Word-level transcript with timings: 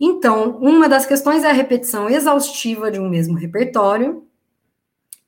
Então, 0.00 0.58
uma 0.58 0.88
das 0.88 1.04
questões 1.04 1.42
é 1.42 1.50
a 1.50 1.52
repetição 1.52 2.08
exaustiva 2.08 2.90
de 2.90 3.00
um 3.00 3.08
mesmo 3.08 3.36
repertório, 3.36 4.26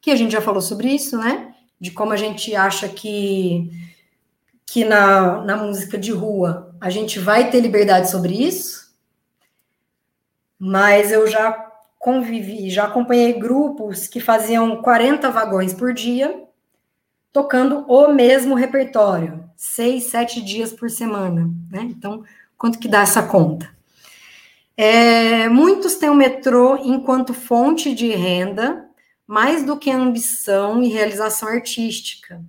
que 0.00 0.10
a 0.10 0.16
gente 0.16 0.32
já 0.32 0.40
falou 0.40 0.62
sobre 0.62 0.88
isso, 0.88 1.18
né? 1.18 1.54
De 1.80 1.90
como 1.90 2.12
a 2.12 2.16
gente 2.16 2.54
acha 2.54 2.88
que, 2.88 3.70
que 4.64 4.84
na, 4.84 5.42
na 5.42 5.56
música 5.56 5.98
de 5.98 6.12
rua 6.12 6.74
a 6.80 6.88
gente 6.88 7.18
vai 7.18 7.50
ter 7.50 7.60
liberdade 7.60 8.10
sobre 8.10 8.34
isso, 8.34 8.94
mas 10.58 11.10
eu 11.10 11.26
já 11.26 11.52
convivi, 11.98 12.70
já 12.70 12.84
acompanhei 12.84 13.32
grupos 13.34 14.06
que 14.06 14.20
faziam 14.20 14.80
40 14.80 15.30
vagões 15.30 15.74
por 15.74 15.92
dia, 15.92 16.44
tocando 17.32 17.84
o 17.88 18.12
mesmo 18.12 18.54
repertório, 18.54 19.44
seis, 19.56 20.04
sete 20.04 20.40
dias 20.40 20.72
por 20.72 20.88
semana, 20.90 21.50
né? 21.70 21.82
Então, 21.82 22.22
quanto 22.56 22.78
que 22.78 22.88
dá 22.88 23.02
essa 23.02 23.22
conta? 23.22 23.79
É, 24.82 25.46
muitos 25.46 25.96
têm 25.96 26.08
o 26.08 26.14
metrô 26.14 26.78
enquanto 26.82 27.34
fonte 27.34 27.94
de 27.94 28.12
renda, 28.12 28.88
mais 29.26 29.62
do 29.62 29.76
que 29.76 29.90
ambição 29.90 30.82
e 30.82 30.88
realização 30.88 31.50
artística. 31.50 32.42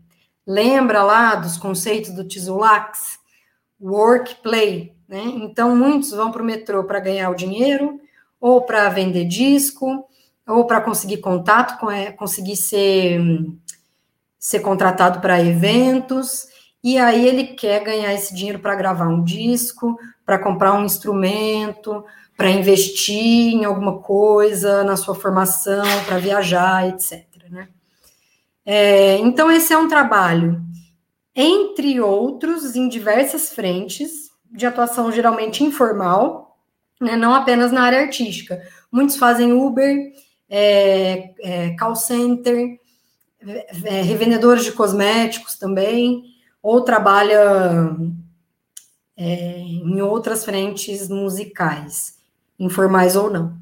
Lembra 0.48 1.04
lá 1.04 1.36
dos 1.36 1.58
conceitos 1.58 2.12
do 2.12 2.26
Tzulax? 2.26 3.20
Work, 3.82 4.36
play. 4.36 4.96
Né? 5.10 5.22
Então, 5.26 5.76
muitos 5.76 6.12
vão 6.12 6.32
para 6.32 6.42
o 6.42 6.46
metrô 6.46 6.86
para 6.86 7.02
ganhar 7.02 7.30
o 7.30 7.36
dinheiro, 7.36 8.00
ou 8.40 8.62
para 8.62 8.88
vender 8.88 9.26
disco, 9.26 10.06
ou 10.48 10.66
para 10.66 10.80
conseguir 10.80 11.18
contato, 11.18 11.90
é, 11.90 12.14
conseguir 12.14 12.56
ser, 12.56 13.20
ser 14.40 14.62
contratado 14.62 15.20
para 15.20 15.44
eventos, 15.44 16.48
e 16.82 16.98
aí 16.98 17.28
ele 17.28 17.48
quer 17.48 17.84
ganhar 17.84 18.14
esse 18.14 18.34
dinheiro 18.34 18.60
para 18.60 18.74
gravar 18.74 19.10
um 19.10 19.22
disco, 19.22 20.00
para 20.26 20.40
comprar 20.40 20.74
um 20.74 20.86
instrumento, 20.86 22.06
para 22.36 22.50
investir 22.50 23.54
em 23.54 23.66
alguma 23.66 24.00
coisa 24.00 24.84
na 24.84 24.98
sua 24.98 25.14
formação, 25.14 25.84
para 26.06 26.18
viajar, 26.18 26.90
etc. 26.90 27.26
Né? 27.50 27.68
É, 28.66 29.18
então, 29.18 29.52
esse 29.52 29.74
é 29.74 29.78
um 29.78 29.88
trabalho, 29.88 30.62
entre 31.36 32.00
outros, 32.00 32.76
em 32.76 32.88
diversas 32.88 33.50
frentes, 33.50 34.32
de 34.52 34.66
atuação 34.66 35.12
geralmente 35.12 35.64
informal, 35.64 36.58
né, 37.00 37.16
não 37.16 37.34
apenas 37.34 37.72
na 37.72 37.84
área 37.84 38.02
artística. 38.02 38.62
Muitos 38.92 39.16
fazem 39.18 39.54
Uber, 39.54 40.12
é, 40.50 41.34
é, 41.40 41.76
call 41.78 41.96
center, 41.96 42.80
é, 43.86 44.02
revendedores 44.02 44.64
de 44.66 44.72
cosméticos 44.72 45.56
também, 45.58 46.24
ou 46.62 46.82
trabalha 46.82 47.96
é, 49.18 49.58
em 49.60 50.02
outras 50.02 50.44
frentes 50.44 51.08
musicais 51.08 52.21
informais 52.62 53.16
ou 53.16 53.30
não. 53.30 53.60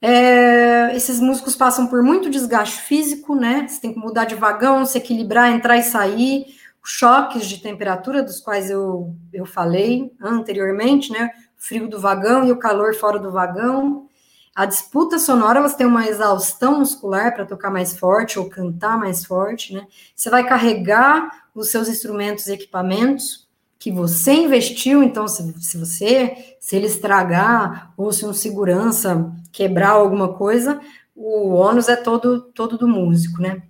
É, 0.00 0.94
esses 0.94 1.18
músicos 1.18 1.56
passam 1.56 1.86
por 1.86 2.02
muito 2.02 2.30
desgaste 2.30 2.80
físico, 2.82 3.34
né? 3.34 3.66
Você 3.66 3.80
tem 3.80 3.92
que 3.92 3.98
mudar 3.98 4.26
de 4.26 4.34
vagão, 4.34 4.84
se 4.84 4.98
equilibrar, 4.98 5.50
entrar 5.50 5.78
e 5.78 5.82
sair, 5.82 6.46
choques 6.84 7.46
de 7.46 7.58
temperatura, 7.58 8.22
dos 8.22 8.38
quais 8.38 8.70
eu, 8.70 9.16
eu 9.32 9.46
falei 9.46 10.12
anteriormente, 10.20 11.10
né? 11.10 11.30
O 11.58 11.62
frio 11.62 11.88
do 11.88 11.98
vagão 11.98 12.46
e 12.46 12.52
o 12.52 12.58
calor 12.58 12.94
fora 12.94 13.18
do 13.18 13.32
vagão. 13.32 14.06
A 14.54 14.66
disputa 14.66 15.18
sonora, 15.18 15.60
você 15.60 15.78
tem 15.78 15.86
uma 15.86 16.06
exaustão 16.06 16.78
muscular 16.78 17.34
para 17.34 17.46
tocar 17.46 17.70
mais 17.70 17.98
forte 17.98 18.38
ou 18.38 18.48
cantar 18.48 18.98
mais 18.98 19.24
forte, 19.24 19.72
né? 19.72 19.86
Você 20.14 20.30
vai 20.30 20.46
carregar 20.46 21.48
os 21.54 21.70
seus 21.70 21.88
instrumentos 21.88 22.46
e 22.46 22.52
equipamentos 22.52 23.43
que 23.84 23.92
você 23.92 24.32
investiu, 24.32 25.02
então, 25.02 25.28
se, 25.28 25.42
se 25.60 25.76
você, 25.76 26.56
se 26.58 26.74
ele 26.74 26.86
estragar, 26.86 27.92
ou 27.98 28.10
se 28.14 28.24
um 28.24 28.32
segurança 28.32 29.30
quebrar 29.52 29.90
alguma 29.90 30.32
coisa, 30.32 30.80
o 31.14 31.50
ônus 31.50 31.86
é 31.90 31.94
todo, 31.94 32.40
todo 32.40 32.78
do 32.78 32.88
músico, 32.88 33.42
né? 33.42 33.62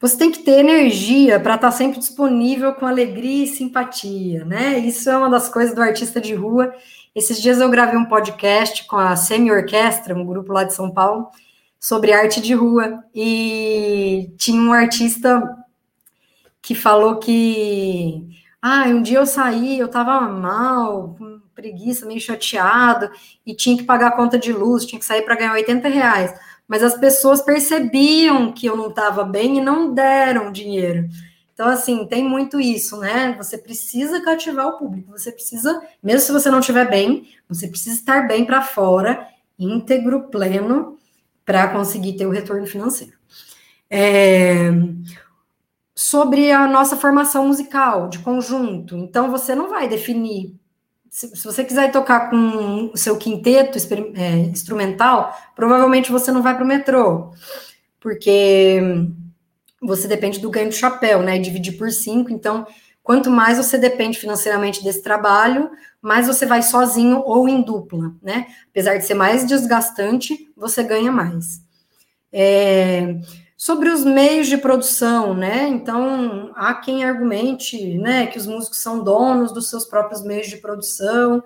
Você 0.00 0.16
tem 0.16 0.30
que 0.30 0.38
ter 0.38 0.58
energia 0.60 1.38
para 1.38 1.56
estar 1.56 1.70
tá 1.70 1.76
sempre 1.76 1.98
disponível 1.98 2.72
com 2.72 2.86
alegria 2.86 3.44
e 3.44 3.46
simpatia, 3.46 4.42
né? 4.46 4.78
Isso 4.78 5.10
é 5.10 5.18
uma 5.18 5.28
das 5.28 5.50
coisas 5.50 5.74
do 5.74 5.82
artista 5.82 6.18
de 6.18 6.34
rua. 6.34 6.72
Esses 7.14 7.42
dias 7.42 7.60
eu 7.60 7.68
gravei 7.68 7.98
um 7.98 8.06
podcast 8.06 8.86
com 8.86 8.96
a 8.96 9.14
Semi 9.16 9.52
Orquestra, 9.52 10.14
um 10.14 10.24
grupo 10.24 10.50
lá 10.50 10.64
de 10.64 10.72
São 10.72 10.90
Paulo, 10.90 11.28
sobre 11.78 12.10
arte 12.10 12.40
de 12.40 12.54
rua. 12.54 13.04
E 13.14 14.32
tinha 14.38 14.62
um 14.62 14.72
artista 14.72 15.58
que 16.62 16.74
falou 16.74 17.18
que 17.18 18.33
ah, 18.66 18.84
um 18.86 19.02
dia 19.02 19.18
eu 19.18 19.26
saí, 19.26 19.78
eu 19.78 19.88
tava 19.88 20.18
mal, 20.22 21.14
com 21.18 21.38
preguiça, 21.54 22.06
meio 22.06 22.18
chateado, 22.18 23.10
e 23.44 23.54
tinha 23.54 23.76
que 23.76 23.82
pagar 23.82 24.06
a 24.06 24.16
conta 24.16 24.38
de 24.38 24.54
luz, 24.54 24.86
tinha 24.86 24.98
que 24.98 25.04
sair 25.04 25.20
para 25.20 25.36
ganhar 25.36 25.52
80 25.52 25.86
reais. 25.86 26.34
Mas 26.66 26.82
as 26.82 26.96
pessoas 26.96 27.42
percebiam 27.42 28.52
que 28.52 28.64
eu 28.64 28.74
não 28.74 28.88
estava 28.88 29.22
bem 29.22 29.58
e 29.58 29.60
não 29.60 29.92
deram 29.92 30.50
dinheiro. 30.50 31.06
Então, 31.52 31.68
assim, 31.68 32.06
tem 32.06 32.24
muito 32.24 32.58
isso, 32.58 32.96
né? 32.96 33.34
Você 33.36 33.58
precisa 33.58 34.22
cativar 34.22 34.68
o 34.68 34.78
público, 34.78 35.10
você 35.10 35.30
precisa, 35.30 35.82
mesmo 36.02 36.20
se 36.20 36.32
você 36.32 36.50
não 36.50 36.60
estiver 36.60 36.88
bem, 36.88 37.28
você 37.46 37.68
precisa 37.68 37.96
estar 37.96 38.26
bem 38.26 38.46
para 38.46 38.62
fora, 38.62 39.28
íntegro, 39.58 40.30
pleno, 40.30 40.96
para 41.44 41.68
conseguir 41.68 42.14
ter 42.14 42.26
o 42.26 42.30
retorno 42.30 42.66
financeiro. 42.66 43.12
É, 43.90 44.70
sobre 45.94 46.50
a 46.50 46.66
nossa 46.66 46.96
formação 46.96 47.46
musical 47.46 48.08
de 48.08 48.18
conjunto. 48.18 48.96
Então, 48.96 49.30
você 49.30 49.54
não 49.54 49.70
vai 49.70 49.88
definir. 49.88 50.54
Se, 51.08 51.28
se 51.36 51.44
você 51.44 51.62
quiser 51.64 51.92
tocar 51.92 52.28
com 52.30 52.90
o 52.92 52.96
seu 52.96 53.16
quinteto 53.16 53.78
é, 54.16 54.36
instrumental, 54.38 55.32
provavelmente 55.54 56.10
você 56.10 56.32
não 56.32 56.42
vai 56.42 56.54
para 56.54 56.64
o 56.64 56.66
metrô, 56.66 57.30
porque 58.00 58.80
você 59.80 60.08
depende 60.08 60.40
do 60.40 60.50
ganho 60.50 60.68
do 60.68 60.74
chapéu, 60.74 61.22
né? 61.22 61.36
E 61.36 61.40
dividir 61.40 61.78
por 61.78 61.90
cinco. 61.92 62.32
Então, 62.32 62.66
quanto 63.02 63.30
mais 63.30 63.58
você 63.58 63.78
depende 63.78 64.18
financeiramente 64.18 64.82
desse 64.82 65.02
trabalho, 65.02 65.70
mais 66.02 66.26
você 66.26 66.44
vai 66.44 66.62
sozinho 66.62 67.22
ou 67.24 67.48
em 67.48 67.62
dupla, 67.62 68.12
né? 68.20 68.46
Apesar 68.70 68.96
de 68.96 69.04
ser 69.04 69.14
mais 69.14 69.46
desgastante, 69.46 70.50
você 70.56 70.82
ganha 70.82 71.12
mais. 71.12 71.62
É, 72.32 73.16
sobre 73.64 73.88
os 73.88 74.04
meios 74.04 74.46
de 74.46 74.58
produção, 74.58 75.32
né? 75.32 75.66
Então, 75.68 76.52
há 76.54 76.74
quem 76.74 77.02
argumente, 77.02 77.96
né, 77.96 78.26
que 78.26 78.36
os 78.36 78.46
músicos 78.46 78.80
são 78.80 79.02
donos 79.02 79.52
dos 79.52 79.70
seus 79.70 79.86
próprios 79.86 80.22
meios 80.22 80.48
de 80.48 80.58
produção 80.58 81.42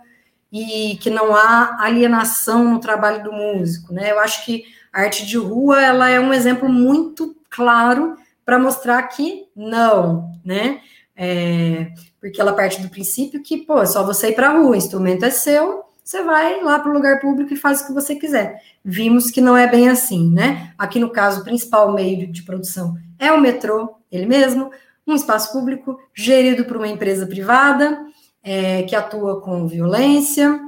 e 0.51 0.99
que 1.01 1.11
não 1.11 1.33
há 1.33 1.77
alienação 1.81 2.65
no 2.65 2.81
trabalho 2.81 3.23
do 3.23 3.33
músico, 3.33 3.93
né? 3.93 4.11
Eu 4.11 4.19
acho 4.19 4.45
que 4.45 4.65
a 4.93 5.03
arte 5.03 5.25
de 5.25 5.39
rua, 5.39 5.81
ela 5.81 6.11
é 6.11 6.19
um 6.19 6.35
exemplo 6.35 6.69
muito 6.69 7.37
claro 7.49 8.17
para 8.45 8.59
mostrar 8.59 9.01
que 9.05 9.45
não, 9.55 10.33
né? 10.45 10.81
É, 11.15 11.93
porque 12.21 12.41
ela 12.41 12.53
parte 12.53 12.83
do 12.83 12.89
princípio 12.89 13.45
que, 13.45 13.59
pô, 13.59 13.81
é 13.81 13.87
só 13.87 14.05
você 14.05 14.31
ir 14.31 14.35
para 14.35 14.49
a 14.49 14.59
rua, 14.59 14.71
o 14.71 14.75
instrumento 14.75 15.25
é 15.25 15.31
seu, 15.31 15.85
você 16.09 16.23
vai 16.23 16.63
lá 16.63 16.79
para 16.79 16.91
o 16.91 16.95
lugar 16.95 17.21
público 17.21 17.53
e 17.53 17.57
faz 17.57 17.83
o 17.83 17.87
que 17.87 17.93
você 17.93 18.17
quiser. 18.17 18.63
Vimos 18.83 19.31
que 19.31 19.43
não 19.43 19.55
é 19.55 19.67
bem 19.67 19.91
assim, 19.91 20.31
né? 20.31 20.73
Aqui 20.79 20.99
no 20.99 21.11
caso, 21.11 21.43
o 21.43 21.45
principal 21.45 21.93
meio 21.93 22.27
de 22.27 22.45
produção 22.45 22.97
é 23.19 23.31
o 23.31 23.39
metrô, 23.39 23.95
ele 24.11 24.25
mesmo, 24.25 24.71
um 25.07 25.15
espaço 25.15 25.53
público 25.53 26.01
gerido 26.15 26.65
por 26.65 26.79
uma 26.79 26.89
empresa 26.89 27.27
privada 27.27 28.07
é, 28.43 28.85
que 28.85 28.97
atua 28.97 29.43
com 29.43 29.69
violência 29.69 30.59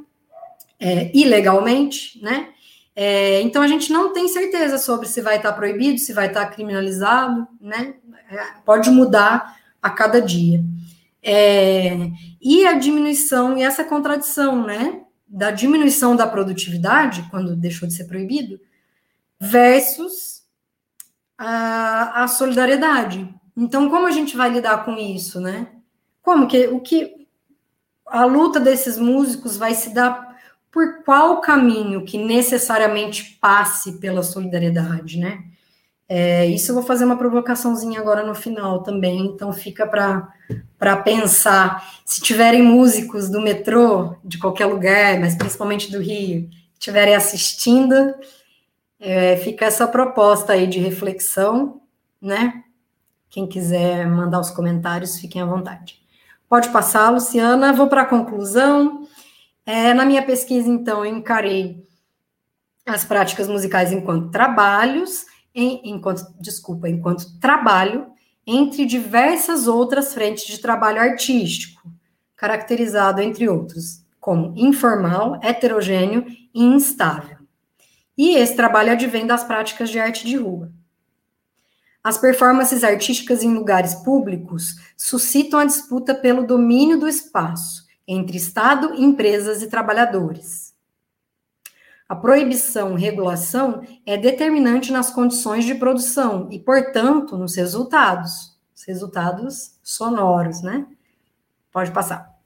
é, 0.79 1.11
ilegalmente, 1.17 2.23
né? 2.23 2.51
É, 2.95 3.41
então 3.41 3.63
a 3.63 3.67
gente 3.67 3.91
não 3.91 4.13
tem 4.13 4.29
certeza 4.29 4.77
sobre 4.77 5.09
se 5.09 5.23
vai 5.23 5.37
estar 5.37 5.55
proibido, 5.55 5.99
se 5.99 6.13
vai 6.13 6.27
estar 6.27 6.45
criminalizado, 6.51 7.49
né? 7.59 7.95
É, 8.31 8.45
pode 8.63 8.91
mudar 8.91 9.57
a 9.81 9.89
cada 9.89 10.21
dia. 10.21 10.63
É, 11.23 12.11
e 12.43 12.67
a 12.67 12.75
diminuição 12.75 13.57
e 13.57 13.63
essa 13.63 13.83
contradição, 13.83 14.67
né? 14.67 15.01
Da 15.31 15.53
diminuição 15.53 16.17
da 16.17 16.27
produtividade, 16.27 17.25
quando 17.31 17.55
deixou 17.55 17.87
de 17.87 17.95
ser 17.95 18.05
proibido, 18.05 18.61
versus 19.39 20.43
a, 21.39 22.25
a 22.25 22.29
solidariedade. 22.29 23.33
Então, 23.57 23.89
como 23.89 24.07
a 24.07 24.11
gente 24.11 24.37
vai 24.37 24.51
lidar 24.51 24.85
com 24.85 24.97
isso, 24.97 25.41
né? 25.41 25.69
Como 26.21 26.49
que 26.49 26.67
o 26.67 26.81
que 26.81 27.27
a 28.07 28.25
luta 28.25 28.59
desses 28.59 28.99
músicos 28.99 29.57
vai 29.57 29.73
se 29.75 29.95
dar 29.95 30.37
por 30.71 31.05
qual 31.05 31.41
caminho 31.41 32.05
que 32.05 32.19
necessariamente 32.19 33.39
passe 33.41 33.99
pela 33.99 34.23
solidariedade, 34.23 35.19
né? 35.19 35.45
É, 36.13 36.45
isso 36.45 36.73
eu 36.73 36.75
vou 36.75 36.83
fazer 36.83 37.05
uma 37.05 37.17
provocaçãozinha 37.17 38.01
agora 38.01 38.27
no 38.27 38.35
final 38.35 38.83
também, 38.83 39.27
então 39.27 39.53
fica 39.53 39.87
para 39.87 40.97
pensar. 40.97 41.89
Se 42.05 42.21
tiverem 42.21 42.65
músicos 42.65 43.29
do 43.31 43.41
metrô, 43.41 44.17
de 44.25 44.37
qualquer 44.37 44.67
lugar, 44.67 45.21
mas 45.21 45.37
principalmente 45.37 45.89
do 45.89 46.01
Rio, 46.01 46.51
estiverem 46.75 47.15
assistindo, 47.15 48.13
é, 48.99 49.37
fica 49.37 49.65
essa 49.65 49.87
proposta 49.87 50.55
aí 50.55 50.67
de 50.67 50.81
reflexão, 50.81 51.81
né? 52.21 52.65
Quem 53.29 53.47
quiser 53.47 54.05
mandar 54.09 54.41
os 54.41 54.51
comentários, 54.51 55.17
fiquem 55.21 55.41
à 55.41 55.47
vontade. 55.47 56.01
Pode 56.49 56.71
passar, 56.71 57.11
Luciana. 57.11 57.73
Vou 57.73 57.87
para 57.87 58.03
a 58.03 58.07
conclusão. 58.07 59.07
É, 59.65 59.95
na 59.95 60.05
minha 60.05 60.27
pesquisa, 60.27 60.69
então, 60.69 61.05
eu 61.05 61.17
encarei 61.17 61.87
as 62.85 63.05
práticas 63.05 63.47
musicais 63.47 63.93
enquanto 63.93 64.33
trabalhos, 64.33 65.30
em, 65.55 65.81
enquanto, 65.85 66.25
desculpa, 66.41 66.89
enquanto 66.89 67.39
trabalho, 67.39 68.07
entre 68.47 68.85
diversas 68.85 69.67
outras 69.69 70.15
frentes 70.15 70.47
de 70.47 70.59
trabalho 70.59 71.01
artístico, 71.01 71.91
caracterizado, 72.37 73.21
entre 73.21 73.49
outros, 73.49 74.05
como 74.19 74.53
informal, 74.57 75.39
heterogêneo 75.43 76.25
e 76.55 76.65
instável. 76.65 77.39
E 78.17 78.37
esse 78.37 78.55
trabalho 78.55 78.93
advém 78.93 79.27
das 79.27 79.45
práticas 79.45 79.91
de 79.91 79.99
arte 79.99 80.27
de 80.27 80.37
rua. 80.37 80.73
As 82.03 82.17
performances 82.17 82.83
artísticas 82.83 83.43
em 83.43 83.53
lugares 83.53 83.95
públicos 83.95 84.77
suscitam 84.97 85.61
a 85.61 85.67
disputa 85.67 86.15
pelo 86.15 86.47
domínio 86.47 86.99
do 86.99 87.07
espaço 87.07 87.85
entre 88.09 88.39
Estado, 88.39 88.95
empresas 88.95 89.63
e 89.63 89.69
trabalhadores. 89.69 90.70
A 92.11 92.17
proibição 92.17 92.97
regulação 92.97 93.83
é 94.05 94.17
determinante 94.17 94.91
nas 94.91 95.11
condições 95.11 95.65
de 95.65 95.77
produção 95.77 96.49
e, 96.51 96.59
portanto, 96.59 97.39
nos 97.39 97.55
resultados, 97.55 98.59
os 98.75 98.83
resultados 98.83 99.79
sonoros, 99.81 100.61
né? 100.61 100.89
Pode 101.71 101.93
passar. 101.93 102.37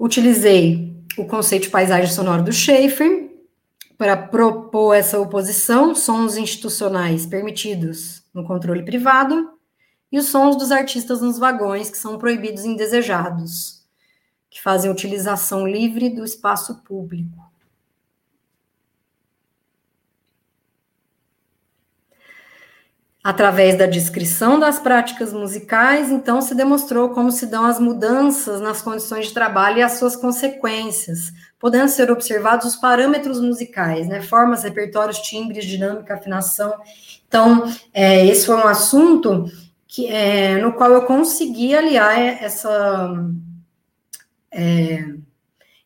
Utilizei 0.00 0.96
o 1.18 1.26
conceito 1.26 1.64
de 1.64 1.68
paisagem 1.68 2.10
sonora 2.10 2.42
do 2.42 2.50
Schaeffer 2.54 3.30
para 3.98 4.16
propor 4.16 4.94
essa 4.94 5.20
oposição, 5.20 5.94
sons 5.94 6.38
institucionais 6.38 7.26
permitidos 7.26 8.24
no 8.32 8.46
controle 8.46 8.82
privado 8.82 9.58
e 10.10 10.18
os 10.18 10.28
sons 10.28 10.56
dos 10.56 10.72
artistas 10.72 11.20
nos 11.20 11.38
vagões, 11.38 11.90
que 11.90 11.98
são 11.98 12.16
proibidos 12.16 12.64
e 12.64 12.68
indesejados, 12.68 13.83
que 14.54 14.62
fazem 14.62 14.88
utilização 14.88 15.66
livre 15.66 16.08
do 16.08 16.24
espaço 16.24 16.76
público. 16.84 17.50
Através 23.22 23.76
da 23.76 23.86
descrição 23.86 24.60
das 24.60 24.78
práticas 24.78 25.32
musicais, 25.32 26.08
então 26.08 26.40
se 26.40 26.54
demonstrou 26.54 27.08
como 27.08 27.32
se 27.32 27.46
dão 27.46 27.64
as 27.64 27.80
mudanças 27.80 28.60
nas 28.60 28.80
condições 28.80 29.26
de 29.26 29.34
trabalho 29.34 29.78
e 29.78 29.82
as 29.82 29.94
suas 29.94 30.14
consequências, 30.14 31.32
podendo 31.58 31.88
ser 31.88 32.12
observados 32.12 32.66
os 32.66 32.76
parâmetros 32.76 33.40
musicais, 33.40 34.06
né? 34.06 34.22
Formas, 34.22 34.62
repertórios, 34.62 35.18
timbres, 35.18 35.64
dinâmica, 35.64 36.14
afinação. 36.14 36.72
Então, 37.26 37.64
é, 37.92 38.24
esse 38.24 38.46
foi 38.46 38.54
um 38.54 38.68
assunto 38.68 39.50
que, 39.88 40.06
é, 40.06 40.58
no 40.58 40.74
qual 40.74 40.92
eu 40.92 41.02
consegui 41.06 41.74
aliar 41.74 42.16
essa, 42.16 43.10
é, 44.54 45.04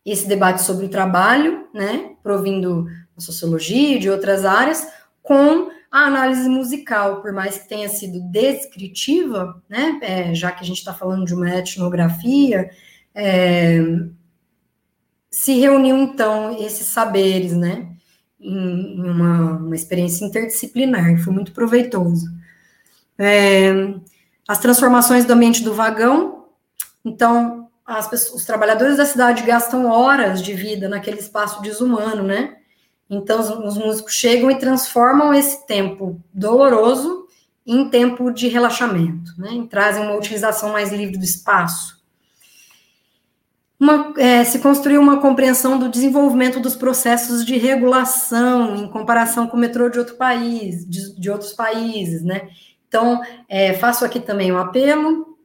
esse 0.04 0.28
debate 0.28 0.62
sobre 0.62 0.86
o 0.86 0.90
trabalho, 0.90 1.66
né? 1.74 2.12
Provindo 2.22 2.84
da 3.16 3.20
sociologia 3.20 3.96
e 3.96 3.98
de 3.98 4.08
outras 4.08 4.44
áreas, 4.44 4.86
com 5.22 5.70
a 5.90 6.04
análise 6.06 6.48
musical, 6.48 7.22
por 7.22 7.32
mais 7.32 7.58
que 7.58 7.68
tenha 7.68 7.88
sido 7.88 8.20
descritiva, 8.30 9.62
né, 9.68 9.98
é, 10.02 10.34
já 10.34 10.52
que 10.52 10.62
a 10.62 10.66
gente 10.66 10.78
está 10.78 10.92
falando 10.92 11.24
de 11.24 11.34
uma 11.34 11.48
etnografia, 11.50 12.70
é, 13.14 13.78
se 15.30 15.58
reuniu 15.58 15.96
então 15.96 16.56
esses 16.62 16.86
saberes, 16.86 17.56
né, 17.56 17.88
em, 18.38 18.98
em 18.98 19.10
uma, 19.10 19.56
uma, 19.56 19.74
experiência 19.74 20.24
interdisciplinar, 20.24 21.18
foi 21.22 21.32
muito 21.32 21.52
proveitoso. 21.52 22.26
É, 23.18 23.94
as 24.46 24.58
transformações 24.58 25.24
do 25.24 25.32
ambiente 25.32 25.62
do 25.62 25.74
vagão, 25.74 26.46
então, 27.04 27.67
pessoas, 28.08 28.40
os 28.40 28.44
trabalhadores 28.44 28.96
da 28.96 29.06
cidade 29.06 29.42
gastam 29.42 29.86
horas 29.86 30.42
de 30.42 30.52
vida 30.52 30.88
naquele 30.88 31.18
espaço 31.18 31.62
desumano, 31.62 32.22
né, 32.22 32.58
então, 33.10 33.40
os, 33.40 33.48
os 33.48 33.78
músicos 33.78 34.12
chegam 34.14 34.50
e 34.50 34.58
transformam 34.58 35.32
esse 35.32 35.66
tempo 35.66 36.20
doloroso 36.32 37.26
em 37.66 37.88
tempo 37.88 38.30
de 38.30 38.48
relaxamento, 38.48 39.32
né? 39.38 39.52
E 39.52 39.66
trazem 39.66 40.02
uma 40.02 40.16
utilização 40.16 40.72
mais 40.72 40.92
livre 40.92 41.16
do 41.16 41.24
espaço. 41.24 41.98
Uma, 43.80 44.12
é, 44.16 44.42
se 44.44 44.58
construiu 44.58 45.00
uma 45.00 45.20
compreensão 45.20 45.78
do 45.78 45.88
desenvolvimento 45.88 46.58
dos 46.58 46.74
processos 46.74 47.44
de 47.44 47.56
regulação 47.56 48.76
em 48.76 48.88
comparação 48.88 49.46
com 49.46 49.56
o 49.56 49.60
metrô 49.60 49.88
de 49.88 49.98
outro 49.98 50.16
país, 50.16 50.84
de, 50.84 51.18
de 51.18 51.30
outros 51.30 51.52
países, 51.52 52.22
né? 52.22 52.48
Então, 52.88 53.22
é, 53.48 53.74
faço 53.74 54.04
aqui 54.04 54.18
também 54.18 54.50
um 54.50 54.58
apelo 54.58 55.37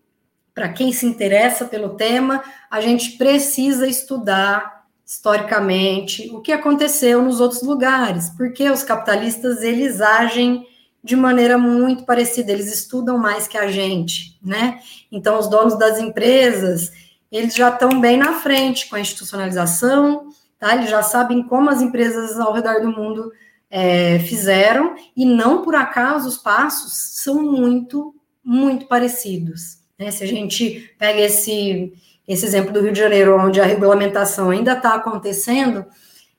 para 0.53 0.69
quem 0.69 0.91
se 0.91 1.05
interessa 1.05 1.65
pelo 1.65 1.95
tema, 1.95 2.43
a 2.69 2.79
gente 2.79 3.17
precisa 3.17 3.87
estudar 3.87 4.83
historicamente, 5.05 6.29
o 6.31 6.41
que 6.41 6.51
aconteceu 6.51 7.21
nos 7.21 7.39
outros 7.39 7.61
lugares, 7.61 8.29
porque 8.37 8.69
os 8.69 8.83
capitalistas 8.83 9.61
eles 9.61 9.99
agem 9.99 10.65
de 11.03 11.15
maneira 11.15 11.57
muito 11.57 12.05
parecida, 12.05 12.51
eles 12.51 12.73
estudam 12.73 13.17
mais 13.17 13.47
que 13.47 13.57
a 13.57 13.67
gente, 13.67 14.39
né? 14.41 14.79
Então 15.11 15.37
os 15.37 15.49
donos 15.49 15.77
das 15.77 15.99
empresas, 15.99 16.91
eles 17.29 17.53
já 17.53 17.69
estão 17.69 17.99
bem 17.99 18.15
na 18.15 18.33
frente 18.39 18.87
com 18.87 18.95
a 18.95 18.99
institucionalização, 19.01 20.29
tá? 20.57 20.75
Eles 20.75 20.89
já 20.89 21.03
sabem 21.03 21.43
como 21.43 21.69
as 21.69 21.81
empresas 21.81 22.39
ao 22.39 22.53
redor 22.53 22.79
do 22.81 22.89
mundo 22.89 23.31
é, 23.69 24.19
fizeram, 24.19 24.95
e 25.17 25.25
não 25.25 25.61
por 25.61 25.75
acaso 25.75 26.29
os 26.29 26.37
passos 26.37 26.93
são 27.21 27.43
muito, 27.43 28.15
muito 28.43 28.87
parecidos. 28.87 29.82
Né? 29.97 30.11
Se 30.11 30.23
a 30.23 30.27
gente 30.27 30.93
pega 30.97 31.21
esse 31.21 31.93
esse 32.27 32.45
exemplo 32.45 32.71
do 32.71 32.81
Rio 32.81 32.93
de 32.93 32.99
Janeiro, 32.99 33.37
onde 33.37 33.59
a 33.59 33.65
regulamentação 33.65 34.49
ainda 34.49 34.73
está 34.73 34.95
acontecendo, 34.95 35.85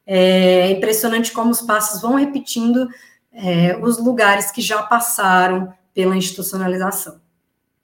é 0.07 0.71
impressionante 0.71 1.33
como 1.33 1.51
os 1.51 1.61
passos 1.61 2.01
vão 2.01 2.15
repetindo 2.15 2.89
é, 3.33 3.77
os 3.77 3.99
lugares 3.99 4.51
que 4.51 4.61
já 4.61 4.83
passaram 4.83 5.73
pela 5.93 6.17
institucionalização. 6.17 7.21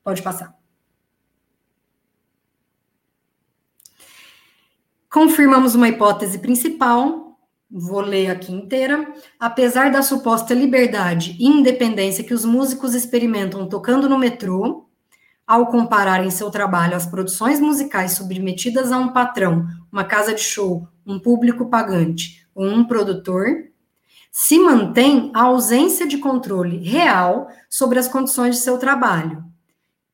Pode 0.03 0.23
passar. 0.23 0.55
Confirmamos 5.13 5.75
uma 5.75 5.89
hipótese 5.89 6.39
principal, 6.39 7.37
vou 7.71 8.01
ler 8.01 8.31
aqui 8.31 8.53
inteira. 8.53 9.13
Apesar 9.39 9.91
da 9.91 10.03
suposta 10.03 10.55
liberdade 10.55 11.37
e 11.39 11.47
independência 11.47 12.25
que 12.25 12.33
os 12.33 12.45
músicos 12.45 12.95
experimentam 12.95 13.69
tocando 13.69 14.09
no 14.09 14.19
metrô, 14.19 14.90
ao 15.51 15.67
compararem 15.67 16.31
seu 16.31 16.49
trabalho 16.49 16.95
às 16.95 17.05
produções 17.05 17.59
musicais 17.59 18.13
submetidas 18.13 18.93
a 18.93 18.99
um 18.99 19.09
patrão, 19.09 19.67
uma 19.91 20.05
casa 20.05 20.33
de 20.33 20.41
show, 20.41 20.87
um 21.05 21.19
público 21.19 21.69
pagante 21.69 22.47
ou 22.55 22.69
um 22.69 22.85
produtor, 22.85 23.65
se 24.31 24.61
mantém 24.61 25.33
a 25.35 25.43
ausência 25.43 26.07
de 26.07 26.19
controle 26.19 26.77
real 26.89 27.49
sobre 27.69 27.99
as 27.99 28.07
condições 28.07 28.55
de 28.55 28.61
seu 28.63 28.79
trabalho, 28.79 29.43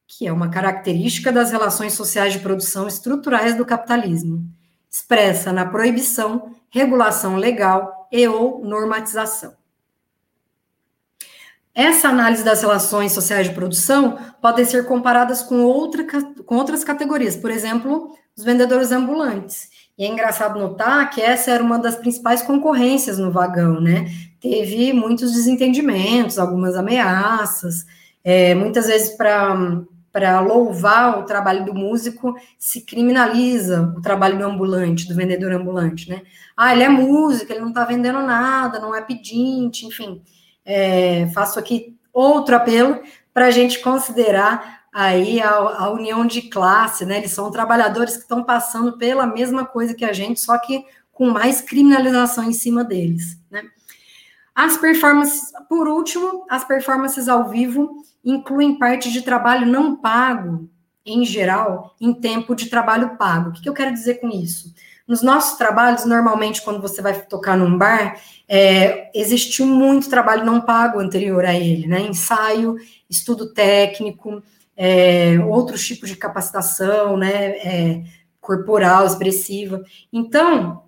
que 0.06 0.26
é 0.26 0.32
uma 0.32 0.48
característica 0.48 1.30
das 1.30 1.50
relações 1.50 1.92
sociais 1.92 2.32
de 2.32 2.38
produção 2.38 2.88
estruturais 2.88 3.54
do 3.54 3.66
capitalismo, 3.66 4.42
expressa 4.90 5.52
na 5.52 5.66
proibição, 5.66 6.56
regulação 6.70 7.36
legal 7.36 8.08
e 8.10 8.26
ou 8.26 8.64
normatização. 8.64 9.52
Essa 11.76 12.08
análise 12.08 12.42
das 12.42 12.62
relações 12.62 13.12
sociais 13.12 13.46
de 13.46 13.54
produção 13.54 14.16
podem 14.40 14.64
ser 14.64 14.86
comparadas 14.86 15.42
com, 15.42 15.62
outra, 15.62 16.06
com 16.46 16.56
outras 16.56 16.82
categorias, 16.82 17.36
por 17.36 17.50
exemplo, 17.50 18.16
os 18.34 18.42
vendedores 18.42 18.92
ambulantes. 18.92 19.68
E 19.98 20.06
é 20.06 20.08
engraçado 20.08 20.58
notar 20.58 21.10
que 21.10 21.20
essa 21.20 21.50
era 21.50 21.62
uma 21.62 21.78
das 21.78 21.96
principais 21.96 22.40
concorrências 22.40 23.18
no 23.18 23.30
vagão, 23.30 23.78
né? 23.78 24.10
Teve 24.40 24.94
muitos 24.94 25.34
desentendimentos, 25.34 26.38
algumas 26.38 26.76
ameaças, 26.76 27.84
é, 28.24 28.54
muitas 28.54 28.86
vezes 28.86 29.10
para 29.10 30.40
louvar 30.40 31.18
o 31.18 31.24
trabalho 31.24 31.66
do 31.66 31.74
músico, 31.74 32.34
se 32.58 32.86
criminaliza 32.86 33.92
o 33.94 34.00
trabalho 34.00 34.38
do 34.38 34.44
ambulante, 34.46 35.06
do 35.06 35.14
vendedor 35.14 35.52
ambulante, 35.52 36.08
né? 36.08 36.22
Ah, 36.56 36.72
ele 36.72 36.84
é 36.84 36.88
músico, 36.88 37.52
ele 37.52 37.60
não 37.60 37.68
está 37.68 37.84
vendendo 37.84 38.22
nada, 38.22 38.80
não 38.80 38.94
é 38.94 39.02
pedinte, 39.02 39.84
enfim 39.84 40.22
é, 40.66 41.28
faço 41.28 41.58
aqui 41.58 41.96
outro 42.12 42.56
apelo 42.56 43.00
para 43.32 43.46
a 43.46 43.50
gente 43.50 43.78
considerar 43.80 44.82
aí 44.92 45.40
a, 45.40 45.50
a, 45.50 45.90
união 45.90 46.26
de 46.26 46.42
classe, 46.42 47.04
né? 47.04 47.18
Eles 47.18 47.30
são 47.30 47.50
trabalhadores 47.50 48.16
que 48.16 48.22
estão 48.22 48.42
passando 48.42 48.98
pela 48.98 49.26
mesma 49.26 49.64
coisa 49.64 49.94
que 49.94 50.04
a 50.04 50.12
gente, 50.12 50.40
só 50.40 50.58
que 50.58 50.84
com 51.12 51.30
mais 51.30 51.60
criminalização 51.60 52.44
em 52.44 52.52
cima 52.52 52.82
deles, 52.82 53.38
né? 53.50 53.62
As 54.54 54.78
performances, 54.78 55.52
por 55.68 55.86
último, 55.86 56.46
as 56.48 56.64
performances 56.64 57.28
ao 57.28 57.46
vivo 57.48 58.02
incluem 58.24 58.78
parte 58.78 59.12
de 59.12 59.20
trabalho 59.20 59.66
não 59.66 59.96
pago, 59.96 60.68
em 61.04 61.24
geral, 61.24 61.94
em 62.00 62.12
tempo 62.12 62.54
de 62.54 62.66
trabalho 62.70 63.16
pago. 63.18 63.50
O 63.50 63.52
que, 63.52 63.62
que 63.62 63.68
eu 63.68 63.74
quero 63.74 63.92
dizer 63.92 64.14
com 64.14 64.28
isso? 64.30 64.74
Nos 65.06 65.22
nossos 65.22 65.56
trabalhos, 65.56 66.04
normalmente, 66.04 66.62
quando 66.62 66.80
você 66.80 67.00
vai 67.00 67.20
tocar 67.22 67.56
num 67.56 67.78
bar, 67.78 68.20
é, 68.48 69.10
existiu 69.18 69.64
muito 69.64 70.10
trabalho 70.10 70.44
não 70.44 70.60
pago 70.60 70.98
anterior 70.98 71.44
a 71.44 71.54
ele, 71.54 71.86
né? 71.86 72.00
Ensaio, 72.00 72.76
estudo 73.08 73.52
técnico, 73.52 74.42
é, 74.76 75.38
outros 75.46 75.86
tipos 75.86 76.08
de 76.08 76.16
capacitação, 76.16 77.16
né, 77.16 77.50
é, 77.58 78.04
corporal, 78.40 79.06
expressiva. 79.06 79.82
Então, 80.12 80.82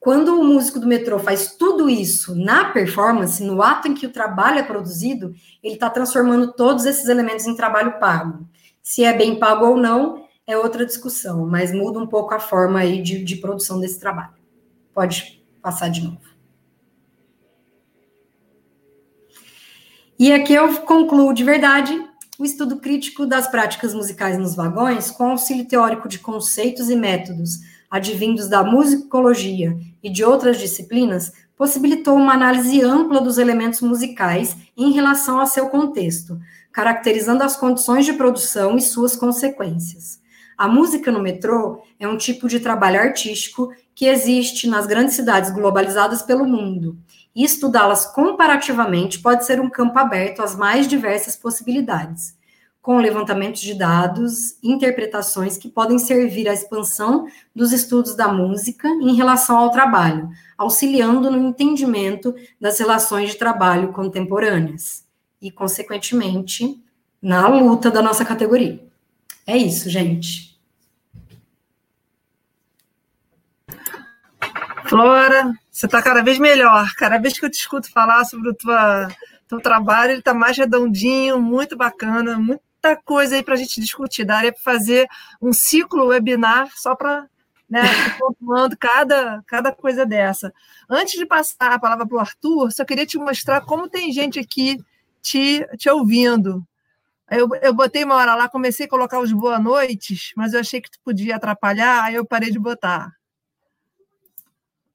quando 0.00 0.40
o 0.40 0.44
músico 0.44 0.80
do 0.80 0.86
metrô 0.86 1.18
faz 1.18 1.54
tudo 1.56 1.88
isso 1.88 2.34
na 2.34 2.66
performance, 2.66 3.42
no 3.42 3.62
ato 3.62 3.86
em 3.86 3.94
que 3.94 4.06
o 4.06 4.12
trabalho 4.12 4.58
é 4.58 4.62
produzido, 4.62 5.34
ele 5.62 5.74
está 5.74 5.88
transformando 5.88 6.52
todos 6.52 6.86
esses 6.86 7.08
elementos 7.08 7.46
em 7.46 7.54
trabalho 7.54 8.00
pago. 8.00 8.48
Se 8.82 9.04
é 9.04 9.12
bem 9.12 9.38
pago 9.38 9.66
ou 9.66 9.76
não, 9.76 10.24
é 10.52 10.58
outra 10.58 10.84
discussão, 10.86 11.46
mas 11.46 11.72
muda 11.72 11.98
um 11.98 12.06
pouco 12.06 12.34
a 12.34 12.40
forma 12.40 12.80
aí 12.80 13.02
de, 13.02 13.24
de 13.24 13.36
produção 13.36 13.80
desse 13.80 13.98
trabalho. 13.98 14.34
Pode 14.92 15.42
passar 15.62 15.88
de 15.88 16.02
novo. 16.02 16.20
E 20.18 20.32
aqui 20.32 20.52
eu 20.52 20.80
concluo 20.82 21.32
de 21.32 21.42
verdade 21.42 21.98
o 22.38 22.44
estudo 22.44 22.76
crítico 22.76 23.26
das 23.26 23.48
práticas 23.48 23.94
musicais 23.94 24.38
nos 24.38 24.54
vagões 24.54 25.10
com 25.10 25.30
auxílio 25.30 25.66
teórico 25.66 26.08
de 26.08 26.18
conceitos 26.18 26.90
e 26.90 26.96
métodos 26.96 27.58
advindos 27.90 28.48
da 28.48 28.62
musicologia 28.62 29.76
e 30.02 30.08
de 30.08 30.24
outras 30.24 30.58
disciplinas 30.58 31.32
possibilitou 31.56 32.16
uma 32.16 32.32
análise 32.32 32.80
ampla 32.80 33.20
dos 33.20 33.36
elementos 33.36 33.80
musicais 33.80 34.56
em 34.76 34.92
relação 34.92 35.40
ao 35.40 35.46
seu 35.46 35.68
contexto, 35.68 36.38
caracterizando 36.72 37.42
as 37.42 37.56
condições 37.56 38.06
de 38.06 38.12
produção 38.12 38.76
e 38.76 38.80
suas 38.80 39.16
consequências. 39.16 40.19
A 40.60 40.68
música 40.68 41.10
no 41.10 41.22
metrô 41.22 41.80
é 41.98 42.06
um 42.06 42.18
tipo 42.18 42.46
de 42.46 42.60
trabalho 42.60 43.00
artístico 43.00 43.72
que 43.94 44.04
existe 44.04 44.68
nas 44.68 44.86
grandes 44.86 45.14
cidades 45.14 45.50
globalizadas 45.50 46.20
pelo 46.20 46.44
mundo, 46.44 46.98
e 47.34 47.42
estudá-las 47.42 48.04
comparativamente 48.04 49.20
pode 49.20 49.46
ser 49.46 49.58
um 49.58 49.70
campo 49.70 49.98
aberto 49.98 50.42
às 50.42 50.54
mais 50.54 50.86
diversas 50.86 51.34
possibilidades, 51.34 52.36
com 52.82 52.98
levantamentos 52.98 53.62
de 53.62 53.72
dados, 53.72 54.58
interpretações 54.62 55.56
que 55.56 55.66
podem 55.66 55.98
servir 55.98 56.46
à 56.46 56.52
expansão 56.52 57.26
dos 57.56 57.72
estudos 57.72 58.14
da 58.14 58.28
música 58.28 58.86
em 58.86 59.14
relação 59.14 59.56
ao 59.56 59.70
trabalho, 59.70 60.28
auxiliando 60.58 61.30
no 61.30 61.38
entendimento 61.38 62.34
das 62.60 62.78
relações 62.78 63.30
de 63.30 63.38
trabalho 63.38 63.94
contemporâneas 63.94 65.06
e, 65.40 65.50
consequentemente, 65.50 66.78
na 67.22 67.48
luta 67.48 67.90
da 67.90 68.02
nossa 68.02 68.26
categoria. 68.26 68.78
É 69.46 69.56
isso, 69.56 69.88
gente. 69.88 70.49
Flora, 74.90 75.52
você 75.70 75.86
está 75.86 76.02
cada 76.02 76.20
vez 76.20 76.36
melhor. 76.36 76.92
Cada 76.96 77.16
vez 77.16 77.38
que 77.38 77.46
eu 77.46 77.50
te 77.50 77.60
escuto 77.60 77.88
falar 77.92 78.24
sobre 78.24 78.48
o 78.48 78.54
tua, 78.54 79.06
teu 79.46 79.60
trabalho, 79.60 80.10
ele 80.10 80.18
está 80.18 80.34
mais 80.34 80.56
redondinho, 80.58 81.40
muito 81.40 81.76
bacana, 81.76 82.40
muita 82.40 82.96
coisa 83.04 83.36
aí 83.36 83.42
para 83.44 83.54
a 83.54 83.56
gente 83.56 83.80
discutir. 83.80 84.24
Daria 84.24 84.52
para 84.52 84.60
fazer 84.60 85.06
um 85.40 85.52
ciclo 85.52 86.08
webinar 86.08 86.68
só 86.74 86.96
para 86.96 87.28
né, 87.68 87.82
pontuando 88.18 88.76
cada, 88.76 89.40
cada 89.46 89.70
coisa 89.70 90.04
dessa. 90.04 90.52
Antes 90.88 91.16
de 91.16 91.24
passar 91.24 91.70
a 91.70 91.78
palavra 91.78 92.04
para 92.04 92.16
o 92.16 92.20
Arthur, 92.20 92.72
só 92.72 92.84
queria 92.84 93.06
te 93.06 93.16
mostrar 93.16 93.60
como 93.60 93.88
tem 93.88 94.12
gente 94.12 94.40
aqui 94.40 94.76
te, 95.22 95.64
te 95.78 95.88
ouvindo. 95.88 96.66
Eu, 97.30 97.48
eu 97.62 97.72
botei 97.72 98.02
uma 98.02 98.16
hora 98.16 98.34
lá, 98.34 98.48
comecei 98.48 98.86
a 98.86 98.90
colocar 98.90 99.20
os 99.20 99.32
boa 99.32 99.60
noites, 99.60 100.32
mas 100.36 100.52
eu 100.52 100.58
achei 100.58 100.80
que 100.80 100.90
tu 100.90 100.98
podia 101.04 101.36
atrapalhar, 101.36 102.02
aí 102.02 102.16
eu 102.16 102.26
parei 102.26 102.50
de 102.50 102.58
botar. 102.58 103.19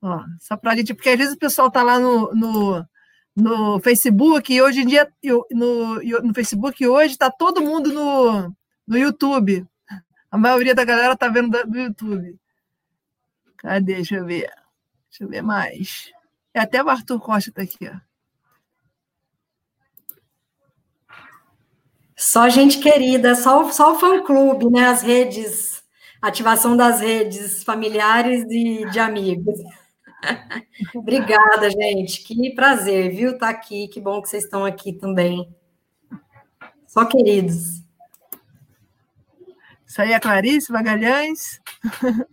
Ó, 0.05 0.23
só 0.39 0.55
para 0.55 0.73
a 0.73 0.75
gente, 0.75 0.93
porque 0.93 1.09
às 1.09 1.17
vezes 1.17 1.33
o 1.33 1.39
pessoal 1.39 1.67
está 1.67 1.81
lá 1.81 1.97
no, 1.99 2.31
no, 2.35 2.85
no, 3.35 3.79
Facebook, 3.79 4.53
e 4.53 4.61
hoje 4.61 4.81
em 4.81 4.85
dia, 4.85 5.11
no, 5.51 5.99
no 6.21 6.33
Facebook 6.33 6.87
hoje 6.87 7.13
está 7.13 7.31
todo 7.31 7.59
mundo 7.59 7.91
no, 7.91 8.55
no 8.87 8.97
YouTube. 8.97 9.67
A 10.29 10.37
maioria 10.37 10.75
da 10.75 10.85
galera 10.85 11.13
está 11.13 11.27
vendo 11.27 11.49
do 11.65 11.75
YouTube. 11.75 12.39
Cadê? 13.57 13.95
Deixa 13.95 14.17
eu 14.17 14.25
ver. 14.27 14.51
Deixa 15.09 15.23
eu 15.23 15.27
ver 15.27 15.41
mais. 15.41 16.11
É 16.53 16.59
até 16.59 16.83
o 16.83 16.89
Arthur 16.89 17.19
Costa 17.19 17.49
está 17.49 17.63
aqui, 17.63 17.87
ó. 17.87 17.97
Só 22.15 22.47
gente 22.47 22.79
querida, 22.79 23.33
só, 23.33 23.71
só 23.71 23.93
o 23.93 23.99
fã-clube, 23.99 24.69
né? 24.69 24.85
As 24.87 25.01
redes, 25.01 25.83
ativação 26.21 26.77
das 26.77 27.01
redes 27.01 27.63
familiares 27.63 28.45
e 28.51 28.87
de 28.91 28.99
amigos. 28.99 29.57
Obrigada, 30.95 31.69
gente. 31.69 32.23
Que 32.23 32.53
prazer, 32.53 33.11
viu, 33.15 33.31
estar 33.31 33.51
tá 33.51 33.57
aqui. 33.57 33.87
Que 33.87 34.01
bom 34.01 34.21
que 34.21 34.29
vocês 34.29 34.43
estão 34.43 34.65
aqui 34.65 34.93
também. 34.93 35.53
Só 36.87 37.05
queridos. 37.05 37.83
Isso 39.85 40.01
aí 40.01 40.11
é 40.13 40.19
Clarice 40.19 40.71
Magalhães. 40.71 41.61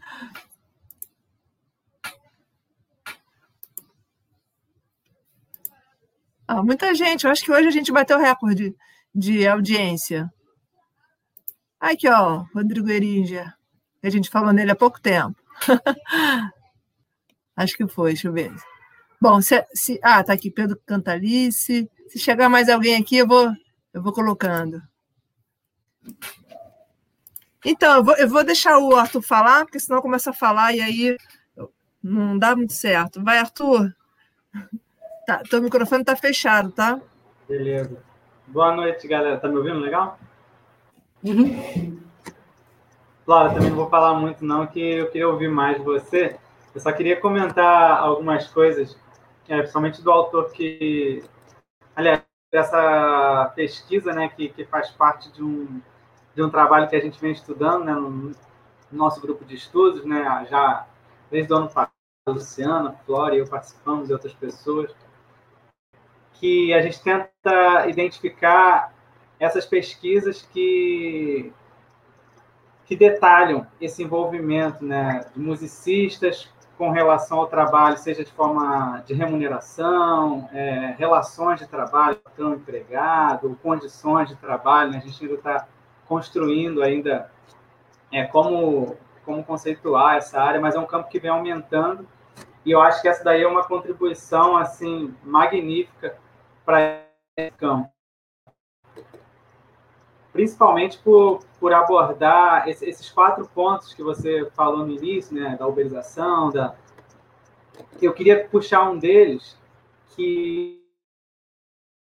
ah, 6.49 6.63
muita 6.63 6.95
gente. 6.95 7.25
Eu 7.25 7.31
acho 7.31 7.45
que 7.45 7.53
hoje 7.53 7.69
a 7.69 7.73
gente 7.73 7.93
bateu 7.93 8.19
o 8.19 8.21
recorde 8.21 8.75
de 9.15 9.47
audiência. 9.47 10.33
Aqui, 11.79 12.09
ó, 12.09 12.45
Rodrigo 12.55 12.89
Erinja. 12.89 13.53
A 14.03 14.11
gente 14.11 14.31
falou 14.31 14.53
nele 14.53 14.73
há 14.73 14.77
pouco 14.77 15.01
tempo. 15.01 15.37
Acho 17.57 17.77
que 17.77 17.87
foi, 17.87 18.13
deixa 18.13 18.29
eu 18.29 18.33
ver. 18.33 18.53
Bom, 19.21 19.41
se, 19.41 19.65
se 19.73 20.01
ah, 20.03 20.23
tá 20.25 20.33
aqui 20.33 20.51
Pedro 20.51 20.81
Cantalice. 20.85 21.89
Se 22.09 22.19
chegar 22.19 22.49
mais 22.49 22.69
alguém 22.69 22.97
aqui, 22.97 23.19
eu 23.19 23.27
vou, 23.27 23.53
eu 23.95 24.03
vou 24.03 24.13
colocando. 24.13 24.83
Então, 27.65 27.97
eu 27.97 28.05
vou, 28.05 28.17
eu 28.17 28.29
vou 28.29 28.45
deixar 28.45 28.79
o 28.79 28.97
Arthur 28.97 29.23
falar, 29.23 29.65
porque 29.65 29.79
senão 29.79 30.03
começa 30.03 30.31
a 30.31 30.35
falar 30.35 30.75
e 30.75 30.81
aí 30.81 31.17
não 32.03 32.37
dá 32.37 32.57
muito 32.57 32.73
certo. 32.73 33.23
Vai, 33.23 33.39
Arthur. 33.39 33.95
Tá, 35.25 35.43
teu 35.49 35.63
microfone 35.63 36.05
tá 36.05 36.17
fechado, 36.17 36.73
tá? 36.73 37.01
Beleza. 37.49 38.03
Boa 38.49 38.75
noite, 38.75 39.07
galera. 39.07 39.39
Tá 39.39 39.49
me 39.49 39.57
ouvindo 39.57 39.79
legal? 39.79 40.19
Uhum. 41.23 42.01
Claro, 43.25 43.55
também 43.55 43.71
não 43.71 43.77
vou 43.77 43.89
falar 43.89 44.15
muito, 44.15 44.45
não, 44.45 44.67
que 44.67 44.81
eu 44.81 45.11
queria 45.11 45.29
ouvir 45.29 45.49
mais 45.49 45.81
você. 45.81 46.37
Eu 46.75 46.81
só 46.81 46.91
queria 46.91 47.21
comentar 47.21 47.99
algumas 47.99 48.47
coisas, 48.49 48.97
é, 49.47 49.59
principalmente 49.59 50.03
do 50.03 50.11
autor 50.11 50.51
que, 50.53 51.23
aliás, 51.95 52.23
dessa 52.51 53.53
pesquisa, 53.55 54.13
né, 54.13 54.29
que, 54.29 54.49
que 54.49 54.65
faz 54.65 54.91
parte 54.91 55.31
de 55.33 55.43
um, 55.43 55.81
de 56.35 56.43
um 56.43 56.51
trabalho 56.51 56.89
que 56.89 56.97
a 56.97 57.01
gente 57.01 57.21
vem 57.21 57.33
estudando, 57.33 57.85
né, 57.85 57.93
no 57.93 58.33
nosso 58.91 59.21
grupo 59.21 59.45
de 59.45 59.55
estudos, 59.55 60.05
né, 60.05 60.47
já 60.51 60.87
desde 61.31 61.53
o 61.53 61.57
ano 61.57 61.69
passado, 61.69 61.93
Luciana, 62.27 62.93
Flora 63.05 63.35
e 63.35 63.39
eu 63.39 63.49
participamos 63.49 64.09
e 64.09 64.13
outras 64.13 64.33
pessoas, 64.35 64.95
que 66.35 66.73
a 66.73 66.81
gente 66.81 67.03
tenta 67.03 67.87
identificar 67.87 68.95
essas 69.39 69.67
pesquisas 69.67 70.43
que 70.43 71.53
que 72.85 72.97
detalham 72.97 73.67
esse 73.81 74.03
envolvimento 74.03 74.85
né, 74.85 75.25
de 75.33 75.41
musicistas 75.41 76.53
com 76.83 76.91
relação 76.91 77.39
ao 77.39 77.47
trabalho, 77.47 77.97
seja 77.97 78.25
de 78.25 78.33
forma 78.33 79.05
de 79.07 79.15
remuneração, 79.15 80.49
é, 80.53 80.97
relações 80.99 81.61
de 81.61 81.69
trabalho, 81.69 82.19
tão 82.37 82.55
empregado, 82.55 83.57
condições 83.63 84.29
de 84.29 84.35
trabalho, 84.35 84.91
né? 84.91 84.99
a 84.99 85.01
gente 85.01 85.23
ainda 85.23 85.37
está 85.37 85.69
construindo 86.09 86.83
ainda 86.83 87.31
é, 88.11 88.25
como, 88.25 88.97
como 89.25 89.45
conceituar 89.45 90.17
essa 90.17 90.43
área, 90.43 90.61
mas 90.61 90.75
é 90.75 90.81
um 90.81 90.85
campo 90.85 91.09
que 91.09 91.21
vem 91.21 91.31
aumentando 91.31 92.05
e 92.67 92.73
eu 92.73 92.81
acho 92.81 93.01
que 93.01 93.07
essa 93.07 93.23
daí 93.23 93.45
é 93.45 93.47
uma 93.47 93.63
contribuição 93.63 94.57
assim 94.57 95.15
magnífica 95.23 96.17
para 96.65 97.05
esse 97.37 97.53
campo. 97.59 97.89
Principalmente 100.33 100.99
por, 100.99 101.41
por 101.61 101.75
abordar 101.75 102.67
esses 102.69 103.11
quatro 103.11 103.47
pontos 103.55 103.93
que 103.93 104.03
você 104.03 104.51
falou 104.57 104.87
no 104.87 104.93
início, 104.93 105.35
né, 105.35 105.57
da 105.59 105.67
uberização, 105.67 106.51
da... 106.51 106.75
eu 108.01 108.13
queria 108.13 108.49
puxar 108.49 108.89
um 108.89 108.99
deles 108.99 109.59
que, 110.17 110.83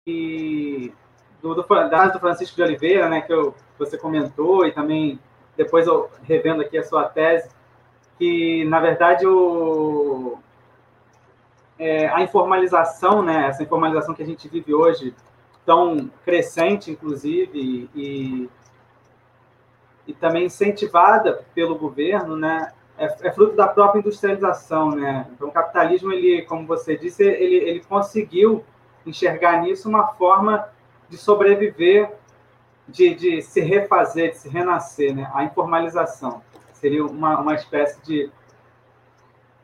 que 0.05 0.95
do, 1.43 1.55
do, 1.55 1.62
do 1.62 2.21
Francisco 2.21 2.57
de 2.57 2.62
Oliveira, 2.62 3.09
né, 3.09 3.21
que, 3.21 3.33
eu, 3.33 3.55
você 3.79 3.99
comentou 3.99 4.65
e 4.67 4.73
também 4.73 5.19
depois 5.57 5.87
eu 5.87 6.09
revendo 6.23 6.62
aqui 6.62 6.79
a 6.79 6.85
sua 6.85 7.05
tese, 7.05 7.51
que 8.19 8.65
na 8.65 8.81
verdade 8.81 9.27
o, 9.27 10.39
é, 11.79 12.09
a 12.09 12.23
informalização, 12.23 13.23
né, 13.23 13.49
essa 13.49 13.62
informalização 13.62 14.15
que 14.15 14.23
a 14.23 14.27
gente 14.27 14.49
vive 14.49 14.73
hoje 14.73 15.15
tão 15.64 16.11
crescente, 16.25 16.90
inclusive, 16.90 17.88
e, 17.95 18.49
e 20.07 20.12
também 20.14 20.47
incentivada 20.47 21.45
pelo 21.54 21.76
governo, 21.76 22.37
né, 22.37 22.73
é, 22.99 23.07
é, 23.28 23.33
fruto 23.33 23.57
da 23.57 23.66
própria 23.66 24.00
industrialização, 24.00 24.90
né? 24.90 25.26
Então, 25.33 25.49
o 25.49 25.52
capitalismo, 25.52 26.12
ele, 26.12 26.42
como 26.42 26.66
você 26.66 26.97
disse, 26.97 27.23
ele, 27.23 27.57
ele 27.57 27.81
conseguiu 27.81 28.64
enxergar 29.07 29.62
nisso 29.62 29.88
uma 29.88 30.09
forma 30.09 30.69
de 31.09 31.16
sobreviver 31.16 32.12
de, 32.87 33.14
de 33.14 33.42
se 33.42 33.61
refazer, 33.61 34.31
de 34.31 34.38
se 34.38 34.49
renascer, 34.49 35.14
né? 35.14 35.31
A 35.35 35.45
informalização 35.45 36.42
seria 36.75 37.04
uma, 37.04 37.40
uma 37.40 37.54
espécie 37.54 38.00
de 38.02 38.31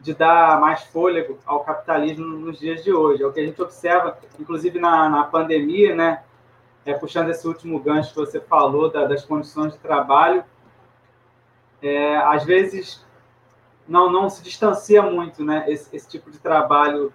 de 0.01 0.15
dar 0.15 0.61
mais 0.61 0.85
fôlego 0.85 1.39
ao 1.45 1.61
capitalismo 1.61 2.25
nos 2.25 2.59
dias 2.59 2.85
de 2.85 2.93
hoje. 2.93 3.23
É 3.23 3.27
o 3.27 3.33
que 3.33 3.41
a 3.41 3.47
gente 3.47 3.61
observa, 3.61 4.17
inclusive 4.39 4.79
na, 4.79 5.09
na 5.09 5.25
pandemia, 5.25 5.95
né? 5.95 6.23
É, 6.87 6.95
puxando 6.95 7.29
esse 7.29 7.47
último 7.47 7.79
gancho 7.81 8.11
que 8.11 8.17
você 8.17 8.41
falou 8.41 8.91
da, 8.91 9.05
das 9.05 9.25
condições 9.25 9.73
de 9.73 9.79
trabalho, 9.79 10.43
é, 11.83 12.17
às 12.17 12.45
vezes 12.45 13.05
não 13.87 14.11
não 14.11 14.29
se 14.29 14.43
distancia 14.43 15.03
muito, 15.03 15.45
né? 15.45 15.65
Esse, 15.69 15.95
esse 15.95 16.09
tipo 16.09 16.31
de 16.31 16.39
trabalho 16.39 17.13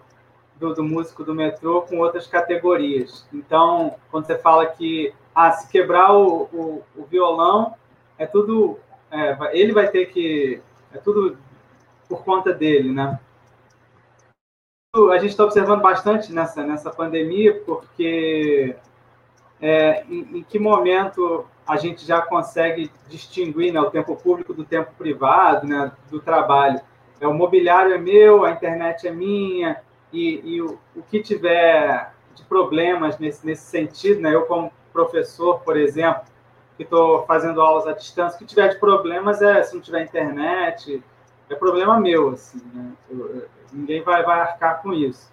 do, 0.56 0.74
do, 0.74 0.84
músico 0.84 1.24
do 1.24 1.34
metrô 1.34 1.82
com 1.82 2.00
outras 2.00 2.28
categorias. 2.28 3.26
Então, 3.34 3.96
quando 4.12 4.26
você 4.26 4.38
fala 4.38 4.66
que 4.66 5.14
ah, 5.34 5.52
se 5.52 5.70
quebrar 5.70 6.14
o, 6.14 6.44
o, 6.54 6.84
o 6.96 7.06
violão, 7.06 7.76
é 8.18 8.26
tudo. 8.26 8.80
É, 9.12 9.60
ele 9.60 9.74
vai 9.74 9.88
ter 9.88 10.08
que. 10.08 10.62
É 10.94 10.98
tudo 10.98 11.38
por 12.14 12.24
conta 12.24 12.54
dele, 12.54 12.92
né? 12.92 13.20
A 15.12 15.18
gente 15.18 15.32
está 15.32 15.44
observando 15.44 15.82
bastante 15.82 16.32
nessa, 16.32 16.64
nessa 16.64 16.92
pandemia, 16.92 17.60
porque 17.66 18.76
é, 19.60 20.04
em, 20.08 20.38
em, 20.38 20.44
que 20.44 20.60
momento 20.60 21.48
a 21.66 21.76
gente 21.76 22.06
já 22.06 22.22
consegue 22.22 22.92
distinguir 23.10 23.74
né, 23.74 23.82
o 23.82 23.90
tempo 23.90 24.16
público 24.16 24.54
do 24.54 24.64
tempo 24.64 24.92
privado, 24.96 25.66
né, 25.66 25.92
do 26.12 26.20
trabalho. 26.20 26.80
É, 27.20 27.26
o 27.26 27.34
mobiliário 27.34 27.96
é 27.96 27.98
meu, 27.98 28.46
a 28.46 28.52
internet 28.52 29.08
é 29.08 29.12
minha, 29.12 29.82
e, 30.12 30.40
e 30.44 30.62
o, 30.62 30.78
o, 30.96 31.02
que 31.02 31.20
tiver 31.24 32.14
de 32.36 32.44
problemas 32.44 33.18
nesse, 33.18 33.44
nesse 33.44 33.64
sentido, 33.64 34.22
né, 34.22 34.36
eu 34.36 34.46
como 34.46 34.72
professor, 34.92 35.62
por 35.62 35.76
exemplo, 35.76 36.22
que 36.78 36.84
estou 36.84 37.26
fazendo 37.26 37.60
aulas 37.60 37.88
à 37.88 37.94
distância, 37.94 38.36
o 38.36 38.40
que 38.40 38.46
tiver 38.46 38.68
de 38.68 38.80
problemas 38.80 39.42
é 39.42 39.64
se 39.64 39.74
não 39.74 39.82
tiver 39.82 40.04
internet, 40.04 41.02
é 41.54 41.56
problema 41.56 42.00
meu, 42.00 42.30
assim, 42.30 42.62
né? 42.74 42.92
Eu, 43.10 43.46
ninguém 43.72 44.02
vai, 44.02 44.24
vai 44.24 44.40
arcar 44.40 44.82
com 44.82 44.94
isso. 44.94 45.32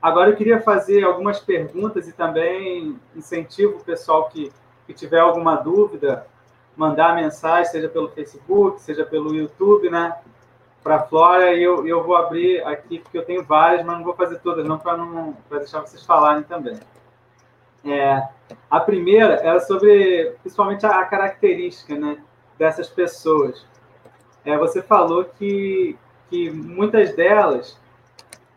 Agora 0.00 0.30
eu 0.30 0.36
queria 0.36 0.60
fazer 0.60 1.04
algumas 1.04 1.40
perguntas 1.40 2.08
e 2.08 2.12
também 2.12 2.98
incentivo 3.14 3.76
o 3.76 3.84
pessoal 3.84 4.28
que, 4.28 4.50
que 4.86 4.94
tiver 4.94 5.20
alguma 5.20 5.56
dúvida, 5.56 6.26
mandar 6.74 7.14
mensagem, 7.14 7.70
seja 7.70 7.88
pelo 7.88 8.08
Facebook, 8.08 8.80
seja 8.80 9.04
pelo 9.04 9.34
YouTube, 9.34 9.90
né? 9.90 10.16
Para 10.82 10.96
a 10.96 11.02
Flora, 11.02 11.52
e 11.52 11.62
eu, 11.62 11.86
eu 11.86 12.02
vou 12.02 12.16
abrir 12.16 12.64
aqui, 12.64 12.98
porque 12.98 13.18
eu 13.18 13.24
tenho 13.24 13.44
várias, 13.44 13.84
mas 13.84 13.98
não 13.98 14.04
vou 14.04 14.14
fazer 14.14 14.38
todas, 14.38 14.64
não, 14.66 14.78
para 14.78 14.96
não, 14.96 15.36
deixar 15.50 15.80
vocês 15.80 16.02
falarem 16.04 16.42
também. 16.44 16.78
É, 17.84 18.26
a 18.70 18.80
primeira 18.80 19.34
era 19.34 19.60
sobre, 19.60 20.34
principalmente, 20.40 20.86
a, 20.86 21.00
a 21.00 21.04
característica 21.04 21.94
né, 21.96 22.22
dessas 22.58 22.88
pessoas 22.88 23.66
é, 24.44 24.56
você 24.56 24.82
falou 24.82 25.24
que, 25.24 25.96
que 26.28 26.50
muitas 26.50 27.14
delas 27.14 27.78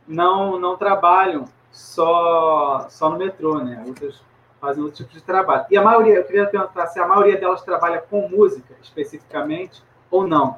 não, 0.07 0.59
não 0.59 0.77
trabalham 0.77 1.45
só, 1.71 2.87
só 2.89 3.09
no 3.09 3.17
metrô, 3.17 3.59
né? 3.59 3.83
Outras 3.85 4.21
fazem 4.59 4.83
outro 4.83 5.03
tipo 5.03 5.13
de 5.13 5.21
trabalho. 5.21 5.65
E 5.69 5.77
a 5.77 5.81
maioria, 5.81 6.15
eu 6.15 6.23
queria 6.23 6.45
perguntar 6.45 6.87
se 6.87 6.99
a 6.99 7.07
maioria 7.07 7.37
delas 7.37 7.61
trabalha 7.63 8.01
com 8.01 8.29
música 8.29 8.73
especificamente 8.81 9.83
ou 10.09 10.25
não. 10.25 10.57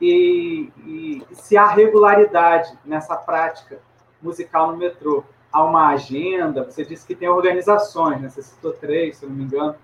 E, 0.00 0.70
e 0.84 1.26
se 1.32 1.56
há 1.56 1.66
regularidade 1.68 2.76
nessa 2.84 3.16
prática 3.16 3.78
musical 4.20 4.72
no 4.72 4.76
metrô. 4.76 5.24
Há 5.50 5.62
uma 5.64 5.88
agenda, 5.88 6.64
você 6.64 6.84
disse 6.84 7.06
que 7.06 7.14
tem 7.14 7.28
organizações, 7.28 8.20
né? 8.20 8.28
Você 8.28 8.42
citou 8.42 8.72
três, 8.72 9.18
se 9.18 9.26
não 9.26 9.34
me 9.34 9.44
engano 9.44 9.76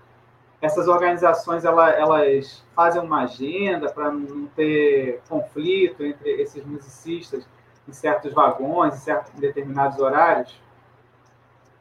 essas 0.61 0.87
organizações 0.87 1.63
elas, 1.63 1.95
elas 1.95 2.65
fazem 2.75 3.01
uma 3.01 3.23
agenda 3.23 3.91
para 3.91 4.11
não 4.11 4.47
ter 4.47 5.21
conflito 5.29 6.03
entre 6.03 6.29
esses 6.41 6.63
musicistas 6.65 7.47
em 7.87 7.93
certos 7.93 8.33
vagões, 8.33 8.95
em 8.95 8.97
certos 8.97 9.33
em 9.35 9.39
determinados 9.39 9.99
horários. 9.99 10.59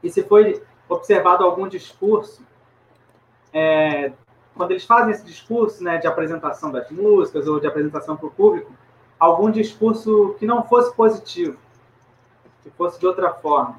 E 0.02 0.08
se 0.08 0.22
foi 0.22 0.62
observado 0.88 1.44
algum 1.44 1.68
discurso, 1.68 2.42
é, 3.52 4.12
quando 4.54 4.70
eles 4.70 4.84
fazem 4.84 5.12
esse 5.12 5.24
discurso 5.24 5.82
né, 5.82 5.98
de 5.98 6.06
apresentação 6.06 6.70
das 6.70 6.90
músicas 6.90 7.46
ou 7.46 7.60
de 7.60 7.66
apresentação 7.66 8.16
para 8.16 8.26
o 8.26 8.30
público, 8.30 8.72
algum 9.18 9.50
discurso 9.50 10.34
que 10.38 10.46
não 10.46 10.62
fosse 10.62 10.94
positivo, 10.94 11.58
que 12.62 12.70
fosse 12.70 12.98
de 12.98 13.06
outra 13.06 13.32
forma, 13.34 13.78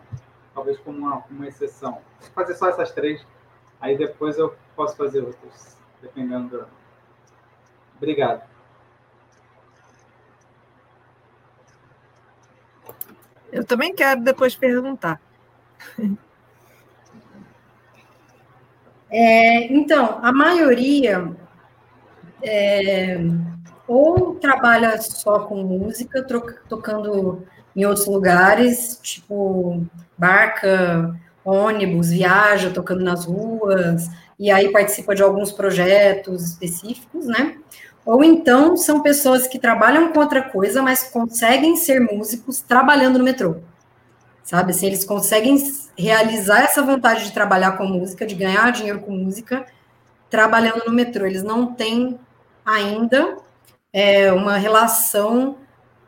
talvez 0.53 0.77
como 0.79 0.97
uma, 0.97 1.23
uma 1.29 1.47
exceção. 1.47 1.99
Vou 2.19 2.29
fazer 2.35 2.55
só 2.55 2.67
essas 2.69 2.91
três, 2.91 3.25
aí 3.79 3.97
depois 3.97 4.37
eu 4.37 4.53
posso 4.79 4.95
fazer 4.95 5.19
outros, 5.19 5.75
dependendo 6.01 6.47
do... 6.47 6.65
Obrigado. 7.97 8.49
Eu 13.51 13.65
também 13.65 13.93
quero 13.93 14.23
depois 14.23 14.55
perguntar. 14.55 15.19
É, 19.11 19.63
então, 19.73 20.19
a 20.21 20.31
maioria 20.31 21.35
é, 22.43 23.17
ou 23.87 24.35
trabalha 24.35 25.01
só 25.01 25.39
com 25.39 25.63
música, 25.63 26.23
tocando 26.69 27.43
em 27.75 27.85
outros 27.85 28.05
lugares, 28.05 28.99
tipo 29.01 29.83
barca, 30.15 31.19
ônibus, 31.43 32.11
viaja 32.11 32.69
tocando 32.69 33.03
nas 33.03 33.25
ruas, 33.25 34.07
e 34.39 34.49
aí 34.49 34.71
participa 34.71 35.13
de 35.13 35.21
alguns 35.21 35.51
projetos 35.51 36.51
específicos, 36.51 37.27
né? 37.27 37.57
Ou 38.05 38.23
então 38.23 38.77
são 38.77 39.01
pessoas 39.01 39.45
que 39.45 39.59
trabalham 39.59 40.11
com 40.13 40.19
outra 40.19 40.41
coisa, 40.41 40.81
mas 40.81 41.03
conseguem 41.03 41.75
ser 41.75 41.99
músicos 41.99 42.61
trabalhando 42.61 43.19
no 43.19 43.25
metrô. 43.25 43.57
Sabe? 44.43 44.71
Assim, 44.71 44.87
eles 44.87 45.03
conseguem 45.03 45.61
realizar 45.97 46.61
essa 46.61 46.81
vontade 46.81 47.25
de 47.25 47.33
trabalhar 47.33 47.73
com 47.73 47.85
música, 47.85 48.25
de 48.25 48.33
ganhar 48.33 48.71
dinheiro 48.71 49.01
com 49.01 49.11
música, 49.11 49.65
trabalhando 50.29 50.85
no 50.87 50.93
metrô. 50.93 51.25
Eles 51.25 51.43
não 51.43 51.73
têm 51.73 52.17
ainda 52.65 53.37
é, 53.91 54.31
uma 54.31 54.57
relação 54.57 55.57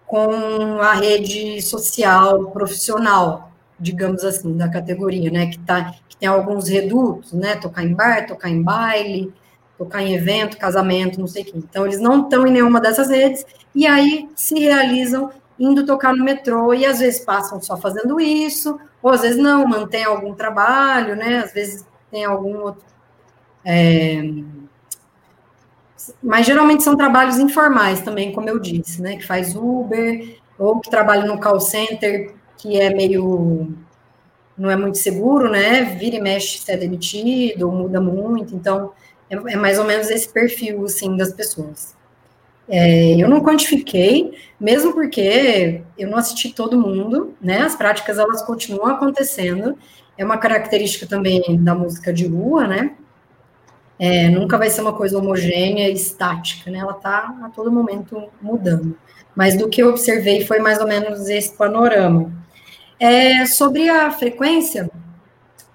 com 0.07 0.81
a 0.81 0.93
rede 0.93 1.61
social 1.61 2.49
profissional, 2.51 3.50
digamos 3.81 4.23
assim, 4.23 4.55
da 4.55 4.69
categoria, 4.69 5.31
né? 5.31 5.47
Que, 5.47 5.59
tá, 5.59 5.93
que 6.07 6.15
tem 6.17 6.29
alguns 6.29 6.69
redutos, 6.69 7.33
né? 7.33 7.55
Tocar 7.55 7.83
em 7.83 7.93
bar, 7.93 8.27
tocar 8.27 8.49
em 8.49 8.61
baile, 8.61 9.33
tocar 9.77 10.03
em 10.03 10.13
evento, 10.13 10.57
casamento, 10.57 11.19
não 11.19 11.27
sei 11.27 11.41
o 11.41 11.45
quê. 11.45 11.51
Então, 11.55 11.85
eles 11.85 11.99
não 11.99 12.21
estão 12.21 12.45
em 12.45 12.51
nenhuma 12.51 12.79
dessas 12.79 13.09
redes, 13.09 13.45
e 13.73 13.87
aí 13.87 14.29
se 14.35 14.59
realizam 14.59 15.31
indo 15.59 15.85
tocar 15.85 16.15
no 16.15 16.23
metrô, 16.23 16.73
e 16.73 16.85
às 16.85 16.99
vezes 16.99 17.25
passam 17.25 17.61
só 17.61 17.75
fazendo 17.77 18.19
isso, 18.19 18.79
ou 19.01 19.11
às 19.11 19.21
vezes 19.21 19.37
não, 19.37 19.67
mantém 19.67 20.03
algum 20.03 20.33
trabalho, 20.33 21.15
né? 21.15 21.39
Às 21.39 21.51
vezes 21.51 21.85
tem 22.11 22.23
algum 22.25 22.57
outro. 22.59 22.83
É... 23.65 24.21
Mas 26.21 26.45
geralmente 26.45 26.83
são 26.83 26.95
trabalhos 26.95 27.37
informais 27.37 28.01
também, 28.01 28.31
como 28.31 28.49
eu 28.49 28.59
disse, 28.59 29.01
né? 29.01 29.17
Que 29.17 29.25
faz 29.25 29.55
Uber, 29.55 30.37
ou 30.57 30.79
que 30.79 30.89
trabalha 30.89 31.25
no 31.25 31.39
call 31.39 31.59
center 31.59 32.33
que 32.61 32.79
é 32.79 32.93
meio 32.93 33.75
não 34.57 34.69
é 34.69 34.75
muito 34.75 34.99
seguro, 34.99 35.49
né? 35.49 35.83
Vira 35.95 36.17
e 36.17 36.21
mexe 36.21 36.59
se 36.59 36.71
é 36.71 36.77
demitido, 36.77 37.71
muda 37.71 37.99
muito, 37.99 38.55
então 38.55 38.91
é, 39.29 39.35
é 39.53 39.55
mais 39.55 39.79
ou 39.79 39.85
menos 39.85 40.09
esse 40.11 40.29
perfil 40.29 40.85
assim 40.85 41.17
das 41.17 41.33
pessoas. 41.33 41.95
É, 42.69 43.15
eu 43.21 43.27
não 43.27 43.41
quantifiquei, 43.41 44.37
mesmo 44.59 44.93
porque 44.93 45.81
eu 45.97 46.09
não 46.09 46.17
assisti 46.17 46.53
todo 46.53 46.79
mundo, 46.79 47.33
né? 47.41 47.61
As 47.61 47.75
práticas 47.75 48.19
elas 48.19 48.43
continuam 48.43 48.87
acontecendo. 48.87 49.77
É 50.17 50.23
uma 50.23 50.37
característica 50.37 51.07
também 51.07 51.41
da 51.63 51.73
música 51.73 52.13
de 52.13 52.27
rua, 52.27 52.67
né? 52.67 52.91
É, 53.97 54.29
nunca 54.29 54.57
vai 54.57 54.69
ser 54.69 54.81
uma 54.81 54.93
coisa 54.93 55.17
homogênea 55.17 55.89
e 55.89 55.93
estática, 55.93 56.69
né? 56.69 56.79
Ela 56.79 56.93
está 56.93 57.35
a 57.43 57.49
todo 57.49 57.71
momento 57.71 58.23
mudando. 58.41 58.95
Mas 59.35 59.57
do 59.57 59.67
que 59.69 59.81
eu 59.81 59.89
observei 59.89 60.45
foi 60.45 60.59
mais 60.59 60.79
ou 60.79 60.87
menos 60.87 61.27
esse 61.29 61.55
panorama. 61.57 62.31
É, 63.03 63.47
sobre 63.47 63.89
a 63.89 64.11
frequência, 64.11 64.87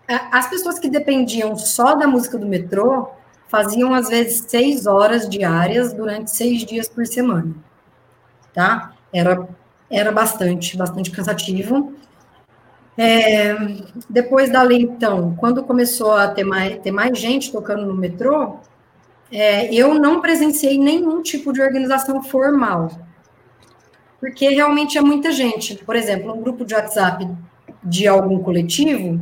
as 0.06 0.48
pessoas 0.48 0.78
que 0.78 0.88
dependiam 0.88 1.56
só 1.56 1.96
da 1.96 2.06
música 2.06 2.38
do 2.38 2.46
metrô 2.46 3.08
faziam, 3.48 3.92
às 3.92 4.08
vezes, 4.08 4.44
seis 4.46 4.86
horas 4.86 5.28
diárias 5.28 5.92
durante 5.92 6.30
seis 6.30 6.64
dias 6.64 6.88
por 6.88 7.04
semana, 7.04 7.52
tá? 8.54 8.92
Era, 9.12 9.48
era 9.90 10.12
bastante, 10.12 10.76
bastante 10.76 11.10
cansativo. 11.10 11.94
É, 12.96 13.56
depois 14.08 14.48
da 14.52 14.62
lei, 14.62 14.82
então, 14.82 15.34
quando 15.34 15.64
começou 15.64 16.12
a 16.12 16.28
ter 16.28 16.44
mais, 16.44 16.78
ter 16.78 16.92
mais 16.92 17.18
gente 17.18 17.50
tocando 17.50 17.84
no 17.84 17.94
metrô, 17.96 18.60
é, 19.32 19.74
eu 19.74 19.94
não 19.94 20.20
presenciei 20.20 20.78
nenhum 20.78 21.20
tipo 21.22 21.52
de 21.52 21.60
organização 21.60 22.22
formal 22.22 22.88
porque 24.26 24.48
realmente 24.48 24.98
é 24.98 25.00
muita 25.00 25.30
gente. 25.30 25.76
Por 25.84 25.94
exemplo, 25.94 26.34
um 26.34 26.42
grupo 26.42 26.64
de 26.64 26.74
WhatsApp 26.74 27.28
de 27.84 28.08
algum 28.08 28.40
coletivo, 28.40 29.20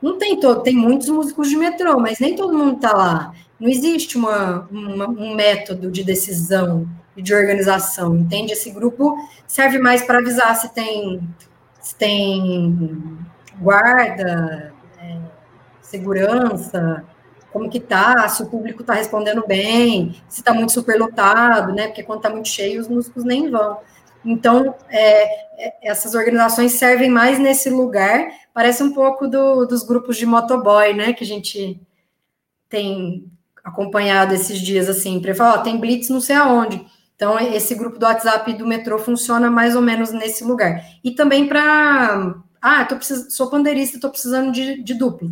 Não 0.00 0.16
tem 0.16 0.40
todo, 0.40 0.62
tem 0.62 0.74
muitos 0.74 1.08
músicos 1.08 1.50
de 1.50 1.56
metrô, 1.56 2.00
mas 2.00 2.18
nem 2.18 2.34
todo 2.34 2.56
mundo 2.56 2.76
está 2.76 2.96
lá. 2.96 3.34
Não 3.60 3.68
existe 3.68 4.16
uma, 4.16 4.66
uma, 4.70 5.06
um 5.08 5.34
método 5.34 5.90
de 5.90 6.02
decisão 6.02 6.88
e 7.16 7.20
de 7.20 7.34
organização, 7.34 8.16
entende? 8.16 8.52
Esse 8.52 8.70
grupo 8.70 9.16
serve 9.46 9.78
mais 9.78 10.02
para 10.02 10.18
avisar 10.20 10.54
se 10.56 10.72
tem, 10.72 11.20
se 11.80 11.94
tem 11.96 13.18
guarda, 13.60 14.72
é, 15.02 15.18
segurança, 15.82 17.04
como 17.52 17.68
que 17.68 17.80
tá, 17.80 18.28
se 18.28 18.42
o 18.42 18.46
público 18.46 18.80
está 18.82 18.94
respondendo 18.94 19.44
bem, 19.46 20.14
se 20.28 20.40
está 20.40 20.54
muito 20.54 20.72
superlotado, 20.72 21.74
né? 21.74 21.88
Porque 21.88 22.04
quando 22.04 22.20
está 22.20 22.30
muito 22.30 22.48
cheio, 22.48 22.80
os 22.80 22.88
músicos 22.88 23.24
nem 23.24 23.50
vão. 23.50 23.78
Então, 24.24 24.74
é, 24.88 25.66
é, 25.66 25.74
essas 25.82 26.14
organizações 26.14 26.72
servem 26.72 27.10
mais 27.10 27.38
nesse 27.38 27.70
lugar, 27.70 28.28
parece 28.52 28.82
um 28.82 28.92
pouco 28.92 29.26
do, 29.26 29.64
dos 29.66 29.82
grupos 29.82 30.16
de 30.16 30.26
motoboy, 30.26 30.92
né? 30.94 31.12
Que 31.12 31.24
a 31.24 31.26
gente 31.26 31.80
tem 32.68 33.30
acompanhado 33.64 34.34
esses 34.34 34.60
dias, 34.60 34.88
assim, 34.88 35.20
para 35.20 35.34
falar, 35.34 35.60
ó, 35.60 35.62
tem 35.62 35.78
blitz 35.78 36.08
não 36.08 36.20
sei 36.20 36.36
aonde. 36.36 36.84
Então, 37.14 37.38
esse 37.38 37.74
grupo 37.74 37.98
do 37.98 38.06
WhatsApp 38.06 38.52
do 38.52 38.66
metrô 38.66 38.98
funciona 38.98 39.50
mais 39.50 39.74
ou 39.74 39.82
menos 39.82 40.12
nesse 40.12 40.44
lugar. 40.44 40.84
E 41.02 41.10
também 41.10 41.48
para. 41.48 42.34
Ah, 42.60 42.84
tô 42.84 42.96
precis... 42.96 43.34
sou 43.34 43.50
pandeirista, 43.50 43.96
estou 43.96 44.10
precisando 44.10 44.52
de, 44.52 44.82
de 44.82 44.94
duplo. 44.94 45.30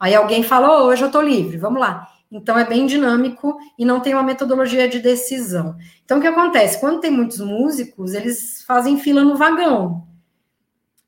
Aí 0.00 0.14
alguém 0.14 0.42
fala, 0.42 0.82
oh, 0.82 0.86
hoje 0.86 1.02
eu 1.02 1.08
estou 1.08 1.22
livre, 1.22 1.58
vamos 1.58 1.80
lá. 1.80 2.08
Então, 2.36 2.58
é 2.58 2.64
bem 2.64 2.86
dinâmico 2.86 3.56
e 3.78 3.84
não 3.84 4.00
tem 4.00 4.12
uma 4.12 4.22
metodologia 4.22 4.88
de 4.88 4.98
decisão. 4.98 5.76
Então, 6.04 6.18
o 6.18 6.20
que 6.20 6.26
acontece? 6.26 6.78
Quando 6.78 7.00
tem 7.00 7.10
muitos 7.10 7.40
músicos, 7.40 8.12
eles 8.12 8.62
fazem 8.62 8.98
fila 8.98 9.24
no 9.24 9.36
vagão. 9.36 10.06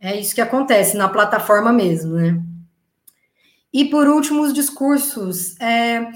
É 0.00 0.18
isso 0.18 0.34
que 0.34 0.40
acontece 0.40 0.96
na 0.96 1.08
plataforma 1.08 1.72
mesmo, 1.72 2.14
né? 2.14 2.40
E, 3.72 3.84
por 3.84 4.08
último, 4.08 4.42
os 4.42 4.54
discursos. 4.54 5.54
É, 5.60 6.08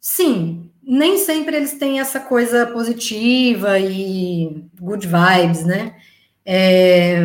sim, 0.00 0.70
nem 0.82 1.18
sempre 1.18 1.56
eles 1.56 1.74
têm 1.74 2.00
essa 2.00 2.20
coisa 2.20 2.66
positiva 2.66 3.78
e 3.78 4.64
good 4.80 5.06
vibes, 5.06 5.64
né? 5.64 5.96
É, 6.44 7.20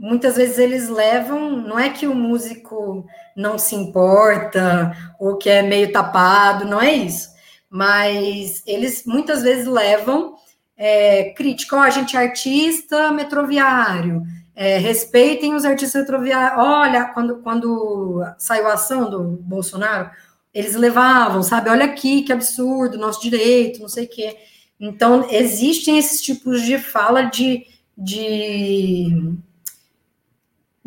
muitas 0.00 0.36
vezes 0.36 0.58
eles 0.58 0.88
levam, 0.88 1.50
não 1.50 1.78
é 1.78 1.90
que 1.90 2.06
o 2.06 2.14
músico 2.14 3.06
não 3.36 3.58
se 3.58 3.74
importa 3.74 4.96
ou 5.20 5.36
que 5.36 5.50
é 5.50 5.60
meio 5.62 5.92
tapado, 5.92 6.64
não 6.64 6.80
é 6.80 6.90
isso. 6.90 7.28
Mas 7.68 8.62
eles 8.66 9.04
muitas 9.04 9.42
vezes 9.42 9.66
levam 9.66 10.36
é, 10.74 11.34
crítica, 11.34 11.76
ó, 11.76 11.80
oh, 11.80 11.82
a 11.82 11.90
gente 11.90 12.16
é 12.16 12.20
artista 12.20 13.12
metroviário, 13.12 14.22
é, 14.56 14.78
respeitem 14.78 15.54
os 15.54 15.66
artistas 15.66 16.00
metroviários. 16.00 16.58
Olha, 16.58 17.04
quando, 17.12 17.36
quando 17.42 18.24
saiu 18.38 18.68
a 18.68 18.74
ação 18.74 19.10
do 19.10 19.22
Bolsonaro, 19.42 20.10
eles 20.54 20.74
levavam, 20.76 21.42
sabe? 21.42 21.68
Olha 21.68 21.84
aqui, 21.84 22.22
que 22.22 22.32
absurdo, 22.32 22.96
nosso 22.96 23.20
direito, 23.20 23.80
não 23.80 23.88
sei 23.88 24.06
o 24.06 24.08
quê. 24.08 24.34
Então, 24.80 25.28
existem 25.30 25.98
esses 25.98 26.22
tipos 26.22 26.62
de 26.62 26.78
fala 26.78 27.24
de, 27.24 27.66
de 27.96 29.36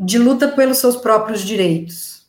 de 0.03 0.17
luta 0.17 0.47
pelos 0.47 0.77
seus 0.77 0.95
próprios 0.95 1.41
direitos, 1.41 2.27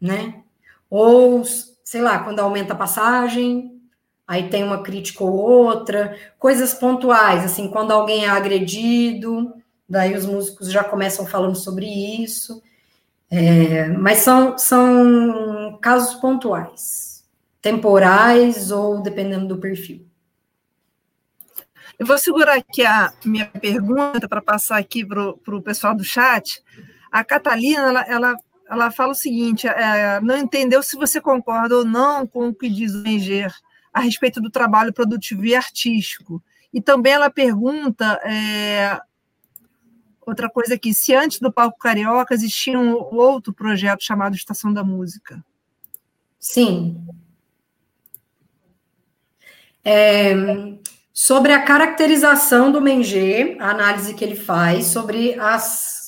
né? 0.00 0.42
Ou, 0.88 1.44
sei 1.84 2.00
lá, 2.00 2.20
quando 2.20 2.40
aumenta 2.40 2.72
a 2.72 2.76
passagem, 2.76 3.80
aí 4.26 4.48
tem 4.48 4.62
uma 4.62 4.82
crítica 4.82 5.24
ou 5.24 5.32
outra, 5.32 6.16
coisas 6.38 6.72
pontuais, 6.72 7.44
assim, 7.44 7.68
quando 7.68 7.90
alguém 7.90 8.24
é 8.24 8.28
agredido, 8.28 9.52
daí 9.88 10.16
os 10.16 10.24
músicos 10.24 10.70
já 10.70 10.84
começam 10.84 11.26
falando 11.26 11.56
sobre 11.56 11.86
isso, 11.86 12.62
é, 13.28 13.88
mas 13.88 14.18
são, 14.18 14.56
são 14.56 15.78
casos 15.80 16.14
pontuais, 16.20 17.24
temporais 17.60 18.70
ou 18.70 19.02
dependendo 19.02 19.48
do 19.48 19.60
perfil. 19.60 20.06
Eu 21.98 22.06
vou 22.06 22.16
segurar 22.16 22.54
aqui 22.54 22.84
a 22.84 23.12
minha 23.24 23.46
pergunta 23.46 24.26
para 24.26 24.40
passar 24.40 24.78
aqui 24.78 25.04
para 25.04 25.54
o 25.54 25.62
pessoal 25.62 25.94
do 25.94 26.02
chat. 26.02 26.62
A 27.10 27.24
Catalina, 27.24 27.88
ela, 27.88 28.02
ela, 28.02 28.36
ela 28.68 28.90
fala 28.90 29.12
o 29.12 29.14
seguinte: 29.14 29.66
é, 29.66 30.20
não 30.20 30.36
entendeu 30.36 30.82
se 30.82 30.96
você 30.96 31.20
concorda 31.20 31.76
ou 31.76 31.84
não 31.84 32.26
com 32.26 32.48
o 32.48 32.54
que 32.54 32.68
diz 32.68 32.94
o 32.94 33.06
Enger 33.06 33.52
a 33.92 34.00
respeito 34.00 34.40
do 34.40 34.50
trabalho 34.50 34.92
produtivo 34.92 35.44
e 35.44 35.54
artístico. 35.54 36.42
E 36.72 36.80
também 36.80 37.12
ela 37.12 37.28
pergunta 37.28 38.20
é, 38.24 39.00
outra 40.24 40.48
coisa 40.48 40.74
aqui: 40.74 40.94
se 40.94 41.14
antes 41.14 41.40
do 41.40 41.52
Palco 41.52 41.78
Carioca 41.78 42.34
existia 42.34 42.78
um 42.78 42.94
outro 42.94 43.52
projeto 43.52 44.02
chamado 44.02 44.36
Estação 44.36 44.72
da 44.72 44.84
Música? 44.84 45.44
Sim. 46.38 47.04
É, 49.84 50.34
sobre 51.12 51.52
a 51.52 51.62
caracterização 51.62 52.70
do 52.70 52.80
Mengê, 52.80 53.56
a 53.60 53.70
análise 53.70 54.14
que 54.14 54.24
ele 54.24 54.36
faz 54.36 54.86
sobre 54.86 55.34
as, 55.38 55.99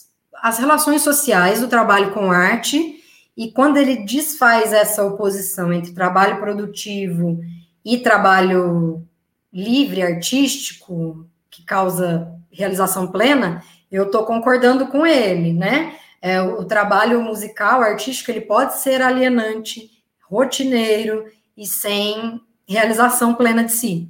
as 0.42 0.58
relações 0.58 1.02
sociais 1.02 1.60
do 1.60 1.68
trabalho 1.68 2.10
com 2.10 2.32
arte, 2.32 3.00
e 3.36 3.52
quando 3.52 3.76
ele 3.76 4.04
desfaz 4.04 4.72
essa 4.72 5.04
oposição 5.04 5.72
entre 5.72 5.92
trabalho 5.92 6.40
produtivo 6.40 7.38
e 7.84 7.98
trabalho 7.98 9.06
livre, 9.52 10.02
artístico, 10.02 11.24
que 11.48 11.64
causa 11.64 12.28
realização 12.50 13.06
plena, 13.06 13.62
eu 13.90 14.06
estou 14.06 14.24
concordando 14.24 14.88
com 14.88 15.06
ele, 15.06 15.52
né? 15.52 15.94
É, 16.20 16.42
o, 16.42 16.64
trabalho 16.64 17.22
musical, 17.22 17.80
artístico, 17.80 18.30
ele 18.30 18.40
pode 18.40 18.78
ser 18.78 19.00
alienante, 19.00 19.90
rotineiro 20.28 21.24
e 21.56 21.66
sem 21.66 22.40
realização 22.66 23.34
plena 23.34 23.64
de 23.64 23.72
si. 23.72 24.08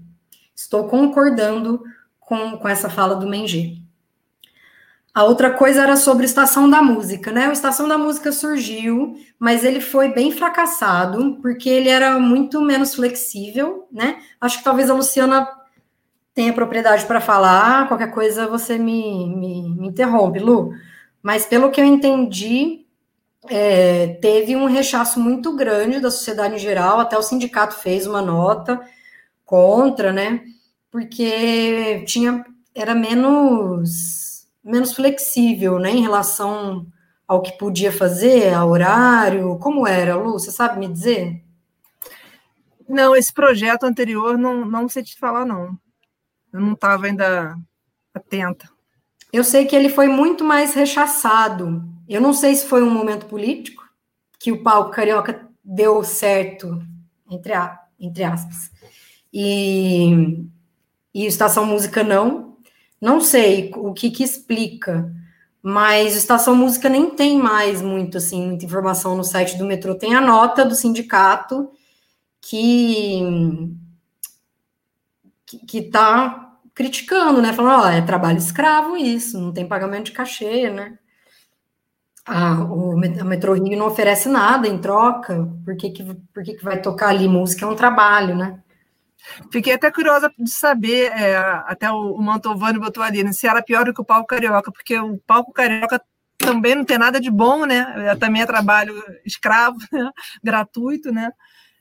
Estou 0.56 0.88
concordando 0.88 1.82
com, 2.18 2.56
com 2.56 2.68
essa 2.68 2.88
fala 2.88 3.16
do 3.16 3.26
Mengê. 3.26 3.81
A 5.14 5.24
outra 5.24 5.50
coisa 5.50 5.82
era 5.82 5.94
sobre 5.94 6.24
Estação 6.24 6.70
da 6.70 6.80
Música, 6.80 7.30
né? 7.30 7.48
O 7.48 7.52
Estação 7.52 7.86
da 7.86 7.98
Música 7.98 8.32
surgiu, 8.32 9.14
mas 9.38 9.62
ele 9.62 9.80
foi 9.80 10.08
bem 10.08 10.32
fracassado, 10.32 11.38
porque 11.42 11.68
ele 11.68 11.90
era 11.90 12.18
muito 12.18 12.62
menos 12.62 12.94
flexível, 12.94 13.86
né? 13.92 14.22
Acho 14.40 14.58
que 14.58 14.64
talvez 14.64 14.88
a 14.88 14.94
Luciana 14.94 15.46
tenha 16.34 16.52
propriedade 16.54 17.04
para 17.04 17.20
falar, 17.20 17.88
qualquer 17.88 18.10
coisa 18.10 18.46
você 18.46 18.78
me, 18.78 19.26
me, 19.36 19.76
me, 19.76 19.88
interrompe, 19.88 20.38
Lu. 20.38 20.72
Mas 21.22 21.44
pelo 21.44 21.70
que 21.70 21.80
eu 21.80 21.84
entendi, 21.84 22.86
é, 23.50 24.18
teve 24.22 24.56
um 24.56 24.64
rechaço 24.64 25.20
muito 25.20 25.54
grande 25.54 26.00
da 26.00 26.10
sociedade 26.10 26.54
em 26.54 26.58
geral, 26.58 27.00
até 27.00 27.18
o 27.18 27.22
sindicato 27.22 27.74
fez 27.74 28.06
uma 28.06 28.22
nota 28.22 28.80
contra, 29.44 30.10
né? 30.10 30.42
Porque 30.90 32.02
tinha 32.06 32.44
era 32.74 32.94
menos 32.94 34.31
menos 34.62 34.94
flexível, 34.94 35.78
né, 35.78 35.90
em 35.90 36.02
relação 36.02 36.86
ao 37.26 37.42
que 37.42 37.56
podia 37.58 37.92
fazer, 37.92 38.52
a 38.52 38.64
horário, 38.64 39.58
como 39.58 39.86
era, 39.86 40.16
Lu, 40.16 40.32
você 40.32 40.50
sabe 40.50 40.78
me 40.78 40.92
dizer? 40.92 41.42
Não, 42.88 43.16
esse 43.16 43.32
projeto 43.32 43.84
anterior 43.84 44.36
não, 44.36 44.64
não 44.64 44.88
sei 44.88 45.02
te 45.02 45.18
falar, 45.18 45.46
não. 45.46 45.78
Eu 46.52 46.60
não 46.60 46.72
estava 46.72 47.06
ainda 47.06 47.56
atenta. 48.12 48.68
Eu 49.32 49.42
sei 49.42 49.64
que 49.64 49.74
ele 49.74 49.88
foi 49.88 50.08
muito 50.08 50.44
mais 50.44 50.74
rechaçado. 50.74 51.82
Eu 52.06 52.20
não 52.20 52.34
sei 52.34 52.54
se 52.54 52.66
foi 52.66 52.82
um 52.82 52.90
momento 52.90 53.26
político 53.26 53.82
que 54.38 54.52
o 54.52 54.62
palco 54.62 54.90
carioca 54.90 55.48
deu 55.64 56.04
certo, 56.04 56.82
entre, 57.30 57.54
a, 57.54 57.78
entre 57.98 58.24
aspas 58.24 58.72
e, 59.32 60.44
e 61.14 61.26
Estação 61.26 61.64
Música 61.64 62.04
não. 62.04 62.51
Não 63.02 63.20
sei 63.20 63.72
o 63.74 63.92
que, 63.92 64.12
que 64.12 64.22
explica, 64.22 65.12
mas 65.60 66.14
Estação 66.14 66.54
Música 66.54 66.88
nem 66.88 67.10
tem 67.10 67.36
mais 67.36 67.82
muito 67.82 68.18
assim, 68.18 68.46
muita 68.46 68.64
informação 68.64 69.16
no 69.16 69.24
site 69.24 69.58
do 69.58 69.64
metrô. 69.64 69.96
Tem 69.96 70.14
a 70.14 70.20
nota 70.20 70.64
do 70.64 70.76
sindicato 70.76 71.68
que 72.40 73.20
que 75.68 75.78
está 75.78 76.58
criticando, 76.74 77.42
né? 77.42 77.52
Falando, 77.52 77.82
ó, 77.84 77.88
é 77.88 78.00
trabalho 78.00 78.38
escravo 78.38 78.96
isso, 78.96 79.38
não 79.38 79.52
tem 79.52 79.66
pagamento 79.68 80.06
de 80.06 80.12
cachê, 80.12 80.70
né? 80.70 80.98
Ah, 82.24 82.64
o, 82.64 82.92
a 82.92 83.24
Metro 83.24 83.52
Rio 83.54 83.76
não 83.76 83.86
oferece 83.88 84.28
nada 84.28 84.68
em 84.68 84.78
troca, 84.78 85.48
por 85.64 85.76
que, 85.76 85.90
que, 85.90 86.04
por 86.32 86.42
que, 86.44 86.54
que 86.54 86.64
vai 86.64 86.80
tocar 86.80 87.08
ali? 87.08 87.28
Música 87.28 87.66
é 87.66 87.68
um 87.68 87.74
trabalho, 87.74 88.36
né? 88.36 88.62
Fiquei 89.50 89.74
até 89.74 89.90
curiosa 89.90 90.32
de 90.38 90.50
saber, 90.50 91.12
é, 91.12 91.36
até 91.36 91.90
o, 91.90 92.14
o 92.14 92.22
Mantovani 92.22 92.78
botou 92.78 93.02
ali, 93.02 93.22
né, 93.22 93.32
se 93.32 93.46
era 93.46 93.62
pior 93.62 93.84
do 93.84 93.94
que 93.94 94.00
o 94.00 94.04
palco 94.04 94.26
carioca, 94.26 94.72
porque 94.72 94.98
o 94.98 95.18
palco 95.18 95.52
carioca 95.52 96.00
também 96.42 96.74
não 96.74 96.84
tem 96.84 96.98
nada 96.98 97.20
de 97.20 97.30
bom, 97.30 97.64
né? 97.64 97.86
É, 98.08 98.16
também 98.16 98.42
é 98.42 98.46
trabalho 98.46 98.94
escravo, 99.24 99.78
né? 99.92 100.10
gratuito, 100.42 101.12
né? 101.12 101.30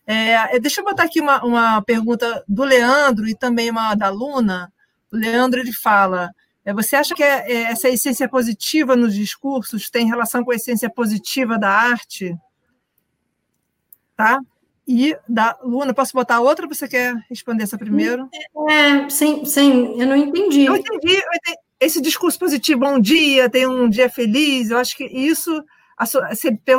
É, 0.06 0.60
deixa 0.60 0.82
eu 0.82 0.86
botar 0.86 1.04
aqui 1.04 1.22
uma, 1.22 1.44
uma 1.44 1.82
pergunta 1.82 2.44
do 2.48 2.64
Leandro 2.64 3.28
e 3.28 3.36
também 3.36 3.70
uma 3.70 3.96
da 3.96 4.10
Luna. 4.10 4.72
O 5.12 5.16
Leandro 5.16 5.60
ele 5.60 5.74
fala: 5.74 6.32
É, 6.66 6.74
você 6.74 6.96
acha 6.96 7.16
que 7.16 7.24
é, 7.24 7.52
é, 7.52 7.62
essa 7.64 7.90
essência 7.90 8.28
positiva 8.28 8.96
nos 8.96 9.14
discursos 9.14 9.90
tem 9.90 10.08
relação 10.08 10.44
com 10.44 10.52
a 10.52 10.56
essência 10.56 10.90
positiva 10.90 11.58
da 11.58 11.70
arte? 11.70 12.36
Tá? 14.16 14.40
E 14.88 15.16
da 15.28 15.58
Luna, 15.64 15.94
posso 15.94 16.14
botar 16.14 16.40
outra 16.40 16.66
ou 16.66 16.74
você 16.74 16.88
quer 16.88 17.16
responder 17.30 17.64
essa 17.64 17.78
primeiro? 17.78 18.30
É, 18.70 19.10
sim, 19.10 19.46
sim, 19.46 20.00
eu 20.02 20.08
não 20.08 20.16
entendi. 20.16 20.66
Eu 20.66 20.76
entendi, 20.76 21.14
eu 21.14 21.34
entendi. 21.34 21.58
Esse 21.80 22.02
discurso 22.02 22.38
positivo, 22.38 22.82
bom 22.82 23.00
dia, 23.00 23.50
tem 23.50 23.66
um 23.66 23.90
dia 23.90 24.10
feliz, 24.10 24.70
eu 24.70 24.78
acho 24.78 24.96
que 24.96 25.06
isso 25.06 25.64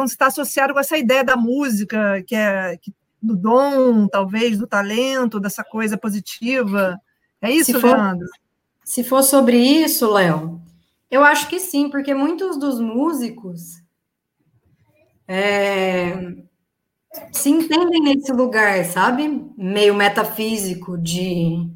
está 0.04 0.26
associado 0.26 0.72
com 0.72 0.80
essa 0.80 0.96
ideia 0.96 1.24
da 1.24 1.36
música, 1.36 2.22
que 2.26 2.34
é 2.34 2.76
que, 2.76 2.92
do 3.20 3.36
dom, 3.36 4.06
talvez, 4.08 4.58
do 4.58 4.66
talento, 4.66 5.40
dessa 5.40 5.62
coisa 5.64 5.96
positiva. 5.96 7.00
É 7.40 7.50
isso, 7.50 7.72
se 7.72 7.80
for, 7.80 7.96
Leandro? 7.96 8.28
Se 8.84 9.04
for 9.04 9.22
sobre 9.22 9.56
isso, 9.56 10.10
Léo, 10.10 10.60
eu 11.10 11.24
acho 11.24 11.48
que 11.48 11.60
sim, 11.60 11.88
porque 11.88 12.14
muitos 12.14 12.58
dos 12.58 12.80
músicos 12.80 13.82
é, 15.26 16.34
se 17.32 17.50
entendem 17.50 18.02
nesse 18.02 18.32
lugar, 18.32 18.84
sabe? 18.84 19.44
Meio 19.56 19.94
metafísico 19.94 20.96
de 20.96 21.68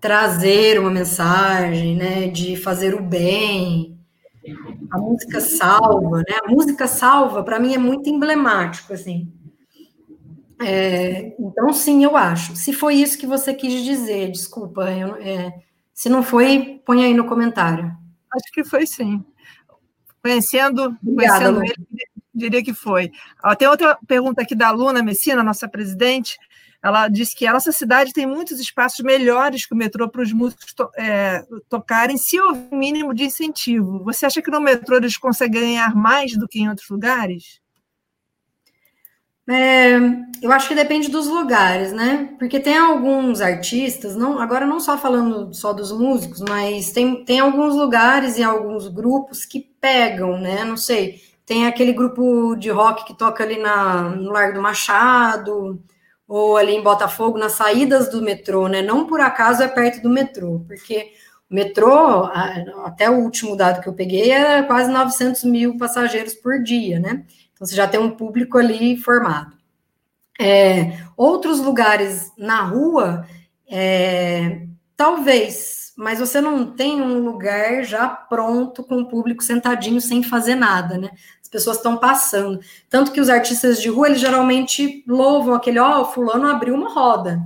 trazer 0.00 0.78
uma 0.80 0.90
mensagem, 0.90 1.96
né? 1.96 2.28
De 2.28 2.56
fazer 2.56 2.94
o 2.94 3.02
bem. 3.02 3.98
A 4.90 4.98
música 4.98 5.40
salva, 5.40 6.18
né? 6.18 6.38
A 6.44 6.50
música 6.50 6.86
salva, 6.86 7.42
para 7.42 7.60
mim, 7.60 7.74
é 7.74 7.78
muito 7.78 8.08
emblemático, 8.08 8.92
assim. 8.92 9.32
É, 10.62 11.34
então, 11.38 11.72
sim, 11.72 12.04
eu 12.04 12.16
acho. 12.16 12.54
Se 12.54 12.72
foi 12.72 12.96
isso 12.96 13.18
que 13.18 13.26
você 13.26 13.54
quis 13.54 13.84
dizer, 13.84 14.30
desculpa. 14.30 14.90
Eu, 14.90 15.16
é, 15.16 15.54
se 15.94 16.08
não 16.08 16.22
foi, 16.22 16.82
põe 16.84 17.04
aí 17.04 17.14
no 17.14 17.26
comentário. 17.26 17.90
Acho 18.32 18.52
que 18.52 18.64
foi 18.64 18.86
sim. 18.86 19.24
Conhecendo, 20.22 20.96
Obrigada, 21.02 21.52
conhecendo 21.52 21.64
ele, 21.64 21.86
diria 22.40 22.64
que 22.64 22.74
foi. 22.74 23.10
Tem 23.58 23.68
outra 23.68 23.96
pergunta 24.06 24.42
aqui 24.42 24.54
da 24.54 24.70
Luna 24.70 25.02
Messina, 25.02 25.44
nossa 25.44 25.68
presidente. 25.68 26.36
Ela 26.82 27.08
disse 27.08 27.36
que 27.36 27.46
a 27.46 27.52
nossa 27.52 27.72
cidade 27.72 28.12
tem 28.12 28.26
muitos 28.26 28.58
espaços 28.58 29.04
melhores 29.04 29.66
que 29.66 29.74
o 29.74 29.76
metrô 29.76 30.08
para 30.08 30.22
os 30.22 30.32
músicos 30.32 30.72
to 30.72 30.90
é, 30.96 31.44
tocarem, 31.68 32.16
se 32.16 32.40
houver 32.40 32.72
mínimo 32.72 33.14
de 33.14 33.24
incentivo. 33.24 34.02
Você 34.04 34.24
acha 34.24 34.40
que 34.40 34.50
no 34.50 34.60
metrô 34.60 34.96
eles 34.96 35.18
conseguem 35.18 35.60
ganhar 35.60 35.94
mais 35.94 36.32
do 36.32 36.48
que 36.48 36.60
em 36.60 36.70
outros 36.70 36.88
lugares? 36.88 37.60
É, 39.48 39.96
eu 40.40 40.52
acho 40.52 40.68
que 40.68 40.76
depende 40.76 41.10
dos 41.10 41.26
lugares, 41.26 41.92
né? 41.92 42.34
Porque 42.38 42.60
tem 42.60 42.78
alguns 42.78 43.40
artistas, 43.40 44.14
não, 44.14 44.38
agora 44.38 44.64
não 44.64 44.78
só 44.78 44.96
falando 44.96 45.52
só 45.52 45.72
dos 45.72 45.90
músicos, 45.90 46.40
mas 46.40 46.92
tem, 46.92 47.24
tem 47.24 47.40
alguns 47.40 47.74
lugares 47.74 48.38
e 48.38 48.44
alguns 48.44 48.86
grupos 48.86 49.44
que 49.44 49.60
pegam, 49.80 50.38
né? 50.38 50.64
Não 50.64 50.76
sei, 50.76 51.20
tem 51.50 51.66
aquele 51.66 51.92
grupo 51.92 52.54
de 52.54 52.70
rock 52.70 53.04
que 53.04 53.12
toca 53.12 53.42
ali 53.42 53.58
na, 53.58 54.10
no 54.10 54.30
Largo 54.30 54.54
do 54.54 54.62
Machado, 54.62 55.82
ou 56.28 56.56
ali 56.56 56.76
em 56.76 56.80
Botafogo, 56.80 57.36
nas 57.36 57.54
saídas 57.54 58.08
do 58.08 58.22
metrô, 58.22 58.68
né? 58.68 58.82
Não 58.82 59.04
por 59.04 59.20
acaso 59.20 59.60
é 59.60 59.66
perto 59.66 60.00
do 60.00 60.08
metrô, 60.08 60.62
porque 60.64 61.10
o 61.50 61.54
metrô, 61.56 62.26
até 62.84 63.10
o 63.10 63.14
último 63.14 63.56
dado 63.56 63.82
que 63.82 63.88
eu 63.88 63.92
peguei, 63.92 64.30
é 64.30 64.62
quase 64.62 64.92
900 64.92 65.42
mil 65.42 65.76
passageiros 65.76 66.34
por 66.34 66.62
dia, 66.62 67.00
né? 67.00 67.24
Então 67.52 67.66
você 67.66 67.74
já 67.74 67.88
tem 67.88 67.98
um 67.98 68.12
público 68.12 68.56
ali 68.56 68.96
formado. 68.96 69.56
É, 70.40 71.00
outros 71.16 71.58
lugares 71.58 72.30
na 72.38 72.62
rua, 72.62 73.26
é, 73.68 74.68
talvez, 75.00 75.94
mas 75.96 76.18
você 76.18 76.42
não 76.42 76.72
tem 76.72 77.00
um 77.00 77.24
lugar 77.24 77.82
já 77.84 78.06
pronto 78.06 78.84
com 78.84 78.98
o 78.98 79.08
público 79.08 79.42
sentadinho 79.42 79.98
sem 79.98 80.22
fazer 80.22 80.54
nada, 80.54 80.98
né? 80.98 81.10
pessoas 81.50 81.78
estão 81.78 81.96
passando. 81.96 82.60
Tanto 82.88 83.10
que 83.10 83.20
os 83.20 83.30
artistas 83.30 83.80
de 83.80 83.88
rua, 83.88 84.08
eles 84.08 84.20
geralmente 84.20 85.02
louvam 85.06 85.54
aquele, 85.54 85.78
ó, 85.78 86.02
oh, 86.02 86.04
fulano 86.04 86.46
abriu 86.46 86.74
uma 86.74 86.92
roda. 86.92 87.40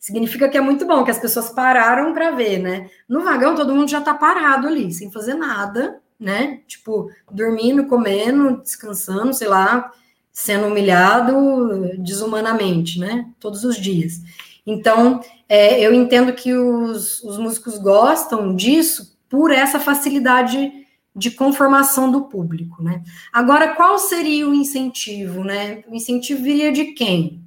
Significa 0.00 0.48
que 0.48 0.56
é 0.56 0.60
muito 0.60 0.86
bom, 0.86 1.04
que 1.04 1.10
as 1.10 1.18
pessoas 1.18 1.50
pararam 1.50 2.14
para 2.14 2.30
ver, 2.30 2.58
né? 2.58 2.88
No 3.06 3.22
vagão, 3.22 3.54
todo 3.54 3.74
mundo 3.74 3.90
já 3.90 4.00
tá 4.00 4.14
parado 4.14 4.66
ali, 4.66 4.90
sem 4.90 5.12
fazer 5.12 5.34
nada, 5.34 6.00
né? 6.18 6.60
Tipo, 6.66 7.10
dormindo, 7.30 7.86
comendo, 7.86 8.62
descansando, 8.62 9.34
sei 9.34 9.48
lá, 9.48 9.92
sendo 10.32 10.66
humilhado 10.66 11.92
desumanamente, 11.98 12.98
né? 12.98 13.26
Todos 13.38 13.64
os 13.64 13.76
dias. 13.76 14.22
Então, 14.66 15.20
é, 15.48 15.80
eu 15.80 15.94
entendo 15.94 16.32
que 16.32 16.52
os, 16.52 17.22
os 17.22 17.38
músicos 17.38 17.78
gostam 17.78 18.54
disso 18.54 19.16
por 19.28 19.52
essa 19.52 19.78
facilidade 19.78 20.72
de 21.14 21.30
conformação 21.30 22.10
do 22.10 22.24
público, 22.24 22.82
né? 22.82 23.02
Agora, 23.32 23.74
qual 23.74 23.98
seria 23.98 24.46
o 24.48 24.54
incentivo, 24.54 25.44
né? 25.44 25.82
O 25.88 25.94
incentivo 25.94 26.42
viria 26.42 26.72
de 26.72 26.86
quem? 26.86 27.42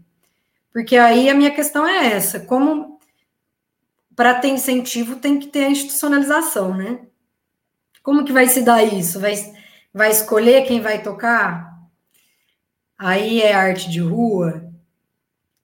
Porque 0.74 0.98
aí 0.98 1.30
a 1.30 1.36
minha 1.36 1.52
questão 1.52 1.86
é 1.86 2.14
essa: 2.14 2.40
como 2.40 3.00
para 4.16 4.36
ter 4.36 4.50
incentivo 4.50 5.18
tem 5.18 5.40
que 5.40 5.48
ter 5.48 5.66
a 5.66 5.70
institucionalização, 5.70 6.76
né? 6.76 7.02
Como 8.02 8.26
que 8.26 8.32
vai 8.32 8.48
se 8.48 8.62
dar 8.62 8.84
isso? 8.84 9.20
Vai, 9.20 9.34
vai 9.94 10.10
escolher 10.10 10.66
quem 10.66 10.82
vai 10.82 11.04
tocar? 11.04 11.78
Aí 12.98 13.42
é 13.42 13.54
arte 13.54 13.90
de 13.90 14.00
rua? 14.00 14.69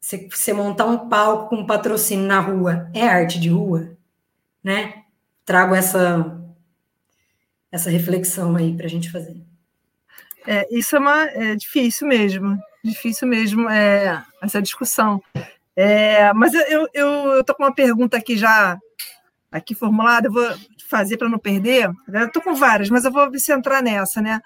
Você, 0.06 0.30
você 0.32 0.54
montar 0.54 0.86
um 0.86 1.10
palco 1.10 1.50
com 1.50 1.65
patrocínio 1.65 2.28
na 2.28 2.39
rua 2.39 2.88
é 2.94 3.08
arte 3.08 3.39
de 3.39 3.50
rua? 3.50 3.98
Né? 4.63 5.02
Trago 5.44 5.74
essa 5.74 6.39
essa 7.72 7.89
reflexão 7.89 8.56
aí 8.56 8.78
para 8.78 8.86
a 8.86 8.89
gente 8.89 9.12
fazer. 9.12 9.36
É, 10.46 10.68
isso 10.70 10.96
é, 10.96 11.00
uma, 11.00 11.24
é 11.24 11.56
difícil 11.56 12.08
mesmo, 12.08 12.56
difícil 12.84 13.28
mesmo 13.28 13.68
é, 13.68 14.24
essa 14.44 14.62
discussão. 14.62 15.24
É, 15.76 16.32
mas 16.34 16.54
eu 16.54 16.88
eu 16.94 17.39
estou 17.39 17.56
com 17.56 17.63
uma 17.63 17.74
pergunta 17.74 18.15
aqui 18.15 18.38
já 18.38 18.78
aqui 19.52 19.74
formulada, 19.74 20.28
eu 20.28 20.32
vou 20.32 20.56
fazer 20.88 21.18
para 21.18 21.30
não 21.30 21.39
perder. 21.39 21.89
Estou 22.13 22.44
com 22.44 22.54
várias, 22.54 22.91
mas 22.91 23.06
eu 23.06 23.12
vou 23.12 23.32
me 23.32 23.39
centrar 23.39 23.82
nessa, 23.82 24.22
né? 24.22 24.39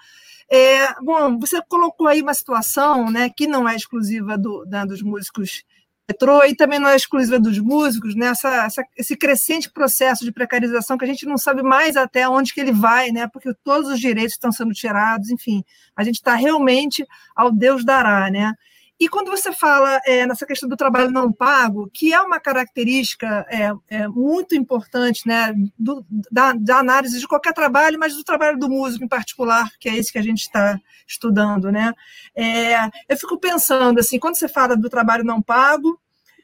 É, 0.52 0.94
bom, 1.02 1.38
você 1.38 1.62
colocou 1.68 2.08
aí 2.08 2.22
uma 2.22 2.34
situação, 2.34 3.12
né, 3.12 3.30
que 3.30 3.46
não 3.46 3.70
é 3.70 3.76
exclusiva 3.76 4.38
do, 4.38 4.66
né, 4.66 4.86
dos 4.86 5.02
músicos 5.02 5.64
metrô 6.10 6.44
e 6.44 6.56
também 6.56 6.80
não 6.80 6.90
é 6.90 6.96
exclusiva 6.96 7.40
dos 7.40 7.60
músicos, 7.60 8.16
né? 8.16 8.28
Essa, 8.28 8.66
essa, 8.66 8.84
esse 8.98 9.16
crescente 9.16 9.70
processo 9.70 10.26
de 10.26 10.32
precarização 10.32 10.98
que 10.98 11.06
a 11.06 11.08
gente 11.08 11.26
não 11.26 11.38
sabe 11.38 11.62
mais 11.62 11.96
até 11.96 12.28
onde 12.28 12.52
que 12.54 12.60
ele 12.60 12.72
vai, 12.72 13.12
né? 13.12 13.28
Porque 13.28 13.54
todos 13.64 13.90
os 13.92 14.00
direitos 14.00 14.34
estão 14.34 14.52
sendo 14.52 14.74
tirados, 14.74 15.30
enfim, 15.30 15.64
a 15.96 16.04
gente 16.04 16.16
está 16.16 16.34
realmente 16.34 17.06
ao 17.36 17.52
Deus 17.52 17.86
dará, 17.86 18.30
né? 18.32 18.54
E 19.00 19.08
quando 19.08 19.32
você 19.32 19.54
fala 19.54 20.02
é, 20.06 20.26
nessa 20.26 20.46
questão 20.46 20.68
do 20.68 20.76
trabalho 20.76 21.10
não 21.10 21.32
pago, 21.32 21.90
que 21.94 22.14
é 22.14 22.22
uma 22.22 22.40
característica 22.40 23.46
é, 23.50 23.72
é 23.88 24.08
muito 24.10 24.56
importante 24.56 25.26
né, 25.26 25.54
do, 25.78 26.06
da, 26.30 26.52
da, 26.54 26.80
análise 26.80 27.18
de 27.18 27.28
qualquer 27.28 27.54
trabalho, 27.54 27.98
mas 27.98 28.16
do 28.16 28.24
trabalho 28.26 28.60
do 28.60 28.70
músico 28.70 29.06
em 29.06 29.08
particular, 29.08 29.70
que 29.80 29.88
é 29.88 29.96
esse 29.96 30.12
que 30.12 30.18
a 30.18 30.24
gente 30.24 30.42
está 30.42 30.78
estudando. 31.08 31.72
Né? 31.72 31.94
É, 32.36 32.76
eu 33.08 33.18
fico 33.18 33.40
pensando, 33.40 34.00
assim, 34.00 34.20
quando 34.20 34.36
você 34.36 34.50
fala 34.50 34.76
do 34.76 34.90
trabalho 34.90 35.24
não 35.24 35.42
pago, 35.42 35.98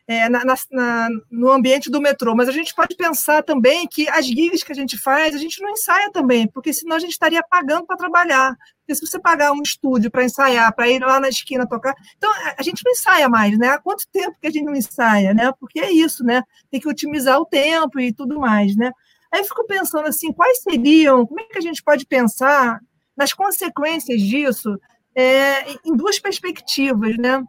é, 0.07 0.29
na, 0.29 0.43
na, 0.71 1.09
no 1.31 1.51
ambiente 1.51 1.89
do 1.89 1.99
metrô, 1.99 2.35
mas 2.35 2.47
a 2.47 2.51
gente 2.51 2.75
pode 2.75 2.95
pensar 2.95 3.41
também 3.43 3.87
que 3.87 4.07
as 4.09 4.25
gigs 4.25 4.63
que 4.63 4.71
a 4.71 4.75
gente 4.75 4.97
faz, 4.97 5.33
a 5.33 5.37
gente 5.39 5.61
não 5.61 5.71
ensaia 5.71 6.11
também, 6.11 6.47
porque 6.47 6.71
senão 6.71 6.95
a 6.95 6.99
gente 6.99 7.11
estaria 7.11 7.41
pagando 7.49 7.87
para 7.87 7.97
trabalhar. 7.97 8.55
Porque 8.79 8.95
se 8.95 9.05
você 9.05 9.19
pagar 9.19 9.51
um 9.51 9.63
estúdio 9.63 10.11
para 10.11 10.23
ensaiar, 10.23 10.73
para 10.75 10.87
ir 10.87 10.99
lá 10.99 11.19
na 11.19 11.27
esquina 11.27 11.67
tocar, 11.67 11.95
então 12.17 12.31
a 12.55 12.61
gente 12.61 12.83
não 12.85 12.91
ensaia 12.91 13.27
mais, 13.27 13.57
né? 13.57 13.69
Há 13.69 13.79
quanto 13.79 14.07
tempo 14.11 14.37
que 14.39 14.47
a 14.47 14.51
gente 14.51 14.65
não 14.65 14.75
ensaia, 14.75 15.33
né? 15.33 15.51
Porque 15.59 15.79
é 15.79 15.91
isso, 15.91 16.23
né? 16.23 16.43
Tem 16.69 16.79
que 16.79 16.87
otimizar 16.87 17.39
o 17.39 17.45
tempo 17.45 17.99
e 17.99 18.13
tudo 18.13 18.39
mais, 18.39 18.75
né? 18.75 18.91
Aí 19.31 19.41
eu 19.41 19.45
fico 19.45 19.65
pensando 19.65 20.07
assim, 20.07 20.31
quais 20.31 20.61
seriam, 20.61 21.25
como 21.25 21.41
é 21.41 21.45
que 21.45 21.57
a 21.57 21.61
gente 21.61 21.81
pode 21.81 22.05
pensar 22.05 22.79
nas 23.17 23.33
consequências 23.33 24.21
disso 24.21 24.77
é, 25.15 25.71
em 25.83 25.95
duas 25.95 26.19
perspectivas, 26.19 27.17
né? 27.17 27.43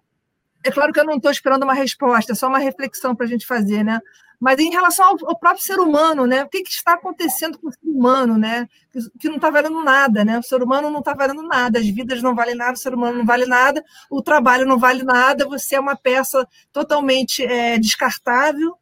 É 0.65 0.71
claro 0.71 0.93
que 0.93 1.01
eu 1.01 1.05
não 1.05 1.17
estou 1.17 1.31
esperando 1.31 1.63
uma 1.63 1.75
resposta, 1.75 2.33
é 2.33 2.35
só 2.35 2.49
uma 2.49 2.59
reflexão 2.59 3.15
para 3.15 3.27
a 3.27 3.29
gente 3.29 3.47
fazer, 3.47 3.85
né? 3.85 4.01
Mas 4.39 4.59
em 4.59 4.71
relação 4.71 5.07
ao, 5.07 5.17
ao, 5.31 5.39
próprio 5.39 5.63
ser 5.63 5.79
humano, 5.79 6.27
né? 6.27 6.45
O 6.45 6.49
que, 6.49 6.63
que, 6.63 6.71
está 6.71 6.95
acontecendo 6.95 7.59
com 7.59 7.69
o 7.69 7.73
ser 7.73 7.79
humano, 7.85 8.37
né? 8.37 8.69
Que, 8.93 8.99
que 9.19 9.29
não 9.29 9.37
está 9.37 9.49
valendo 9.49 9.83
nada, 9.83 10.25
né? 10.25 10.39
O 10.39 10.43
ser 10.43 10.63
humano 10.63 10.91
não 10.91 10.99
está 10.99 11.15
valendo 11.15 11.43
nada, 11.43 11.79
as 11.79 11.87
vidas 11.87 12.23
não 12.23 12.35
valem 12.35 12.55
nada, 12.55 12.75
o 12.75 12.77
ser 12.77 12.95
humano 12.95 13.19
não 13.19 13.25
vale 13.25 13.47
nada, 13.47 13.83
o 14.11 14.23
trabalho 14.23 14.67
não 14.67 14.79
vale 14.79 15.03
nada, 15.03 15.47
você 15.47 15.77
é 15.77 15.81
uma 15.81 15.97
peça 15.97 16.47
totalmente 16.73 17.45
é, 17.45 17.79
descartável, 17.79 18.77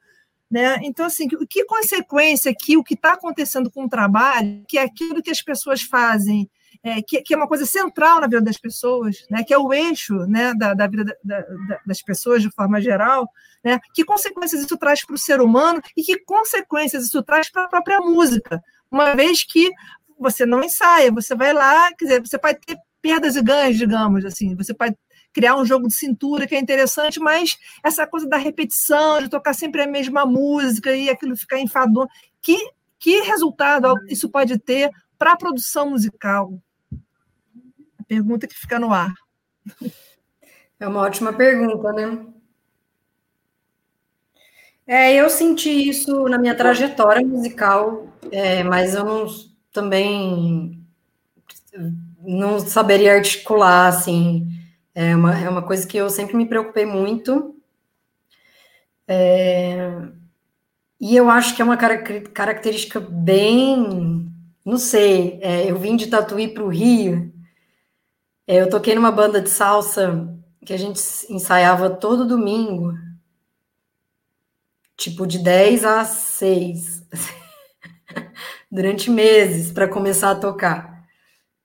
né? 0.51 0.79
Então, 0.83 1.07
assim, 1.07 1.29
que, 1.29 1.37
que 1.47 1.65
consequência 1.65 2.55
que 2.57 2.77
o 2.77 2.83
que 2.83 2.95
está 2.95 3.13
acontecendo 3.13 3.71
com 3.71 3.85
o 3.85 3.89
trabalho, 3.89 4.65
que 4.67 4.79
é 4.79 4.83
aquilo 4.83 5.23
que 5.23 5.31
as 5.31 5.43
pessoas 5.43 5.83
fazem 5.83 6.51
é, 6.85 7.01
que, 7.01 7.23
que, 7.23 7.33
é 7.33 7.37
uma 7.37 7.49
coisa 7.49 7.65
central 7.65 8.21
na 8.21 8.27
vida 8.27 8.43
das 8.43 8.59
pessoas, 8.59 9.25
né, 9.31 9.43
que 9.43 9.55
é 9.55 9.59
o 9.59 9.73
eixo 9.73 10.15
né, 10.27 10.53
da, 10.55 10.75
da 10.75 10.87
vida 10.87 11.03
da, 11.25 11.41
da, 11.41 11.81
das 11.87 12.03
pessoas 12.03 12.43
de 12.43 12.51
forma 12.51 12.79
geral, 12.79 13.27
né, 13.65 13.81
que 13.95 14.05
consequências 14.05 14.61
isso 14.61 14.77
traz 14.77 15.05
para 15.05 15.15
o 15.15 15.19
ser 15.19 15.41
humano 15.41 15.81
e 15.97 16.03
que 16.03 16.19
consequências 16.25 17.07
isso 17.07 17.23
traz 17.23 17.51
para 17.51 17.65
a 17.65 17.69
própria 17.69 18.01
música, 18.01 18.63
uma 18.91 19.15
vez 19.15 19.43
que 19.43 19.71
você 20.19 20.45
não 20.45 20.63
ensaia, 20.63 21.11
você 21.11 21.35
vai 21.35 21.55
lá, 21.55 21.91
quer 21.95 22.05
dizer, 22.05 22.21
você 22.21 22.39
pode 22.39 22.61
ter 22.61 22.77
perdas 23.01 23.35
e 23.35 23.43
ganhos, 23.43 23.79
digamos 23.79 24.25
assim, 24.25 24.55
você 24.55 24.75
pode 24.75 24.95
criar 25.33 25.57
um 25.57 25.65
jogo 25.65 25.89
de 25.89 25.95
cintura 25.95 26.47
que 26.47 26.55
é 26.55 26.61
interessante, 26.61 27.19
mas 27.19 27.57
essa 27.83 28.07
coisa 28.07 28.29
da 28.29 28.37
repetição, 28.37 29.21
de 29.21 29.29
tocar 29.29 29.55
sempre 29.55 29.83
a 29.83 29.87
mesma 29.87 30.25
música 30.27 30.95
e 30.95 31.09
aquilo 31.09 31.35
ficar 31.35 31.59
enfadonho, 31.59 32.09
que, 32.43 32.57
que 32.99 33.21
resultado 33.23 33.95
isso 34.09 34.29
pode 34.29 34.59
ter 34.59 34.91
para 35.19 35.33
a 35.33 35.37
produção 35.37 35.91
musical? 35.91 36.53
Pergunta 38.07 38.47
que 38.47 38.55
fica 38.55 38.79
no 38.79 38.93
ar. 38.93 39.13
É 40.79 40.89
uma 40.89 41.01
ótima 41.01 41.33
pergunta, 41.33 41.93
né? 41.93 42.27
É, 44.87 45.15
eu 45.15 45.31
senti 45.31 45.89
isso 45.89 46.29
na 46.29 46.37
minha 46.37 46.55
trajetória 46.55 47.27
musical, 47.27 48.07
é, 48.31 48.63
mas 48.63 48.95
eu 48.95 49.05
não, 49.05 49.27
também 49.73 50.85
não 52.21 52.61
saberia 52.61 53.15
articular, 53.15 53.89
assim, 53.89 54.47
é 54.95 55.17
uma, 55.17 55.39
é 55.39 55.49
uma 55.49 55.63
coisa 55.63 55.87
que 55.87 55.97
eu 55.97 56.11
sempre 56.11 56.37
me 56.37 56.47
preocupei 56.47 56.85
muito. 56.85 57.57
É, 59.09 59.91
e 61.01 61.17
eu 61.17 61.31
acho 61.31 61.57
que 61.57 61.63
é 61.63 61.65
uma 61.65 61.77
característica 61.77 63.01
bem. 63.01 64.31
Não 64.65 64.79
sei, 64.79 65.39
é, 65.43 65.71
eu 65.71 65.79
vim 65.79 65.97
de 65.97 66.07
Tatuí 66.07 66.49
para 66.49 66.63
o 66.65 66.69
Rio. 66.69 67.34
É, 68.47 68.61
eu 68.61 68.69
toquei 68.69 68.95
numa 68.95 69.11
banda 69.11 69.41
de 69.41 69.49
salsa 69.49 70.29
que 70.65 70.73
a 70.73 70.77
gente 70.77 71.01
ensaiava 71.31 71.91
todo 71.91 72.27
domingo, 72.29 72.93
tipo 74.97 75.27
de 75.27 75.39
10 75.39 75.85
a 75.85 76.05
6, 76.05 77.05
durante 78.71 79.11
meses 79.11 79.73
para 79.73 79.89
começar 79.89 80.31
a 80.31 80.35
tocar. 80.35 81.05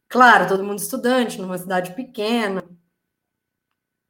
Claro, 0.10 0.48
todo 0.48 0.64
mundo 0.64 0.80
estudante, 0.80 1.40
numa 1.42 1.58
cidade 1.58 1.94
pequena. 1.94 2.64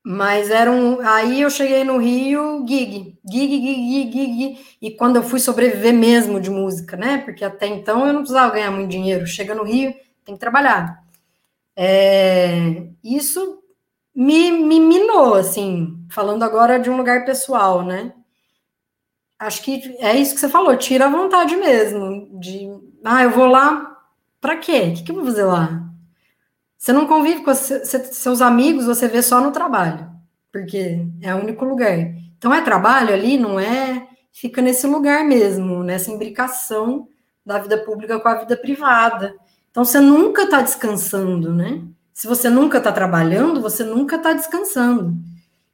Mas 0.03 0.49
era 0.49 0.71
um. 0.71 1.01
Aí 1.01 1.41
eu 1.41 1.49
cheguei 1.49 1.83
no 1.83 1.97
Rio, 1.97 2.65
gig, 2.67 3.17
gig, 3.29 3.49
gig, 3.49 4.11
gig, 4.11 4.11
gig, 4.11 4.77
e 4.81 4.91
quando 4.91 5.17
eu 5.17 5.23
fui 5.23 5.39
sobreviver 5.39 5.93
mesmo 5.93 6.39
de 6.39 6.49
música, 6.49 6.95
né? 6.97 7.19
Porque 7.19 7.43
até 7.43 7.67
então 7.67 8.07
eu 8.07 8.13
não 8.13 8.21
precisava 8.21 8.53
ganhar 8.53 8.71
muito 8.71 8.89
dinheiro. 8.89 9.27
Chega 9.27 9.53
no 9.53 9.63
Rio, 9.63 9.93
tem 10.25 10.35
que 10.35 10.39
trabalhar. 10.39 11.03
É, 11.81 12.89
isso 13.01 13.63
me, 14.13 14.51
me 14.51 14.81
minou, 14.81 15.35
assim, 15.35 16.05
falando 16.11 16.43
agora 16.43 16.77
de 16.77 16.89
um 16.89 16.97
lugar 16.97 17.23
pessoal, 17.23 17.85
né? 17.85 18.13
Acho 19.39 19.63
que 19.63 19.95
é 19.99 20.13
isso 20.17 20.33
que 20.33 20.41
você 20.41 20.49
falou, 20.49 20.75
tira 20.75 21.05
a 21.05 21.09
vontade 21.09 21.55
mesmo, 21.55 22.37
de, 22.37 22.69
ah, 23.05 23.23
eu 23.23 23.31
vou 23.31 23.45
lá, 23.45 23.97
para 24.41 24.57
quê? 24.57 24.89
O 24.89 24.93
que, 24.93 25.03
que 25.03 25.11
eu 25.11 25.15
vou 25.15 25.23
fazer 25.23 25.45
lá? 25.45 25.89
Você 26.77 26.91
não 26.91 27.07
convive 27.07 27.45
com 27.45 27.53
seus 27.53 28.41
amigos, 28.41 28.85
você 28.85 29.07
vê 29.07 29.21
só 29.21 29.39
no 29.39 29.53
trabalho, 29.53 30.05
porque 30.51 31.07
é 31.21 31.33
o 31.33 31.39
único 31.39 31.63
lugar. 31.63 31.97
Então 32.37 32.53
é 32.53 32.61
trabalho 32.61 33.13
ali, 33.13 33.37
não 33.37 33.57
é? 33.57 34.05
Fica 34.33 34.61
nesse 34.61 34.85
lugar 34.85 35.23
mesmo, 35.23 35.81
nessa 35.81 36.11
imbricação 36.11 37.07
da 37.45 37.57
vida 37.57 37.77
pública 37.85 38.19
com 38.19 38.27
a 38.27 38.35
vida 38.35 38.57
privada. 38.57 39.33
Então 39.71 39.85
você 39.85 39.99
nunca 39.99 40.43
está 40.43 40.61
descansando, 40.61 41.53
né? 41.53 41.81
Se 42.13 42.27
você 42.27 42.49
nunca 42.49 42.79
está 42.79 42.91
trabalhando, 42.91 43.61
você 43.61 43.83
nunca 43.83 44.17
está 44.17 44.33
descansando. 44.33 45.13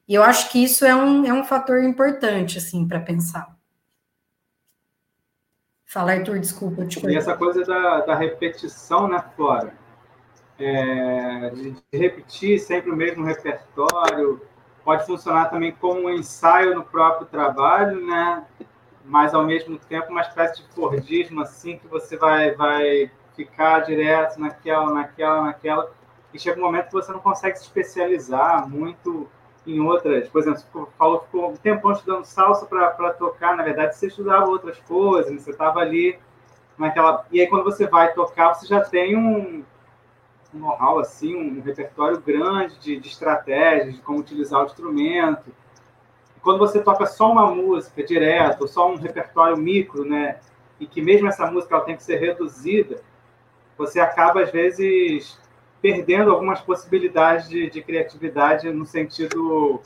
E 0.08 0.13
eu 0.13 0.23
acho 0.23 0.51
que 0.51 0.63
isso 0.63 0.86
é 0.86 0.95
um, 0.95 1.25
é 1.25 1.34
um 1.34 1.43
fator 1.43 1.84
importante, 1.84 2.58
assim, 2.58 2.88
para 2.88 2.99
pensar. 2.99 3.55
Fala, 5.86 6.12
Arthur, 6.12 6.39
desculpa. 6.39 6.86
Te 6.86 7.03
e 7.08 7.15
essa 7.15 7.36
coisa 7.36 7.63
da, 7.63 8.01
da 8.01 8.15
repetição, 8.15 9.08
né, 9.08 9.23
Flora? 9.36 9.86
é, 10.60 11.49
de 11.49 11.75
repetir 11.91 12.60
sempre 12.60 12.91
o 12.91 12.95
mesmo 12.95 13.25
repertório, 13.25 14.41
pode 14.84 15.05
funcionar 15.05 15.49
também 15.49 15.71
como 15.71 16.01
um 16.01 16.10
ensaio 16.10 16.75
no 16.75 16.84
próprio 16.84 17.27
trabalho, 17.27 18.05
né? 18.05 18.45
Mas 19.03 19.34
ao 19.34 19.45
mesmo 19.45 19.77
tempo 19.77 20.12
uma 20.12 20.21
espécie 20.21 20.62
de 20.62 20.73
Fordismo 20.73 21.41
assim 21.41 21.77
que 21.77 21.88
você 21.88 22.17
vai 22.17 22.55
vai 22.55 23.12
ficar 23.36 23.82
direto 23.82 24.39
naquela, 24.39 24.91
naquela, 24.91 25.41
naquela 25.43 25.91
e 26.34 26.39
chega 26.39 26.60
um 26.60 26.63
momento 26.63 26.88
que 26.88 26.93
você 26.93 27.12
não 27.12 27.19
consegue 27.19 27.58
se 27.58 27.63
especializar 27.63 28.67
muito 28.69 29.30
em 29.65 29.80
outras. 29.80 30.28
Por 30.30 30.41
exemplo, 30.41 30.60
você 30.60 30.91
falou 30.98 31.21
ficou 31.21 31.52
um 31.52 31.56
tempão 31.56 31.91
estudando 31.91 32.26
salsa 32.26 32.65
para 32.65 33.13
tocar, 33.13 33.56
na 33.56 33.63
verdade 33.63 33.95
você 33.95 34.08
estudava 34.08 34.48
outras 34.48 34.80
coisas, 34.80 35.41
você 35.41 35.52
estava 35.52 35.80
ali 35.80 36.19
naquela 36.78 37.26
e 37.32 37.39
aí 37.39 37.48
quando 37.48 37.63
você 37.63 37.88
vai 37.88 38.13
tocar 38.13 38.54
você 38.54 38.67
já 38.67 38.82
tem 38.82 39.17
um 39.17 39.63
um 40.56 40.60
know-how, 40.60 41.00
assim, 41.00 41.36
um 41.36 41.62
repertório 41.62 42.19
grande 42.21 42.80
de, 42.80 42.98
de 42.98 43.10
estratégias, 43.10 43.93
de 43.93 44.02
como 44.02 44.19
utilizar 44.19 44.62
o 44.62 44.65
instrumento. 44.65 45.54
Quando 46.41 46.60
você 46.60 46.82
toca 46.82 47.06
só 47.06 47.32
uma 47.32 47.54
música 47.54 48.04
direto, 48.04 48.67
só 48.67 48.89
um 48.89 48.95
repertório 48.95 49.58
micro, 49.58 50.06
né, 50.06 50.39
e 50.80 50.86
que 50.86 51.02
mesmo 51.02 51.28
essa 51.28 51.50
música 51.50 51.76
ela 51.76 51.84
tem 51.84 51.95
que 51.95 52.04
ser 52.04 52.17
reduzida, 52.17 53.02
você 53.77 53.99
acaba, 53.99 54.41
às 54.41 54.51
vezes, 54.51 55.39
perdendo 55.81 56.31
algumas 56.31 56.61
possibilidades 56.61 57.47
de, 57.49 57.69
de 57.69 57.81
criatividade 57.81 58.71
no 58.71 58.85
sentido, 58.85 59.81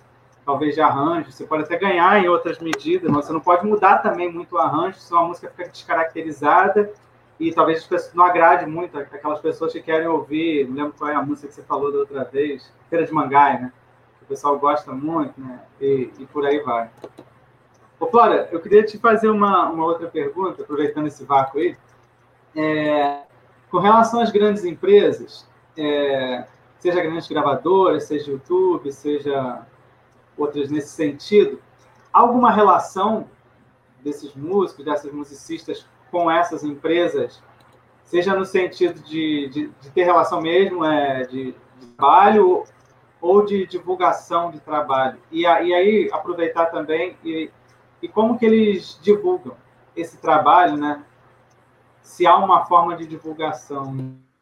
talvez, 0.46 0.76
de 0.76 0.82
arranjo. 0.82 1.32
Você 1.32 1.46
pode 1.46 1.64
até 1.64 1.78
ganhar 1.78 2.24
em 2.24 2.28
outras 2.28 2.60
medidas, 2.60 3.10
mas 3.12 3.26
você 3.26 3.34
não 3.34 3.42
pode 3.42 3.66
mudar 3.66 3.98
também 4.00 4.32
muito 4.32 4.56
o 4.56 4.58
arranjo, 4.60 4.98
senão 5.00 5.26
a 5.26 5.28
música 5.28 5.50
fica 5.50 5.70
descaracterizada 5.70 6.92
e 7.40 7.54
talvez 7.54 7.88
não 8.14 8.26
agrade 8.26 8.66
muito 8.66 9.00
aquelas 9.00 9.40
pessoas 9.40 9.72
que 9.72 9.82
querem 9.82 10.08
ouvir, 10.08 10.68
não 10.68 10.76
lembro 10.76 10.94
qual 10.98 11.10
é 11.10 11.16
a 11.16 11.22
música 11.22 11.48
que 11.48 11.54
você 11.54 11.64
falou 11.64 11.92
da 11.92 12.00
outra 12.00 12.26
vez, 12.26 12.72
Feira 12.90 13.06
de 13.06 13.14
Mangai, 13.14 13.62
né? 13.62 13.72
O 14.22 14.26
pessoal 14.26 14.60
gosta 14.60 14.92
muito, 14.92 15.40
né? 15.40 15.62
E, 15.80 16.12
e 16.20 16.26
por 16.26 16.46
aí 16.46 16.60
vai. 16.60 16.90
Ô, 18.00 18.08
Flora, 18.08 18.50
eu 18.52 18.60
queria 18.60 18.84
te 18.84 18.98
fazer 18.98 19.30
uma, 19.30 19.70
uma 19.70 19.86
outra 19.86 20.08
pergunta, 20.08 20.64
aproveitando 20.64 21.08
esse 21.08 21.24
vácuo 21.24 21.60
aí. 21.60 21.78
É, 22.56 23.22
com 23.70 23.80
relação 23.80 24.22
às 24.22 24.32
grandes 24.32 24.64
empresas, 24.64 25.48
é, 25.78 26.46
seja 26.80 27.02
grandes 27.02 27.28
gravadoras, 27.28 28.06
seja 28.06 28.32
YouTube, 28.32 28.92
seja 28.92 29.66
outras 30.38 30.70
nesse 30.70 30.90
sentido, 30.90 31.62
alguma 32.12 32.52
relação 32.52 33.28
desses 34.04 34.34
músicos, 34.34 34.86
dessas 34.86 35.12
musicistas 35.12 35.86
com 36.10 36.32
essas 36.32 36.64
empresas, 36.64 37.42
seja 38.04 38.34
no 38.34 38.46
sentido 38.46 39.00
de, 39.02 39.50
de, 39.50 39.68
de 39.68 39.90
ter 39.92 40.04
relação 40.04 40.42
mesmo 40.42 40.84
é, 40.84 41.26
de, 41.26 41.52
de, 41.52 41.88
trabalho 41.96 42.64
ou 43.22 43.46
de 43.46 43.68
divulgação 43.68 44.50
de 44.50 44.60
trabalho. 44.60 45.20
E, 45.32 45.46
a, 45.46 45.62
e 45.62 45.74
aí 45.74 46.10
aproveitar 46.12 46.68
também 46.68 47.16
e, 47.24 47.52
e 48.02 48.08
como 48.08 48.40
que 48.40 48.46
eles 48.46 48.98
divulgam 49.02 49.56
esse 49.96 50.18
trabalho, 50.18 50.78
né? 50.78 51.04
Se 52.20 52.28
há 52.28 52.36
uma 52.36 52.66
forma 52.66 52.98
de 52.98 53.08
divulgação 53.08 53.96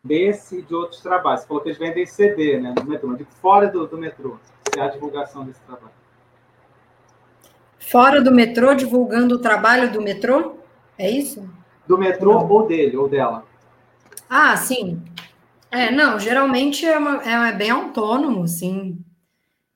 desse 0.04 0.58
e 0.58 0.62
de 0.64 0.74
outros 0.74 1.00
trabalhos. 1.00 1.42
Você 1.42 1.48
falou 1.48 1.62
que 1.62 1.70
eles 1.70 1.78
vendem 1.78 2.08
CD, 2.08 2.60
né? 2.60 2.74
No 2.76 2.84
metrô, 2.84 3.14
de 3.14 3.24
fora 3.24 3.68
do, 3.68 3.86
do 3.86 4.00
metrô. 4.00 4.40
Se 4.74 4.80
há 4.80 4.88
divulgação 4.88 5.46
desse 5.46 5.60
trabalho. 5.62 5.92
Fora 7.78 8.20
do 8.20 8.32
metrô, 8.32 8.74
divulgando 8.74 9.36
o 9.36 9.38
trabalho 9.38 9.92
do 9.92 10.02
metrô? 10.02 10.56
É 10.98 11.08
isso? 11.08 11.48
Do 11.88 12.00
metrô 12.00 12.34
não. 12.34 12.50
ou 12.50 12.66
dele, 12.66 12.98
ou 12.98 13.08
dela? 13.08 13.44
Ah, 14.28 14.58
sim. 14.58 15.00
É, 15.70 15.92
não, 15.92 16.18
geralmente 16.18 16.84
é, 16.84 16.98
uma, 16.98 17.22
é 17.22 17.52
bem 17.54 17.70
autônomo, 17.70 18.48
sim. 18.48 18.98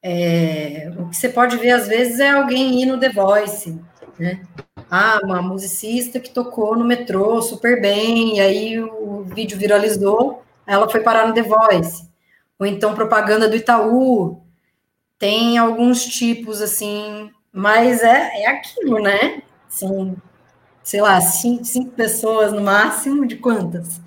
É, 0.02 0.92
o 0.98 1.10
que 1.10 1.18
você 1.18 1.30
pode 1.30 1.56
ver 1.58 1.70
às 1.70 1.88
vezes 1.88 2.20
é 2.20 2.32
alguém 2.32 2.82
ir 2.82 2.88
no 2.88 3.00
The 3.00 3.10
Voice, 3.10 3.80
né? 4.18 4.42
Ah, 4.94 5.22
uma 5.24 5.42
musicista 5.42 6.20
que 6.20 6.32
tocou 6.32 6.76
no 6.76 6.84
metrô 6.84 7.42
super 7.42 7.80
bem, 7.80 8.36
e 8.36 8.40
aí 8.42 8.78
o 8.78 9.24
vídeo 9.24 9.58
viralizou, 9.58 10.44
ela 10.68 10.90
foi 10.90 11.00
parar 11.00 11.26
no 11.26 11.34
The 11.34 11.44
Voice. 11.44 12.10
Ou 12.60 12.66
então 12.66 12.94
propaganda 12.94 13.48
do 13.48 13.56
Itaú. 13.56 14.42
Tem 15.18 15.58
alguns 15.58 16.04
tipos 16.04 16.62
assim, 16.62 17.32
mas 17.54 18.04
é, 18.04 18.42
é 18.42 18.48
aquilo, 18.48 19.00
né? 19.00 19.44
Sim, 19.70 20.18
sei 20.84 21.00
lá, 21.00 21.22
cinco, 21.22 21.64
cinco 21.64 21.92
pessoas 21.92 22.52
no 22.52 22.60
máximo, 22.60 23.26
de 23.26 23.38
quantas? 23.38 24.02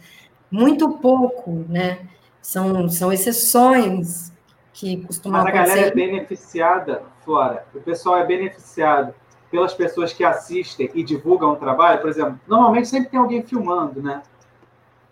Muito 0.50 0.98
pouco, 0.98 1.64
né? 1.66 2.00
São, 2.42 2.90
são 2.90 3.10
exceções 3.10 4.30
que 4.74 4.98
costumam 4.98 5.44
Mas 5.44 5.54
a 5.54 5.56
galera 5.56 5.86
é 5.86 5.90
beneficiada, 5.90 7.02
Flora, 7.24 7.66
o 7.74 7.80
pessoal 7.80 8.18
é 8.18 8.26
beneficiado 8.26 9.14
pelas 9.54 9.72
pessoas 9.72 10.12
que 10.12 10.24
assistem 10.24 10.90
e 10.96 11.04
divulgam 11.04 11.52
o 11.52 11.56
trabalho, 11.56 12.00
por 12.00 12.10
exemplo, 12.10 12.40
normalmente 12.44 12.88
sempre 12.88 13.10
tem 13.10 13.20
alguém 13.20 13.40
filmando, 13.40 14.02
né? 14.02 14.20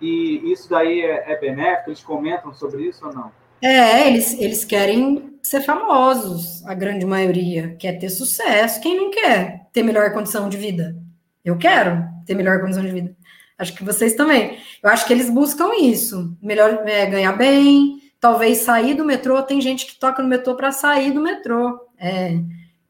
E 0.01 0.51
isso 0.51 0.69
daí 0.69 1.01
é, 1.01 1.33
é 1.33 1.39
benéfico? 1.39 1.91
Eles 1.91 2.03
comentam 2.03 2.53
sobre 2.53 2.83
isso 2.83 3.07
ou 3.07 3.15
não? 3.15 3.31
É, 3.63 4.09
eles, 4.09 4.37
eles 4.41 4.65
querem 4.65 5.39
ser 5.45 5.61
famosos, 5.61 6.67
a 6.67 6.75
grande 6.75 7.07
maioria. 7.07 7.77
Quer 7.79 8.01
ter 8.01 8.11
sucesso. 8.11 8.81
Quem 8.81 8.97
não 8.97 9.13
quer 9.13 9.69
ter 9.73 9.85
melhor 9.85 10.13
condição 10.13 10.49
de 10.49 10.57
vida? 10.57 10.97
Eu 11.45 11.57
quero 11.57 12.05
ter 12.27 12.35
melhor 12.35 12.61
condição 12.61 12.83
de 12.83 12.91
vida. 12.91 13.17
Acho 13.57 13.73
que 13.77 13.85
vocês 13.85 14.17
também. 14.17 14.59
Eu 14.83 14.91
acho 14.91 15.07
que 15.07 15.13
eles 15.13 15.31
buscam 15.31 15.71
isso. 15.81 16.37
Melhor 16.43 16.83
é, 16.85 17.07
ganhar 17.07 17.35
bem, 17.35 18.01
talvez 18.19 18.59
sair 18.59 18.95
do 18.95 19.05
metrô. 19.05 19.41
Tem 19.45 19.61
gente 19.61 19.87
que 19.87 20.01
toca 20.01 20.21
no 20.21 20.29
metrô 20.29 20.57
para 20.57 20.73
sair 20.73 21.13
do 21.13 21.21
metrô. 21.21 21.79
É, 21.97 22.41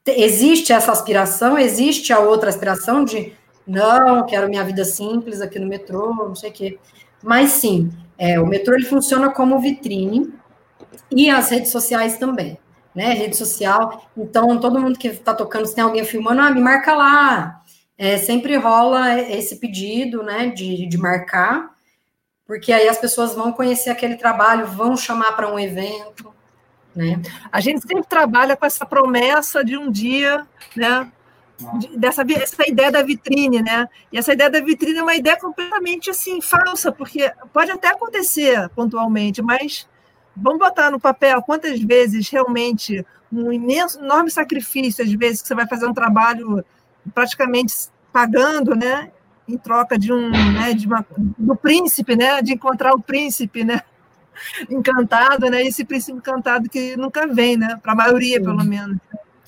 existe 0.07 0.73
essa 0.73 0.93
aspiração, 0.93 1.59
existe 1.59 2.13
a 2.13 2.19
outra 2.19 2.49
aspiração 2.49 3.05
de 3.05 3.33
não, 3.67 4.27
quero 4.27 4.49
minha 4.49 4.65
vida 4.65 4.85
simples 4.85 5.41
aqui 5.41 5.59
no 5.59 5.69
metrô, 5.69 6.15
não 6.15 6.35
sei 6.35 6.51
o 6.51 6.53
quê. 6.53 6.79
Mas 7.23 7.51
sim, 7.51 7.91
é, 8.19 8.41
o 8.41 8.47
metrô 8.47 8.75
ele 8.75 8.85
funciona 8.85 9.31
como 9.31 9.61
vitrine 9.61 10.33
e 11.11 11.31
as 11.31 11.51
redes 11.51 11.71
sociais 11.71 12.19
também, 12.19 12.59
né? 12.95 13.13
Rede 13.13 13.37
social, 13.37 14.11
então 14.17 14.59
todo 14.59 14.81
mundo 14.81 14.99
que 14.99 15.09
está 15.09 15.33
tocando, 15.33 15.67
se 15.67 15.75
tem 15.75 15.85
alguém 15.85 16.05
filmando, 16.05 16.41
ah, 16.41 16.51
me 16.51 16.61
marca 16.61 16.95
lá. 16.95 17.61
É, 17.97 18.19
sempre 18.19 18.57
rola 18.57 19.21
esse 19.21 19.57
pedido, 19.57 20.23
né, 20.25 20.49
de, 20.49 20.87
de 20.87 20.99
marcar, 20.99 21.71
porque 22.45 22.73
aí 22.73 22.89
as 22.89 22.99
pessoas 22.99 23.35
vão 23.35 23.53
conhecer 23.53 23.91
aquele 23.91 24.17
trabalho, 24.17 24.67
vão 24.67 24.97
chamar 24.97 25.33
para 25.37 25.53
um 25.53 25.59
evento, 25.59 26.32
né? 26.95 27.21
A 27.51 27.61
gente 27.61 27.81
sempre 27.87 28.07
trabalha 28.07 28.57
com 28.57 28.67
essa 28.67 28.85
promessa 28.85 29.65
de 29.65 29.77
um 29.77 29.91
dia, 29.91 30.47
né, 30.77 31.11
dessa 31.97 32.23
essa 32.23 32.69
ideia 32.69 32.91
da 32.91 33.03
vitrine, 33.03 33.63
né? 33.63 33.89
E 34.13 34.19
essa 34.19 34.33
ideia 34.33 34.51
da 34.51 34.61
vitrine 34.61 34.99
é 34.99 35.03
uma 35.03 35.15
ideia 35.15 35.39
completamente 35.39 36.11
assim 36.11 36.41
falsa, 36.41 36.91
porque 36.91 37.31
pode 37.53 37.71
até 37.71 37.89
acontecer 37.89 38.69
pontualmente, 38.71 39.41
mas 39.43 39.89
vamos 40.37 40.59
botar 40.59 40.91
no 40.91 41.01
papel 41.01 41.43
quantas 41.43 41.81
vezes 41.81 42.29
realmente 42.29 43.05
um 43.33 43.53
imenso, 43.53 43.99
enorme 43.99 44.31
sacrifício, 44.31 45.05
às 45.05 45.13
vezes 45.13 45.43
que 45.43 45.49
você 45.49 45.55
vai 45.55 45.67
fazer 45.67 45.87
um 45.87 45.95
trabalho 45.95 46.65
praticamente 47.15 47.75
pagando, 48.13 48.75
né? 48.75 49.11
Em 49.49 49.57
troca 49.57 49.99
de 49.99 50.13
um, 50.13 50.31
né? 50.31 50.75
De 50.75 50.87
uma, 50.87 51.05
do 51.17 51.57
príncipe, 51.57 52.17
né? 52.17 52.43
De 52.43 52.53
encontrar 52.53 52.93
o 52.93 53.01
príncipe, 53.01 53.65
né? 53.65 53.81
Encantado, 54.71 55.51
né? 55.51 55.63
Esse 55.63 55.85
príncipe 55.85 56.19
encantado 56.19 56.69
que 56.69 56.97
nunca 56.97 57.27
vem, 57.27 57.57
né? 57.57 57.79
Para 57.83 57.93
a 57.93 57.97
maioria, 57.97 58.39
Sim. 58.39 58.45
pelo 58.45 58.65
menos. 58.65 58.99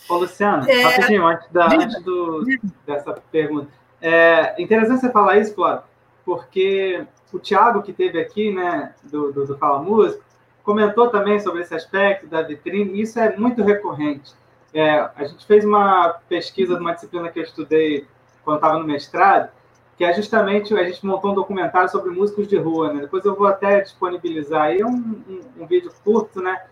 Ô, 0.09 0.17
Luciano, 0.17 0.69
é... 0.69 0.83
rapidinho, 0.83 1.27
antes, 1.27 1.51
da, 1.51 1.67
antes 1.67 2.03
do, 2.03 2.45
dessa 2.87 3.13
pergunta. 3.33 3.69
É 4.01 4.61
interessante 4.61 5.01
você 5.01 5.11
falar 5.11 5.39
isso, 5.39 5.55
Flávio, 5.55 5.85
porque 6.25 7.07
o 7.33 7.39
Thiago, 7.39 7.83
que 7.83 7.93
teve 7.93 8.21
aqui, 8.21 8.53
né, 8.53 8.93
do, 9.05 9.33
do, 9.33 9.47
do 9.47 9.57
Fala 9.57 9.83
Música, 9.83 10.23
comentou 10.63 11.09
também 11.09 11.41
sobre 11.41 11.63
esse 11.63 11.75
aspecto 11.75 12.27
da 12.27 12.43
vitrine, 12.43 12.93
e 12.93 13.03
isso 13.03 13.19
é 13.19 13.37
muito 13.37 13.63
recorrente. 13.63 14.33
É, 14.73 15.09
a 15.17 15.25
gente 15.25 15.47
fez 15.47 15.65
uma 15.65 16.17
pesquisa 16.29 16.75
de 16.75 16.81
uma 16.81 16.93
disciplina 16.93 17.31
que 17.31 17.39
eu 17.39 17.45
estudei 17.45 18.07
quando 18.45 18.57
estava 18.57 18.79
no 18.79 18.85
mestrado, 18.85 19.51
que 19.97 20.05
é 20.05 20.13
justamente 20.13 20.75
a 20.75 20.85
gente 20.85 21.05
montou 21.07 21.33
um 21.33 21.35
documentário 21.35 21.89
sobre 21.89 22.11
músicos 22.11 22.49
de 22.49 22.57
rua, 22.57 22.93
né? 22.93 23.01
Depois 23.03 23.25
eu 23.25 23.35
vou 23.35 23.47
até 23.47 23.81
disponibilizar 23.81 24.63
aí 24.63 24.85
um, 24.85 24.91
um, 24.91 25.63
um 25.63 25.67
vídeo 25.67 25.93
curto, 26.03 26.41
né? 26.41 26.65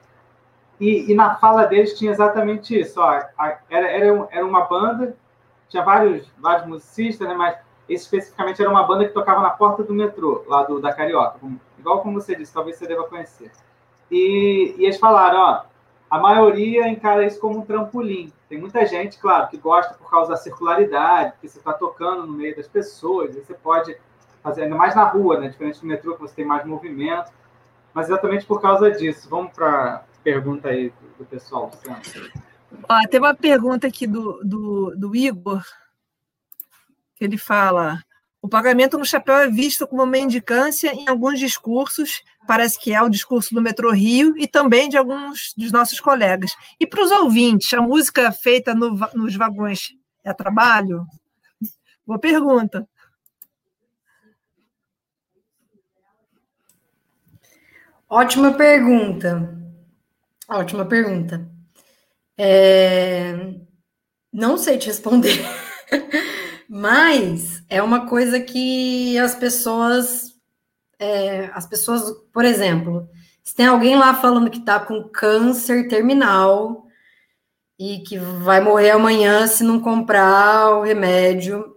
E, 0.81 1.13
e, 1.13 1.15
na 1.15 1.37
fala 1.37 1.65
deles 1.65 1.97
tinha 1.97 2.11
exatamente 2.11 2.79
isso. 2.79 3.01
Ó, 3.01 3.05
a, 3.05 3.59
era, 3.71 3.89
era, 3.89 4.29
era 4.31 4.45
uma 4.45 4.63
banda, 4.63 5.17
tinha 5.69 5.85
vários, 5.85 6.29
vários 6.39 6.67
musicistas, 6.67 7.29
né, 7.29 7.35
mas 7.35 7.57
esse 7.89 8.05
especificamente 8.05 8.61
era 8.61 8.71
uma 8.71 8.83
banda 8.85 9.05
que 9.05 9.15
tocava 9.15 9.41
na 9.41 9.51
porta 9.51 9.83
do 9.83 9.95
metrô, 9.95 10.45
lá 10.49 10.65
do, 10.65 10.81
da 10.81 10.93
Carioca. 10.93 11.39
Igual 11.79 12.01
como 12.01 12.21
você 12.21 12.35
disse, 12.35 12.53
talvez 12.53 12.77
você 12.77 12.87
deva 12.87 13.05
conhecer. 13.05 13.53
E, 14.11 14.75
e 14.79 14.85
eles 14.85 14.99
falaram, 14.99 15.39
ó, 15.39 15.63
a 16.11 16.19
maioria 16.19 16.89
encara 16.89 17.25
isso 17.25 17.41
como 17.41 17.59
um 17.59 17.65
trampolim. 17.65 18.33
Tem 18.53 18.61
muita 18.61 18.85
gente, 18.85 19.19
claro, 19.19 19.49
que 19.49 19.57
gosta 19.57 19.95
por 19.95 20.11
causa 20.11 20.33
da 20.33 20.37
circularidade, 20.37 21.33
que 21.41 21.49
você 21.49 21.57
está 21.57 21.73
tocando 21.73 22.27
no 22.27 22.35
meio 22.35 22.55
das 22.55 22.69
pessoas, 22.69 23.35
você 23.35 23.55
pode 23.55 23.97
fazer, 24.43 24.65
ainda 24.65 24.77
mais 24.77 24.95
na 24.95 25.05
rua, 25.05 25.41
né? 25.41 25.49
Diferente 25.49 25.81
do 25.81 25.87
metrô, 25.87 26.15
que 26.17 26.21
você 26.21 26.35
tem 26.35 26.45
mais 26.45 26.63
movimento. 26.67 27.33
Mas 27.95 28.11
exatamente 28.11 28.45
por 28.45 28.61
causa 28.61 28.91
disso. 28.91 29.27
Vamos 29.31 29.55
para 29.55 30.05
pergunta 30.23 30.69
aí 30.69 30.91
do, 30.91 31.21
do 31.21 31.25
pessoal. 31.25 31.71
Ó, 32.91 33.09
tem 33.09 33.21
uma 33.21 33.35
pergunta 33.35 33.87
aqui 33.87 34.07
do, 34.07 34.45
do, 34.45 34.95
do 34.99 35.17
Igor, 35.17 35.65
que 37.15 37.25
ele 37.25 37.39
fala: 37.39 38.03
o 38.43 38.49
pagamento 38.49 38.99
no 38.99 39.05
chapéu 39.05 39.37
é 39.37 39.49
visto 39.49 39.87
como 39.87 40.03
uma 40.03 40.11
mendicância 40.11 40.93
em 40.93 41.09
alguns 41.09 41.39
discursos, 41.39 42.25
parece 42.45 42.77
que 42.77 42.93
é 42.93 43.01
o 43.01 43.09
discurso 43.09 43.55
do 43.55 43.63
Metrô 43.63 43.93
Rio 43.93 44.37
e 44.37 44.49
também 44.49 44.89
de 44.89 44.97
alguns 44.97 45.55
dos 45.57 45.71
nossos 45.71 46.01
colegas. 46.01 46.53
E 46.81 46.85
para 46.85 47.05
os 47.05 47.13
ouvintes, 47.13 47.73
a 47.73 47.81
música 47.81 48.33
feita 48.33 48.75
no, 48.75 48.99
nos 49.15 49.37
vagões 49.37 49.93
é 50.25 50.35
trabalho? 50.35 51.07
Boa 52.05 52.19
pergunta. 52.19 52.85
Ótima 58.09 58.53
pergunta. 58.53 59.57
Ótima 60.49 60.85
pergunta. 60.85 61.49
É... 62.37 63.55
Não 64.33 64.59
sei 64.59 64.79
te 64.79 64.89
responder, 64.89 65.39
mas 66.73 67.63
é 67.69 67.83
uma 67.83 68.07
coisa 68.07 68.41
que 68.41 69.19
as 69.19 69.35
pessoas, 69.35 70.35
é, 70.99 71.51
as 71.53 71.67
pessoas, 71.67 72.11
por 72.33 72.45
exemplo, 72.45 73.09
se 73.43 73.55
tem 73.55 73.67
alguém 73.67 73.97
lá 73.97 74.15
falando 74.15 74.51
que 74.51 74.59
está 74.59 74.81
com 74.81 75.09
câncer 75.09 75.89
terminal 75.89 76.87
e 77.79 77.99
que 78.01 78.17
vai 78.19 78.61
morrer 78.61 78.91
amanhã 78.93 79.47
se 79.47 79.63
não 79.65 79.81
comprar 79.81 80.71
o 80.79 80.83
remédio 80.83 81.77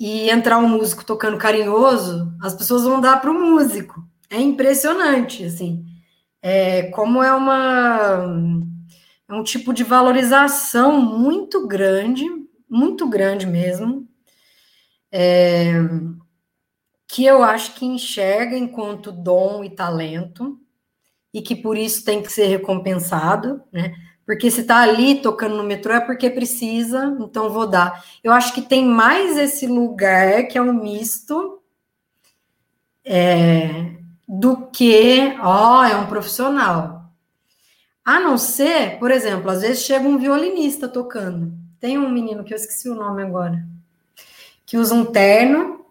e 0.00 0.30
entrar 0.30 0.58
um 0.58 0.68
músico 0.68 1.04
tocando 1.04 1.38
carinhoso, 1.38 2.32
as 2.42 2.54
pessoas 2.54 2.84
vão 2.84 3.00
dar 3.00 3.20
para 3.20 3.30
o 3.30 3.34
músico. 3.34 4.06
É 4.30 4.40
impressionante, 4.40 5.44
assim 5.44 5.84
é, 6.46 6.84
como 6.90 7.20
é 7.22 7.34
uma 7.34 8.24
é 9.28 9.34
um 9.34 9.42
tipo 9.42 9.74
de 9.74 9.82
valorização 9.82 11.00
muito 11.00 11.66
grande, 11.66 12.24
muito 12.68 13.08
grande 13.08 13.46
mesmo, 13.46 14.08
é, 15.10 15.72
que 17.08 17.24
eu 17.24 17.42
acho 17.42 17.74
que 17.74 17.86
enxerga 17.86 18.56
enquanto 18.56 19.12
dom 19.12 19.64
e 19.64 19.70
talento, 19.70 20.60
e 21.32 21.42
que 21.42 21.54
por 21.54 21.76
isso 21.76 22.04
tem 22.04 22.22
que 22.22 22.32
ser 22.32 22.46
recompensado, 22.46 23.62
né? 23.70 23.94
Porque 24.24 24.50
se 24.50 24.62
está 24.62 24.78
ali 24.78 25.20
tocando 25.20 25.56
no 25.56 25.62
metrô 25.62 25.92
é 25.92 26.00
porque 26.00 26.28
precisa, 26.28 27.16
então 27.20 27.50
vou 27.50 27.66
dar. 27.66 28.04
Eu 28.24 28.32
acho 28.32 28.52
que 28.52 28.62
tem 28.62 28.84
mais 28.84 29.36
esse 29.36 29.66
lugar 29.66 30.44
que 30.48 30.58
é 30.58 30.62
um 30.62 30.72
misto 30.72 31.62
é, 33.04 33.92
do 34.26 34.66
que, 34.68 35.36
ó, 35.40 35.84
é 35.84 35.96
um 35.96 36.06
profissional. 36.06 37.12
A 38.04 38.18
não 38.18 38.36
ser, 38.36 38.98
por 38.98 39.10
exemplo, 39.10 39.50
às 39.50 39.62
vezes 39.62 39.84
chega 39.84 40.08
um 40.08 40.18
violinista 40.18 40.88
tocando. 40.88 41.52
Tem 41.86 41.96
um 41.96 42.10
menino 42.10 42.42
que 42.42 42.52
eu 42.52 42.56
esqueci 42.56 42.88
o 42.90 42.96
nome 42.96 43.22
agora, 43.22 43.64
que 44.66 44.76
usa 44.76 44.92
um 44.92 45.04
terno 45.04 45.86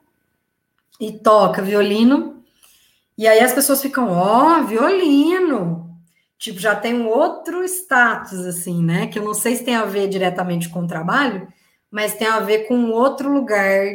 e 0.99 1.09
toca 1.09 1.61
violino. 1.61 2.43
E 3.17 3.25
aí 3.25 3.39
as 3.39 3.53
pessoas 3.53 3.81
ficam, 3.81 4.11
ó, 4.11 4.59
oh, 4.59 4.65
violino. 4.65 5.97
Tipo, 6.37 6.59
já 6.59 6.75
tem 6.75 6.93
um 6.93 7.07
outro 7.07 7.63
status, 7.63 8.45
assim, 8.45 8.83
né? 8.83 9.07
Que 9.07 9.19
eu 9.19 9.23
não 9.23 9.33
sei 9.33 9.55
se 9.55 9.63
tem 9.63 9.73
a 9.73 9.85
ver 9.85 10.09
diretamente 10.09 10.67
com 10.67 10.83
o 10.83 10.87
trabalho, 10.87 11.47
mas 11.89 12.13
tem 12.13 12.27
a 12.27 12.41
ver 12.41 12.67
com 12.67 12.91
outro 12.91 13.31
lugar 13.31 13.85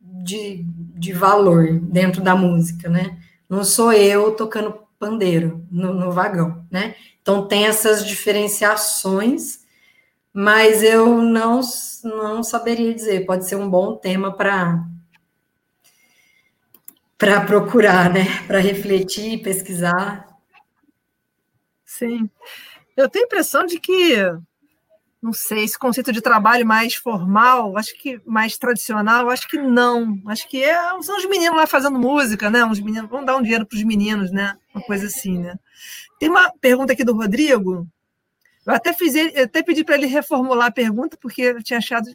de, 0.00 0.64
de 0.64 1.12
valor 1.12 1.80
dentro 1.80 2.22
da 2.22 2.36
música, 2.36 2.88
né? 2.88 3.18
Não 3.48 3.64
sou 3.64 3.92
eu 3.92 4.36
tocando 4.36 4.78
pandeiro 5.00 5.66
no, 5.68 5.92
no 5.94 6.12
vagão, 6.12 6.64
né? 6.70 6.94
Então 7.20 7.48
tem 7.48 7.66
essas 7.66 8.06
diferenciações, 8.06 9.63
mas 10.34 10.82
eu 10.82 11.22
não, 11.22 11.60
não 12.02 12.42
saberia 12.42 12.92
dizer. 12.92 13.24
Pode 13.24 13.48
ser 13.48 13.54
um 13.54 13.70
bom 13.70 13.96
tema 13.96 14.36
para 14.36 14.84
para 17.16 17.40
procurar, 17.42 18.12
né? 18.12 18.24
Para 18.46 18.58
refletir, 18.58 19.40
pesquisar. 19.40 20.26
Sim. 21.86 22.28
Eu 22.96 23.08
tenho 23.08 23.24
a 23.24 23.26
impressão 23.26 23.64
de 23.64 23.78
que 23.78 24.16
não 25.24 25.32
sei, 25.32 25.64
esse 25.64 25.78
conceito 25.78 26.12
de 26.12 26.20
trabalho 26.20 26.66
mais 26.66 26.96
formal, 26.96 27.78
acho 27.78 27.96
que 27.96 28.20
mais 28.26 28.58
tradicional, 28.58 29.30
acho 29.30 29.48
que 29.48 29.56
não. 29.56 30.20
Acho 30.26 30.46
que 30.46 30.62
é, 30.62 30.76
são 31.00 31.16
os 31.16 31.24
meninos 31.24 31.56
lá 31.56 31.66
fazendo 31.66 31.98
música, 31.98 32.50
né? 32.50 32.62
Uns 32.62 32.78
meninos, 32.78 33.08
vamos 33.08 33.24
dar 33.24 33.36
um 33.36 33.42
dinheiro 33.42 33.64
para 33.64 33.76
os 33.76 33.84
meninos, 33.84 34.30
né? 34.30 34.54
Uma 34.74 34.84
coisa 34.84 35.06
assim, 35.06 35.38
né? 35.38 35.58
Tem 36.18 36.28
uma 36.28 36.52
pergunta 36.60 36.92
aqui 36.92 37.02
do 37.02 37.14
Rodrigo. 37.14 37.88
Eu 38.66 38.72
até 38.74 38.92
fiz 38.92 39.14
ele, 39.14 39.32
eu 39.34 39.44
até 39.44 39.62
pedi 39.62 39.84
para 39.84 39.96
ele 39.96 40.06
reformular 40.06 40.68
a 40.68 40.72
pergunta, 40.72 41.16
porque 41.20 41.42
eu 41.42 41.62
tinha 41.62 41.78
achado 41.78 42.06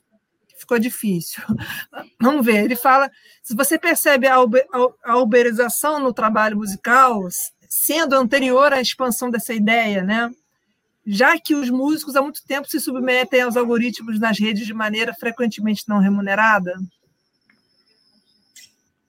que 0.47 0.59
ficou 0.59 0.79
difícil. 0.79 1.43
Vamos 2.19 2.45
ver, 2.45 2.63
ele 2.63 2.75
fala, 2.75 3.09
se 3.43 3.55
você 3.55 3.77
percebe 3.77 4.27
a, 4.27 4.39
uber, 4.39 4.65
a 5.03 5.17
uberização 5.17 5.99
no 5.99 6.13
trabalho 6.13 6.57
musical 6.57 7.27
sendo 7.67 8.15
anterior 8.15 8.73
à 8.73 8.81
expansão 8.81 9.29
dessa 9.29 9.53
ideia, 9.53 10.03
né? 10.03 10.31
já 11.11 11.39
que 11.39 11.55
os 11.55 11.71
músicos 11.71 12.15
há 12.15 12.21
muito 12.21 12.43
tempo 12.45 12.69
se 12.69 12.79
submetem 12.79 13.41
aos 13.41 13.57
algoritmos 13.57 14.19
nas 14.19 14.37
redes 14.39 14.67
de 14.67 14.73
maneira 14.75 15.11
frequentemente 15.11 15.83
não 15.87 15.97
remunerada? 15.97 16.77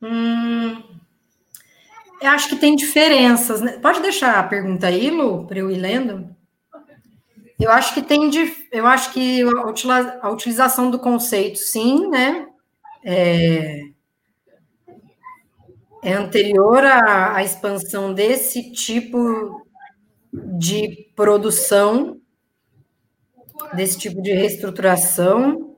Hum, 0.00 0.82
eu 2.22 2.30
acho 2.30 2.48
que 2.48 2.56
tem 2.56 2.74
diferenças. 2.74 3.60
Né? 3.60 3.72
Pode 3.72 4.00
deixar 4.00 4.38
a 4.38 4.42
pergunta 4.42 4.86
aí, 4.86 5.10
Lu, 5.10 5.46
para 5.46 5.58
eu 5.58 5.70
ir 5.70 5.76
lendo? 5.76 6.34
Eu 7.60 7.70
acho 7.70 7.92
que 7.94 8.02
tem, 8.02 8.30
eu 8.72 8.86
acho 8.86 9.12
que 9.12 9.42
a 10.22 10.30
utilização 10.30 10.90
do 10.90 10.98
conceito, 10.98 11.58
sim, 11.58 12.08
né? 12.08 12.46
É, 13.04 13.82
é 16.02 16.12
anterior 16.14 16.84
à, 16.84 17.36
à 17.36 17.42
expansão 17.44 18.12
desse 18.12 18.72
tipo 18.72 19.66
de 20.32 21.12
produção, 21.14 22.20
desse 23.74 23.98
tipo 23.98 24.22
de 24.22 24.32
reestruturação, 24.32 25.76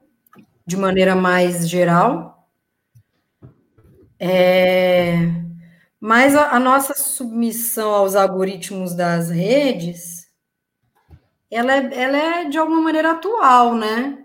de 0.67 0.77
maneira 0.77 1.15
mais 1.15 1.69
geral. 1.69 2.49
É, 4.19 5.17
mas 6.01 6.37
a, 6.37 6.51
a 6.51 6.61
nossa 6.61 6.95
submissão 6.95 7.93
aos 7.93 8.15
algoritmos 8.15 8.95
das 8.95 9.31
redes, 9.31 10.22
ela 11.55 11.75
é, 11.75 11.91
ela 11.95 12.17
é 12.17 12.45
de 12.49 12.59
alguma 12.59 12.81
maneira 12.81 13.13
atual, 13.13 13.75
né? 13.75 14.25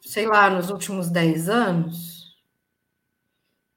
Sei 0.00 0.26
lá, 0.26 0.50
nos 0.50 0.70
últimos 0.70 1.08
10 1.08 1.48
anos 1.48 2.12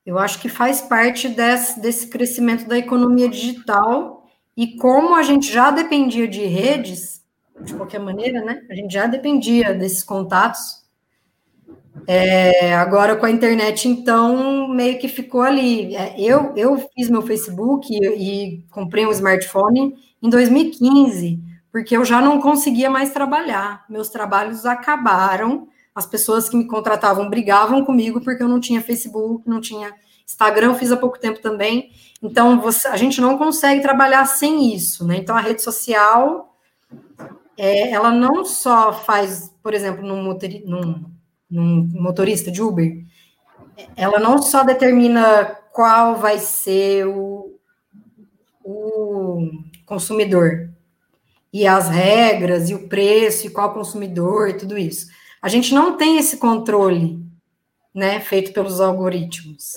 eu 0.06 0.20
acho 0.20 0.40
que 0.40 0.48
faz 0.48 0.82
parte 0.82 1.28
desse, 1.28 1.80
desse 1.80 2.08
crescimento 2.08 2.68
da 2.68 2.78
economia 2.78 3.28
digital 3.28 4.30
e 4.56 4.78
como 4.78 5.16
a 5.16 5.24
gente 5.24 5.52
já 5.52 5.72
dependia 5.72 6.28
de 6.28 6.46
redes, 6.46 7.26
de 7.60 7.74
qualquer 7.74 8.00
maneira, 8.00 8.44
né? 8.46 8.64
A 8.70 8.76
gente 8.76 8.94
já 8.94 9.08
dependia 9.08 9.74
desses 9.74 10.04
contatos. 10.04 10.85
É, 12.08 12.76
agora 12.76 13.16
com 13.16 13.26
a 13.26 13.32
internet, 13.32 13.88
então, 13.88 14.68
meio 14.68 15.00
que 15.00 15.08
ficou 15.08 15.42
ali. 15.42 15.96
É, 15.96 16.20
eu, 16.20 16.54
eu 16.56 16.90
fiz 16.96 17.10
meu 17.10 17.22
Facebook 17.22 17.88
e, 17.92 17.98
e 17.98 18.64
comprei 18.70 19.06
um 19.06 19.12
smartphone 19.12 19.96
em 20.22 20.30
2015, 20.30 21.40
porque 21.72 21.98
eu 21.98 22.06
já 22.06 22.22
não 22.22 22.40
conseguia 22.40 22.90
mais 22.90 23.12
trabalhar. 23.12 23.86
Meus 23.90 24.10
trabalhos 24.10 24.66
acabaram 24.66 25.68
as 25.94 26.06
pessoas 26.06 26.50
que 26.50 26.58
me 26.58 26.68
contratavam 26.68 27.30
brigavam 27.30 27.84
comigo 27.86 28.22
porque 28.22 28.44
eu 28.44 28.50
não 28.50 28.60
tinha 28.60 28.82
Facebook, 28.82 29.48
não 29.48 29.62
tinha 29.62 29.94
Instagram, 30.28 30.74
fiz 30.76 30.92
há 30.92 30.98
pouco 30.98 31.20
tempo 31.20 31.40
também. 31.42 31.92
Então, 32.22 32.60
você, 32.60 32.88
a 32.88 32.98
gente 32.98 33.22
não 33.22 33.38
consegue 33.38 33.82
trabalhar 33.82 34.26
sem 34.26 34.74
isso, 34.74 35.06
né? 35.06 35.18
Então, 35.18 35.36
a 35.36 35.40
rede 35.40 35.62
social, 35.62 36.56
é, 37.58 37.92
ela 37.92 38.12
não 38.12 38.44
só 38.44 38.92
faz, 38.92 39.54
por 39.62 39.74
exemplo, 39.74 40.06
num, 40.06 40.38
num, 40.66 41.06
num 41.50 41.88
motorista 41.94 42.52
de 42.52 42.62
Uber, 42.62 43.04
ela 43.96 44.20
não 44.20 44.42
só 44.42 44.64
determina 44.64 45.46
qual 45.72 46.16
vai 46.16 46.40
ser 46.40 47.06
o, 47.08 47.60
o 48.64 49.50
consumidor 49.86 50.70
e 51.52 51.68
as 51.68 51.90
regras 51.90 52.70
e 52.70 52.76
o 52.76 52.88
preço 52.88 53.48
e 53.48 53.50
qual 53.50 53.74
consumidor 53.74 54.50
e 54.50 54.58
tudo 54.58 54.78
isso 54.78 55.08
a 55.46 55.48
gente 55.48 55.76
não 55.76 55.96
tem 55.96 56.18
esse 56.18 56.38
controle, 56.38 57.24
né, 57.94 58.20
feito 58.20 58.52
pelos 58.52 58.82
algoritmos. 58.82 59.76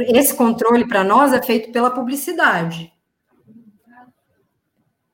Esse 0.00 0.34
controle 0.34 0.86
para 0.86 1.02
nós 1.02 1.32
é 1.32 1.42
feito 1.42 1.72
pela 1.72 1.90
publicidade. 1.90 2.92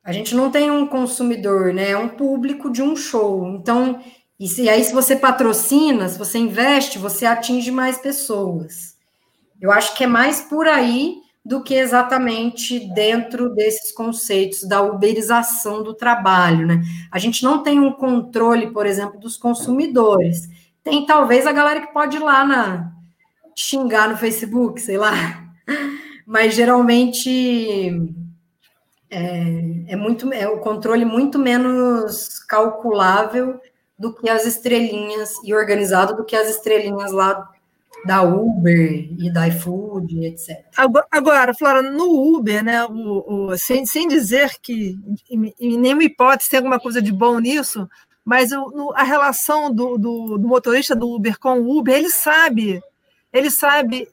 A 0.03 0.11
gente 0.11 0.35
não 0.35 0.51
tem 0.51 0.69
um 0.69 0.85
consumidor, 0.85 1.73
né? 1.73 1.91
É 1.91 1.97
um 1.97 2.09
público 2.09 2.73
de 2.73 2.83
um 2.83 2.97
show. 2.97 3.47
Então, 3.47 4.03
e, 4.39 4.49
se, 4.49 4.69
aí, 4.69 4.85
se 4.85 4.93
você 4.93 5.17
patrocina, 5.17 6.09
se 6.09 6.19
você 6.19 6.39
investe, 6.39 6.99
você 6.99 7.25
atinge 7.25 7.71
mais 7.71 7.99
pessoas. 7.99 8.97
Eu 9.61 9.73
acho 9.73 9.95
que 9.95 10.05
é 10.05 10.07
mais 10.07 10.43
por 10.43 10.69
aí 10.69 11.17
do 11.43 11.63
que 11.63 11.75
exatamente 11.75 12.81
dentro 12.93 13.49
desses 13.55 13.93
conceitos 13.93 14.65
da 14.65 14.83
uberização 14.83 15.83
do 15.83 15.95
trabalho, 15.95 16.67
né? 16.67 16.83
A 17.11 17.19
gente 17.19 17.43
não 17.45 17.63
tem 17.63 17.79
um 17.79 17.93
controle, 17.93 18.73
por 18.73 18.85
exemplo, 18.85 19.19
dos 19.19 19.37
consumidores. 19.37 20.49
Tem 20.83 21.07
talvez 21.07 21.47
a 21.47 21.53
galera 21.53 21.81
que 21.81 21.93
pode 21.93 22.17
ir 22.17 22.21
lá 22.21 22.45
na 22.45 22.93
xingar 23.55 24.09
no 24.09 24.19
Facebook, 24.19 24.81
sei 24.81 24.99
lá. 24.99 25.13
Mas 26.27 26.55
geralmente 26.55 27.91
é, 29.09 29.93
é 29.93 29.97
muito 29.97 30.31
é 30.33 30.49
o 30.49 30.59
controle 30.59 31.05
muito 31.05 31.39
menos 31.39 32.41
calculável 32.41 33.61
do 33.99 34.13
que 34.13 34.29
as 34.29 34.45
estrelinhas 34.45 35.33
e 35.45 35.55
organizado 35.55 36.17
do 36.17 36.25
que 36.25 36.37
as 36.37 36.49
estrelinhas 36.49 37.13
lá 37.13 37.51
da 38.05 38.23
Uber 38.23 39.09
e 39.19 39.33
da 39.33 39.49
iFood, 39.49 40.25
etc. 40.27 40.65
Agora, 41.11 41.55
Flora, 41.55 41.83
no 41.83 42.37
Uber, 42.37 42.63
né, 42.63 42.85
o, 42.85 43.49
o, 43.49 43.59
sem, 43.59 43.85
sem 43.85 44.07
dizer 44.07 44.53
que 44.63 44.97
em, 45.31 45.53
em, 45.59 45.79
nenhuma 45.79 46.05
hipótese 46.05 46.51
tem 46.51 46.59
alguma 46.59 46.79
coisa 46.79 47.03
de 47.03 47.11
bom 47.11 47.39
nisso, 47.39 47.89
mas 48.25 48.53
o, 48.53 48.71
no, 48.71 48.93
a 48.95 49.03
relação 49.03 49.73
do, 49.73 49.97
do, 49.97 50.39
do, 50.39 50.49
motorista 50.49 50.95
do 50.95 51.13
Uber 51.13 51.39
com 51.39 51.61
o 51.61 51.79
Uber, 51.79 51.95
ele 51.95 52.11
sabe, 52.11 52.81
ele 53.33 53.51
sabe 53.51 54.09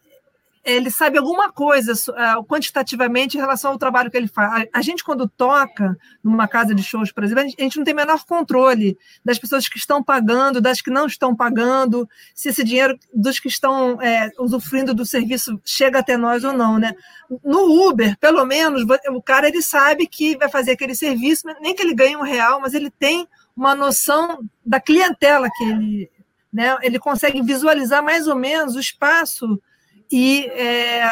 ele 0.63 0.89
sabe 0.89 1.17
alguma 1.17 1.51
coisa 1.51 1.91
uh, 1.91 2.43
quantitativamente 2.45 3.35
em 3.35 3.39
relação 3.39 3.71
ao 3.71 3.77
trabalho 3.77 4.09
que 4.09 4.15
ele 4.15 4.29
faz. 4.29 4.67
A, 4.71 4.81
gente, 4.81 5.03
quando 5.03 5.27
toca 5.27 5.97
numa 6.23 6.47
casa 6.47 6.73
de 6.73 6.81
shows, 6.81 7.11
por 7.11 7.23
exemplo, 7.23 7.43
a 7.43 7.47
gente, 7.47 7.59
a 7.59 7.63
gente 7.63 7.77
não 7.77 7.83
tem 7.83 7.93
menor 7.93 8.23
controle 8.23 8.97
das 9.25 9.37
pessoas 9.37 9.67
que 9.67 9.77
estão 9.77 10.01
pagando, 10.01 10.61
das 10.61 10.81
que 10.81 10.89
não 10.89 11.05
estão 11.05 11.35
pagando, 11.35 12.07
se 12.33 12.49
esse 12.49 12.63
dinheiro 12.63 12.97
dos 13.13 13.39
que 13.39 13.49
estão 13.49 14.01
é, 14.01 14.29
usufruindo 14.39 14.93
do 14.93 15.05
serviço 15.05 15.59
chega 15.65 15.99
até 15.99 16.15
nós 16.15 16.45
ou 16.45 16.53
não, 16.53 16.79
né? 16.79 16.93
No 17.43 17.89
Uber, 17.89 18.17
pelo 18.17 18.45
menos, 18.45 18.83
o 19.09 19.21
cara 19.21 19.49
ele 19.49 19.61
sabe 19.61 20.07
que 20.07 20.37
vai 20.37 20.49
fazer 20.49 20.71
aquele 20.71 20.95
serviço, 20.95 21.45
nem 21.59 21.75
que 21.75 21.81
ele 21.81 21.93
ganhe 21.93 22.15
um 22.15 22.21
real, 22.21 22.61
mas 22.61 22.73
ele 22.73 22.89
tem 22.89 23.27
uma 23.55 23.75
noção 23.75 24.39
da 24.65 24.79
clientela 24.79 25.49
que 25.49 25.63
ele, 25.63 26.11
né? 26.53 26.77
Ele 26.81 26.99
consegue 26.99 27.41
visualizar 27.41 28.01
mais 28.01 28.27
ou 28.27 28.35
menos 28.35 28.77
o 28.77 28.79
espaço 28.79 29.61
e 30.13 30.45
é, 30.49 31.03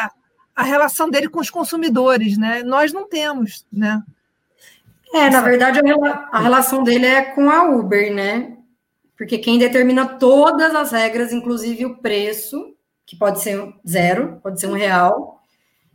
a 0.54 0.62
relação 0.62 1.10
dele 1.10 1.28
com 1.28 1.40
os 1.40 1.50
consumidores, 1.50 2.38
né? 2.38 2.62
Nós 2.62 2.92
não 2.92 3.08
temos, 3.08 3.66
né? 3.72 4.00
É, 5.12 5.28
na 5.28 5.40
verdade, 5.40 5.80
a, 6.30 6.38
relação 6.38 6.84
dele 6.84 7.06
é 7.06 7.22
com 7.22 7.50
a 7.50 7.64
Uber, 7.64 8.14
né? 8.14 8.56
Porque 9.18 9.38
quem 9.38 9.58
determina 9.58 10.06
todas 10.06 10.72
as 10.72 10.92
regras, 10.92 11.32
inclusive 11.32 11.84
o 11.84 11.96
preço, 11.96 12.76
que 13.04 13.16
pode 13.16 13.42
ser 13.42 13.74
zero, 13.86 14.38
pode 14.40 14.60
ser 14.60 14.68
um 14.68 14.74
real, 14.74 15.42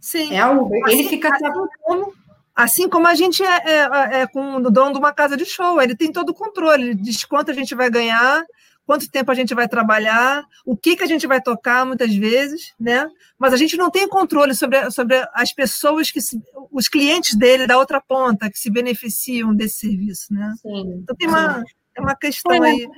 Sim. 0.01 0.33
é 0.33 0.39
a 0.41 0.51
Uber. 0.51 0.83
Assim, 0.83 0.99
ele 0.99 1.07
fica 1.07 1.29
assim 1.33 1.49
como, 1.81 2.13
assim 2.53 2.89
como 2.89 3.07
a 3.07 3.15
gente 3.15 3.41
é, 3.41 3.63
é, 3.65 4.21
é, 4.21 4.27
com 4.27 4.57
o 4.57 4.69
dono 4.69 4.91
de 4.91 4.99
uma 4.99 5.13
casa 5.13 5.37
de 5.37 5.45
show, 5.45 5.81
ele 5.81 5.95
tem 5.95 6.11
todo 6.11 6.31
o 6.31 6.35
controle, 6.35 6.89
ele 6.89 6.95
diz 6.95 7.23
quanto 7.23 7.51
a 7.51 7.53
gente 7.53 7.73
vai 7.73 7.89
ganhar, 7.89 8.43
quanto 8.87 9.11
tempo 9.11 9.29
a 9.29 9.35
gente 9.35 9.53
vai 9.53 9.67
trabalhar, 9.67 10.45
o 10.65 10.77
que, 10.77 10.95
que 10.95 11.03
a 11.03 11.07
gente 11.07 11.27
vai 11.27 11.41
tocar 11.41 11.85
muitas 11.85 12.15
vezes, 12.15 12.73
né? 12.79 13.05
Mas 13.37 13.53
a 13.53 13.57
gente 13.57 13.75
não 13.75 13.91
tem 13.91 14.07
controle 14.07 14.55
sobre, 14.55 14.89
sobre 14.89 15.21
as 15.33 15.51
pessoas 15.51 16.09
que 16.09 16.21
se, 16.21 16.41
os 16.71 16.87
clientes 16.87 17.35
dele 17.35 17.67
da 17.67 17.77
outra 17.77 17.99
ponta 17.99 18.49
que 18.49 18.57
se 18.57 18.71
beneficiam 18.71 19.53
desse 19.53 19.79
serviço, 19.79 20.33
né? 20.33 20.53
Sim, 20.61 21.01
então 21.03 21.15
tem 21.17 21.27
uma, 21.27 21.55
tem 21.93 22.03
uma 22.03 22.15
questão 22.15 22.63
é. 22.63 22.69
aí 22.69 22.89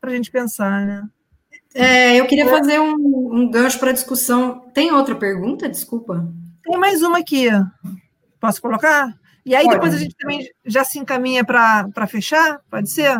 para 0.00 0.10
a 0.10 0.14
gente 0.14 0.30
pensar, 0.30 0.86
né? 0.86 1.06
É, 1.74 2.16
eu 2.16 2.26
queria 2.26 2.48
fazer 2.48 2.80
um, 2.80 2.94
um 3.32 3.50
gancho 3.50 3.78
para 3.78 3.92
discussão. 3.92 4.60
Tem 4.74 4.92
outra 4.92 5.14
pergunta? 5.14 5.68
Desculpa. 5.68 6.26
Tem 6.64 6.78
mais 6.78 7.02
uma 7.02 7.18
aqui. 7.18 7.48
Posso 8.40 8.60
colocar? 8.60 9.14
E 9.44 9.54
aí 9.54 9.64
Pode. 9.64 9.74
depois 9.74 9.94
a 9.94 9.98
gente 9.98 10.14
também 10.16 10.48
já 10.64 10.84
se 10.84 10.98
encaminha 10.98 11.44
para 11.44 12.06
fechar? 12.06 12.60
Pode 12.70 12.90
ser? 12.90 13.16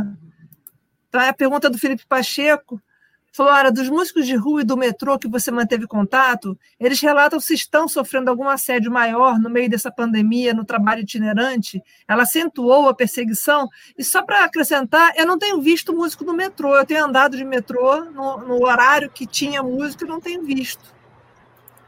A 1.12 1.32
pergunta 1.32 1.68
do 1.68 1.78
Felipe 1.78 2.06
Pacheco. 2.06 2.80
Flora, 3.34 3.72
dos 3.72 3.88
músicos 3.88 4.26
de 4.26 4.36
rua 4.36 4.60
e 4.60 4.64
do 4.64 4.76
metrô 4.76 5.18
que 5.18 5.26
você 5.26 5.50
manteve 5.50 5.86
contato, 5.86 6.56
eles 6.78 7.00
relatam 7.00 7.40
se 7.40 7.54
estão 7.54 7.88
sofrendo 7.88 8.28
algum 8.28 8.46
assédio 8.46 8.92
maior 8.92 9.38
no 9.38 9.48
meio 9.48 9.70
dessa 9.70 9.90
pandemia, 9.90 10.52
no 10.52 10.66
trabalho 10.66 11.00
itinerante? 11.00 11.82
Ela 12.06 12.24
acentuou 12.24 12.90
a 12.90 12.94
perseguição? 12.94 13.70
E 13.96 14.04
só 14.04 14.22
para 14.22 14.44
acrescentar, 14.44 15.14
eu 15.16 15.24
não 15.24 15.38
tenho 15.38 15.62
visto 15.62 15.94
músico 15.94 16.24
no 16.24 16.34
metrô, 16.34 16.76
eu 16.76 16.84
tenho 16.84 17.06
andado 17.06 17.34
de 17.34 17.44
metrô 17.44 18.04
no, 18.04 18.36
no 18.36 18.62
horário 18.62 19.08
que 19.08 19.26
tinha 19.26 19.62
música 19.62 20.04
e 20.04 20.08
não 20.08 20.20
tenho 20.20 20.42
visto. 20.42 20.84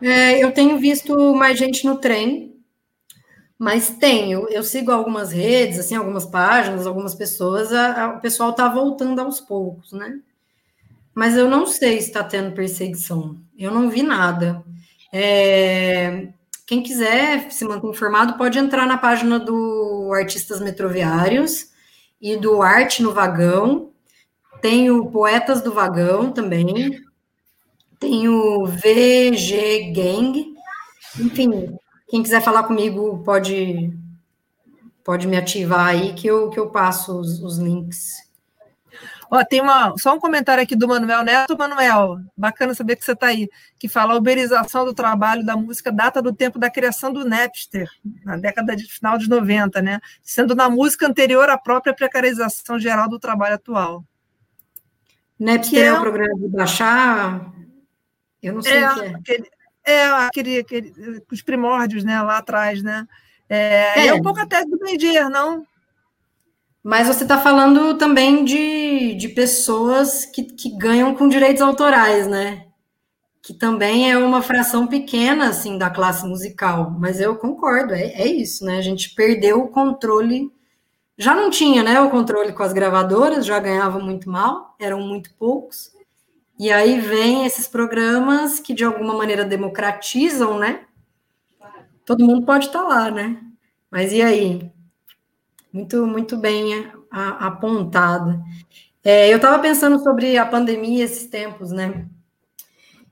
É, 0.00 0.42
eu 0.42 0.50
tenho 0.50 0.78
visto 0.78 1.34
mais 1.34 1.58
gente 1.58 1.84
no 1.84 1.98
trem, 1.98 2.53
Mas 3.58 3.90
tem, 3.90 4.32
eu, 4.32 4.48
eu, 4.48 4.62
sigo 4.62 4.90
algumas 4.90 5.32
redes, 5.32 5.78
assim, 5.78 5.94
algumas 5.94 6.26
páginas, 6.26 6.86
algumas 6.86 7.14
pessoas, 7.14 7.72
a, 7.72 8.04
a, 8.04 8.08
o 8.16 8.20
pessoal 8.20 8.50
está 8.50 8.68
voltando 8.68 9.20
aos 9.20 9.40
poucos, 9.40 9.92
né? 9.92 10.20
Mas 11.14 11.36
eu 11.36 11.48
não 11.48 11.66
sei 11.66 12.00
se 12.00 12.08
está 12.08 12.24
tendo 12.24 12.54
perseguição. 12.54 13.36
Eu 13.56 13.70
não 13.70 13.88
vi 13.88 14.02
nada. 14.02 14.64
É, 15.12 16.28
quem 16.66 16.82
quiser 16.82 17.50
se 17.52 17.64
manter 17.64 17.86
informado 17.86 18.36
pode 18.36 18.58
entrar 18.58 18.86
na 18.86 18.98
página 18.98 19.38
do 19.38 20.10
Artistas 20.12 20.60
Metroviários 20.60 21.70
e 22.20 22.36
do 22.36 22.62
Arte 22.62 23.02
no 23.02 23.12
Vagão. 23.12 23.92
Tem 24.60 24.90
o 24.90 25.06
Poetas 25.06 25.62
do 25.62 25.72
Vagão 25.72 26.32
também. 26.32 27.00
Tem 28.00 28.28
o 28.28 28.66
VG 28.66 29.92
Gang. 29.94 30.54
Enfim, 31.20 31.76
quem 32.08 32.22
quiser 32.22 32.42
falar 32.42 32.64
comigo 32.64 33.22
pode 33.24 33.92
pode 35.04 35.28
me 35.28 35.36
ativar 35.36 35.88
aí 35.88 36.14
que 36.14 36.26
eu, 36.26 36.48
que 36.48 36.58
eu 36.58 36.70
passo 36.70 37.18
os, 37.18 37.40
os 37.42 37.58
links. 37.58 38.24
Ó, 39.30 39.44
tem 39.44 39.60
uma, 39.60 39.94
só 39.98 40.14
um 40.14 40.20
comentário 40.20 40.62
aqui 40.62 40.76
do 40.76 40.88
Manuel 40.88 41.22
Neto. 41.22 41.58
Manuel, 41.58 42.18
bacana 42.36 42.74
saber 42.74 42.96
que 42.96 43.04
você 43.04 43.12
está 43.12 43.26
aí, 43.26 43.48
que 43.78 43.88
fala 43.88 44.14
a 44.14 44.16
uberização 44.16 44.84
do 44.84 44.94
trabalho 44.94 45.44
da 45.44 45.56
música 45.56 45.90
data 45.90 46.22
do 46.22 46.32
tempo 46.32 46.58
da 46.58 46.70
criação 46.70 47.12
do 47.12 47.24
Napster, 47.24 47.88
na 48.24 48.36
década 48.36 48.76
de 48.76 48.84
final 48.84 49.18
de 49.18 49.28
90, 49.28 49.82
né? 49.82 50.00
Sendo 50.22 50.54
na 50.54 50.70
música 50.70 51.06
anterior 51.06 51.50
à 51.50 51.58
própria 51.58 51.94
precarização 51.94 52.78
geral 52.78 53.08
do 53.08 53.18
trabalho 53.18 53.56
atual. 53.56 54.04
Napster 55.38 55.84
é, 55.84 55.86
é 55.86 55.92
o 55.92 56.00
programa 56.00 56.38
de 56.38 56.48
baixar? 56.48 57.52
Eu 58.42 58.54
não 58.54 58.62
sei 58.62 58.78
é, 58.78 58.90
o 58.90 58.94
que 58.94 59.00
é. 59.00 59.08
Aquele, 59.08 59.50
é, 59.84 60.06
aquele, 60.06 60.58
aquele, 60.58 60.92
os 61.30 61.42
primórdios, 61.42 62.04
né, 62.04 62.20
lá 62.22 62.38
atrás, 62.38 62.82
né? 62.82 63.06
É, 63.48 64.00
é. 64.00 64.06
é 64.08 64.14
um 64.14 64.22
pouco 64.22 64.40
até 64.40 64.64
do 64.64 64.78
medir, 64.80 65.28
não? 65.28 65.66
Mas 66.82 67.06
você 67.06 67.22
está 67.22 67.40
falando 67.40 67.96
também 67.96 68.44
de, 68.44 69.14
de 69.14 69.28
pessoas 69.30 70.26
que, 70.26 70.42
que 70.42 70.76
ganham 70.76 71.14
com 71.14 71.28
direitos 71.28 71.62
autorais, 71.62 72.26
né? 72.26 72.66
Que 73.42 73.54
também 73.54 74.10
é 74.10 74.18
uma 74.18 74.42
fração 74.42 74.86
pequena, 74.86 75.48
assim, 75.48 75.78
da 75.78 75.88
classe 75.88 76.26
musical. 76.26 76.90
Mas 76.90 77.20
eu 77.20 77.36
concordo, 77.36 77.94
é, 77.94 78.02
é 78.02 78.26
isso, 78.26 78.66
né? 78.66 78.76
A 78.76 78.82
gente 78.82 79.14
perdeu 79.14 79.60
o 79.60 79.68
controle. 79.68 80.52
Já 81.16 81.34
não 81.34 81.48
tinha, 81.48 81.82
né, 81.82 82.00
o 82.00 82.10
controle 82.10 82.52
com 82.52 82.62
as 82.62 82.72
gravadoras, 82.72 83.46
já 83.46 83.58
ganhava 83.60 83.98
muito 83.98 84.28
mal, 84.28 84.74
eram 84.78 85.00
muito 85.00 85.32
poucos. 85.38 85.93
E 86.58 86.70
aí 86.70 87.00
vem 87.00 87.44
esses 87.44 87.66
programas 87.66 88.60
que 88.60 88.72
de 88.72 88.84
alguma 88.84 89.14
maneira 89.14 89.44
democratizam, 89.44 90.58
né? 90.58 90.84
Todo 92.06 92.24
mundo 92.24 92.46
pode 92.46 92.66
estar 92.66 92.82
lá, 92.82 93.10
né? 93.10 93.40
Mas 93.90 94.12
e 94.12 94.22
aí? 94.22 94.70
Muito, 95.72 96.06
muito 96.06 96.36
bem 96.36 96.90
apontado. 97.10 98.40
É, 99.02 99.32
eu 99.32 99.36
estava 99.36 99.58
pensando 99.58 99.98
sobre 99.98 100.38
a 100.38 100.46
pandemia 100.46 101.04
esses 101.04 101.26
tempos, 101.26 101.72
né? 101.72 102.06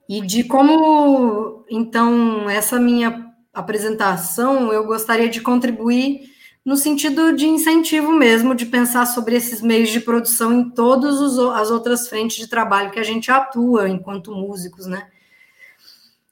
E 0.08 0.20
de 0.20 0.44
como, 0.44 1.64
então, 1.70 2.48
essa 2.48 2.78
minha 2.78 3.32
apresentação 3.52 4.72
eu 4.72 4.86
gostaria 4.86 5.28
de 5.28 5.40
contribuir 5.40 6.31
no 6.64 6.76
sentido 6.76 7.34
de 7.34 7.46
incentivo 7.46 8.12
mesmo, 8.12 8.54
de 8.54 8.66
pensar 8.66 9.06
sobre 9.06 9.36
esses 9.36 9.60
meios 9.60 9.90
de 9.90 10.00
produção 10.00 10.52
em 10.52 10.70
todas 10.70 11.20
as 11.38 11.70
outras 11.70 12.08
frentes 12.08 12.36
de 12.36 12.46
trabalho 12.46 12.90
que 12.90 13.00
a 13.00 13.04
gente 13.04 13.30
atua 13.30 13.88
enquanto 13.88 14.34
músicos, 14.34 14.86
né? 14.86 15.10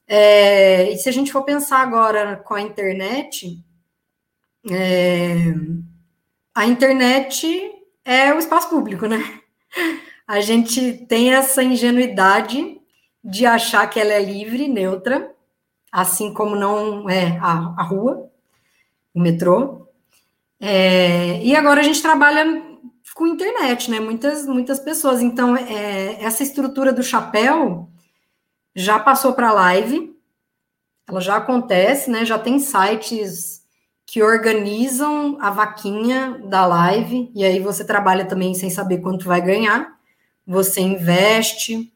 É, 0.07 0.91
e 0.91 0.97
se 0.97 1.09
a 1.09 1.11
gente 1.11 1.31
for 1.31 1.43
pensar 1.43 1.79
agora 1.79 2.37
com 2.37 2.53
a 2.53 2.61
internet, 2.61 3.63
é, 4.69 5.53
a 6.53 6.65
internet 6.65 7.71
é 8.03 8.33
o 8.33 8.39
espaço 8.39 8.69
público, 8.69 9.07
né? 9.07 9.41
A 10.27 10.39
gente 10.39 11.05
tem 11.07 11.33
essa 11.33 11.61
ingenuidade 11.61 12.79
de 13.23 13.45
achar 13.45 13.87
que 13.87 13.99
ela 13.99 14.13
é 14.13 14.23
livre, 14.23 14.67
neutra, 14.67 15.33
assim 15.91 16.33
como 16.33 16.55
não 16.55 17.09
é 17.09 17.37
a, 17.39 17.75
a 17.77 17.83
rua, 17.83 18.29
o 19.13 19.19
metrô, 19.19 19.87
é, 20.61 21.43
e 21.43 21.55
agora 21.55 21.79
a 21.79 21.83
gente 21.83 22.03
trabalha 22.03 22.61
com 23.15 23.25
internet, 23.25 23.89
né? 23.89 23.99
Muitas, 23.99 24.45
muitas 24.45 24.79
pessoas. 24.79 25.19
Então, 25.19 25.57
é, 25.57 26.23
essa 26.23 26.43
estrutura 26.43 26.93
do 26.93 27.01
chapéu 27.01 27.89
já 28.75 28.99
passou 28.99 29.33
para 29.33 29.51
live, 29.51 30.15
ela 31.09 31.19
já 31.19 31.37
acontece, 31.37 32.11
né? 32.11 32.23
Já 32.23 32.37
tem 32.37 32.59
sites 32.59 33.63
que 34.05 34.21
organizam 34.21 35.37
a 35.41 35.49
vaquinha 35.49 36.39
da 36.45 36.65
live, 36.67 37.31
e 37.33 37.43
aí 37.43 37.59
você 37.59 37.83
trabalha 37.83 38.25
também 38.25 38.53
sem 38.53 38.69
saber 38.69 38.99
quanto 38.99 39.25
vai 39.25 39.41
ganhar. 39.41 39.97
Você 40.45 40.79
investe 40.79 41.91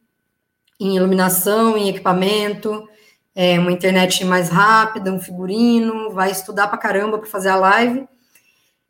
em 0.79 0.95
iluminação, 0.95 1.77
em 1.77 1.89
equipamento, 1.89 2.87
é, 3.35 3.59
uma 3.59 3.71
internet 3.71 4.25
mais 4.25 4.49
rápida, 4.49 5.11
um 5.11 5.19
figurino, 5.19 6.09
vai 6.11 6.31
estudar 6.31 6.67
para 6.67 6.77
caramba 6.77 7.19
para 7.19 7.29
fazer 7.29 7.49
a 7.49 7.55
live 7.57 8.07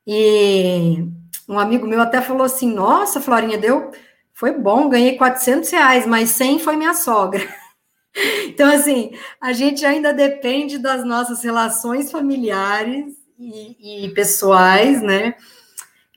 e 0.05 1.03
um 1.47 1.59
amigo 1.59 1.87
meu 1.87 2.01
até 2.01 2.21
falou 2.21 2.43
assim: 2.43 2.73
Nossa, 2.73 3.21
Florinha, 3.21 3.57
deu, 3.57 3.91
foi 4.33 4.51
bom, 4.51 4.89
ganhei 4.89 5.17
400 5.17 5.69
reais, 5.71 6.05
mas 6.05 6.29
100 6.31 6.59
foi 6.59 6.75
minha 6.75 6.93
sogra. 6.93 7.41
Então, 8.45 8.73
assim, 8.73 9.11
a 9.41 9.51
gente 9.51 9.85
ainda 9.85 10.13
depende 10.13 10.77
das 10.77 11.03
nossas 11.03 11.43
relações 11.43 12.09
familiares 12.09 13.13
e, 13.37 14.05
e 14.05 14.13
pessoais, 14.13 15.01
né? 15.01 15.35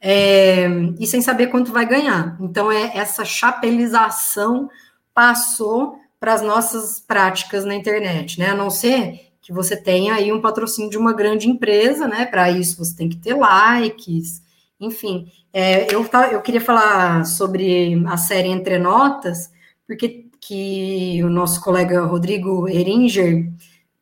É, 0.01 0.69
e 1.01 1.05
sem 1.09 1.21
saber 1.21 1.49
quanto 1.49 1.73
vai 1.73 1.85
ganhar. 1.85 2.37
Então, 2.41 2.71
é 2.71 2.97
essa 2.97 3.25
chapelização 3.25 4.71
passou 5.13 5.99
para 6.21 6.35
as 6.35 6.41
nossas 6.41 7.01
práticas 7.01 7.65
na 7.65 7.75
internet, 7.75 8.39
né? 8.39 8.51
A 8.51 8.55
não 8.55 8.71
ser 8.71 9.28
que 9.49 9.53
você 9.55 9.75
tenha 9.75 10.13
aí 10.13 10.31
um 10.31 10.43
patrocínio 10.43 10.91
de 10.91 10.99
uma 10.99 11.15
grande 11.15 11.49
empresa, 11.49 12.07
né? 12.07 12.27
Para 12.27 12.51
isso 12.51 12.85
você 12.85 12.95
tem 12.95 13.09
que 13.09 13.17
ter 13.17 13.33
likes, 13.33 14.43
enfim. 14.79 15.33
É, 15.51 15.87
eu, 15.95 16.07
eu 16.31 16.43
queria 16.43 16.61
falar 16.61 17.25
sobre 17.25 17.99
a 18.07 18.19
série 18.19 18.49
Entre 18.49 18.79
Notas, 18.79 19.51
porque 19.87 20.27
que 20.39 21.25
o 21.25 21.31
nosso 21.31 21.63
colega 21.63 22.03
Rodrigo 22.03 22.69
Eringer, 22.69 23.51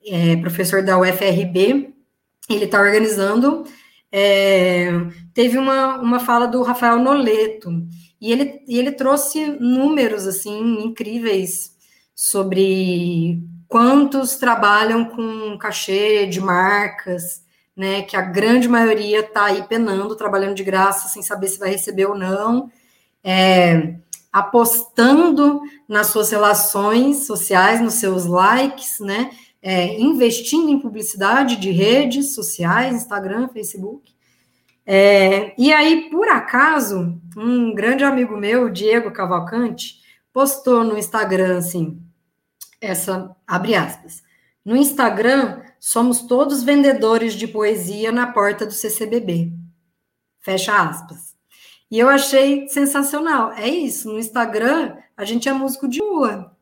é, 0.05 0.34
professor 0.38 0.82
da 0.82 0.99
UFRB, 0.99 1.94
ele 2.51 2.64
está 2.64 2.80
organizando. 2.80 3.62
É, 4.11 4.90
teve 5.32 5.59
uma, 5.59 6.01
uma 6.01 6.18
fala 6.18 6.49
do 6.49 6.61
Rafael 6.64 6.99
Noleto, 6.99 7.70
e 8.20 8.32
ele, 8.32 8.64
e 8.66 8.80
ele 8.80 8.90
trouxe 8.90 9.47
números 9.61 10.26
assim 10.26 10.82
incríveis 10.84 11.70
sobre 12.16 13.40
quantos 13.69 14.37
trabalham 14.37 15.05
com 15.05 15.57
cachê 15.59 16.27
de 16.27 16.41
marcas, 16.41 17.45
né? 17.77 18.03
Que 18.03 18.17
a 18.17 18.23
grande 18.23 18.69
maioria 18.69 19.21
está 19.21 19.47
aí 19.47 19.62
penando, 19.64 20.17
trabalhando 20.17 20.55
de 20.55 20.64
graça, 20.64 21.09
sem 21.09 21.23
saber 21.23 21.49
se 21.49 21.59
vai 21.59 21.71
receber 21.71 22.07
ou 22.07 22.17
não, 22.17 22.71
é, 23.23 23.97
apostando 24.33 25.61
nas 25.89 26.09
suas 26.09 26.31
relações 26.31 27.27
sociais, 27.27 27.81
nos 27.81 27.95
seus 27.95 28.25
likes, 28.25 29.01
né? 29.01 29.31
É, 29.61 30.01
investindo 30.01 30.71
em 30.71 30.79
publicidade 30.79 31.57
de 31.57 31.71
redes 31.71 32.35
sociais, 32.35 32.95
Instagram, 32.95 33.49
Facebook. 33.49 34.14
É, 34.87 35.53
e 35.59 35.73
aí, 35.73 36.09
por 36.11 36.29
acaso, 36.29 37.21
um 37.37 37.75
grande 37.75 38.05
amigo 38.05 38.37
meu, 38.37 38.71
Diego 38.71 39.11
Cavalcante, 39.11 39.97
postou 40.33 40.85
no 40.85 40.97
Instagram 40.97 41.59
assim: 41.59 42.01
essa 42.81 43.35
abre 43.47 43.74
aspas. 43.74 44.22
No 44.64 44.77
Instagram, 44.77 45.62
somos 45.79 46.22
todos 46.22 46.62
vendedores 46.62 47.35
de 47.35 47.47
poesia 47.47 48.11
na 48.11 48.27
porta 48.33 48.66
do 48.66 48.72
CCBB. 48.72 49.53
Fecha 50.41 50.77
aspas. 50.77 51.37
E 51.91 51.99
eu 51.99 52.09
achei 52.09 52.68
sensacional. 52.68 53.53
É 53.53 53.68
isso, 53.68 54.09
no 54.12 54.18
Instagram, 54.18 54.97
a 55.16 55.24
gente 55.24 55.49
é 55.49 55.53
músico 55.53 55.89
de 55.89 56.01
rua. 56.01 56.57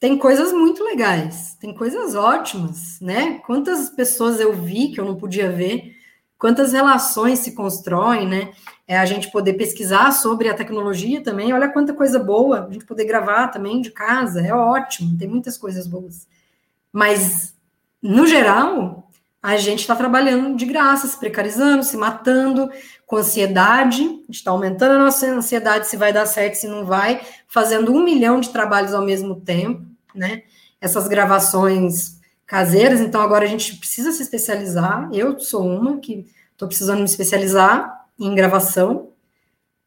Tem 0.00 0.16
coisas 0.18 0.52
muito 0.52 0.82
legais, 0.82 1.54
tem 1.60 1.74
coisas 1.74 2.14
ótimas, 2.14 2.98
né? 3.00 3.38
Quantas 3.40 3.90
pessoas 3.90 4.40
eu 4.40 4.52
vi 4.54 4.92
que 4.92 4.98
eu 4.98 5.04
não 5.04 5.14
podia 5.14 5.52
ver 5.52 5.94
quantas 6.38 6.72
relações 6.72 7.40
se 7.40 7.54
constroem, 7.54 8.26
né? 8.26 8.52
É 8.90 8.98
a 8.98 9.06
gente 9.06 9.30
poder 9.30 9.52
pesquisar 9.52 10.10
sobre 10.10 10.48
a 10.48 10.54
tecnologia 10.54 11.22
também. 11.22 11.52
Olha 11.52 11.68
quanta 11.68 11.94
coisa 11.94 12.18
boa, 12.18 12.66
a 12.66 12.72
gente 12.72 12.84
poder 12.84 13.04
gravar 13.04 13.46
também 13.46 13.80
de 13.80 13.92
casa, 13.92 14.44
é 14.44 14.52
ótimo, 14.52 15.16
tem 15.16 15.28
muitas 15.28 15.56
coisas 15.56 15.86
boas. 15.86 16.26
Mas, 16.92 17.54
no 18.02 18.26
geral, 18.26 19.08
a 19.40 19.56
gente 19.56 19.78
está 19.78 19.94
trabalhando 19.94 20.56
de 20.56 20.66
graça, 20.66 21.06
se 21.06 21.16
precarizando, 21.16 21.84
se 21.84 21.96
matando, 21.96 22.68
com 23.06 23.14
ansiedade, 23.14 24.02
a 24.02 24.06
gente 24.06 24.30
está 24.30 24.50
aumentando 24.50 24.94
a 24.94 24.98
nossa 24.98 25.24
ansiedade 25.24 25.86
se 25.86 25.96
vai 25.96 26.12
dar 26.12 26.26
certo, 26.26 26.56
se 26.56 26.66
não 26.66 26.84
vai, 26.84 27.20
fazendo 27.46 27.92
um 27.92 28.02
milhão 28.02 28.40
de 28.40 28.48
trabalhos 28.48 28.92
ao 28.92 29.04
mesmo 29.04 29.36
tempo, 29.36 29.86
né? 30.12 30.42
Essas 30.80 31.06
gravações 31.06 32.18
caseiras, 32.44 32.98
então 32.98 33.20
agora 33.20 33.44
a 33.44 33.48
gente 33.48 33.76
precisa 33.76 34.10
se 34.10 34.20
especializar. 34.20 35.08
Eu 35.12 35.38
sou 35.38 35.64
uma 35.64 35.98
que 35.98 36.26
estou 36.50 36.66
precisando 36.66 36.98
me 36.98 37.04
especializar 37.04 37.99
em 38.20 38.34
gravação. 38.34 39.12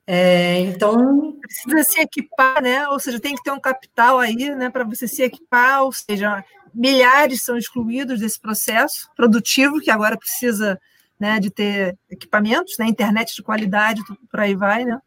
É, 0.05 0.59
então 0.59 1.37
precisa 1.39 1.83
se 1.83 1.99
equipar, 2.01 2.61
né? 2.61 2.87
Ou 2.89 2.99
seja, 2.99 3.19
tem 3.19 3.35
que 3.35 3.43
ter 3.43 3.51
um 3.51 3.59
capital 3.59 4.19
aí, 4.19 4.53
né, 4.55 4.69
para 4.69 4.83
você 4.83 5.07
se 5.07 5.21
equipar. 5.21 5.83
Ou 5.83 5.91
seja, 5.91 6.43
milhares 6.73 7.43
são 7.43 7.57
excluídos 7.57 8.19
desse 8.19 8.39
processo 8.39 9.09
produtivo 9.15 9.79
que 9.79 9.91
agora 9.91 10.17
precisa, 10.17 10.79
né, 11.19 11.39
de 11.39 11.49
ter 11.49 11.97
equipamentos, 12.09 12.75
né, 12.77 12.85
internet 12.87 13.35
de 13.35 13.43
qualidade, 13.43 14.01
por 14.29 14.39
aí 14.39 14.55
vai, 14.55 14.83
né? 14.83 14.99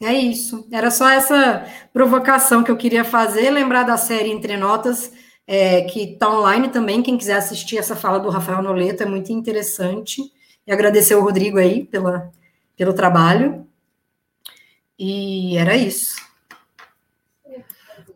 É 0.00 0.12
isso. 0.12 0.66
Era 0.70 0.90
só 0.90 1.08
essa 1.08 1.66
provocação 1.92 2.62
que 2.62 2.70
eu 2.70 2.76
queria 2.76 3.04
fazer, 3.04 3.50
lembrar 3.50 3.82
da 3.82 3.96
série 3.96 4.30
Entre 4.30 4.56
Notas, 4.56 5.12
é, 5.44 5.82
que 5.82 6.12
está 6.12 6.30
online 6.30 6.68
também. 6.68 7.02
Quem 7.02 7.18
quiser 7.18 7.36
assistir 7.36 7.78
essa 7.78 7.96
fala 7.96 8.20
do 8.20 8.30
Rafael 8.30 8.62
Noleto 8.62 9.02
é 9.02 9.06
muito 9.06 9.32
interessante. 9.32 10.22
E 10.68 10.72
agradecer 10.72 11.14
o 11.14 11.22
Rodrigo 11.22 11.56
aí 11.56 11.86
pela, 11.86 12.30
pelo 12.76 12.92
trabalho. 12.92 13.66
E 14.98 15.56
era 15.56 15.74
isso. 15.74 16.16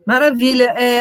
Maravilha. 0.05 0.71
É, 0.77 0.99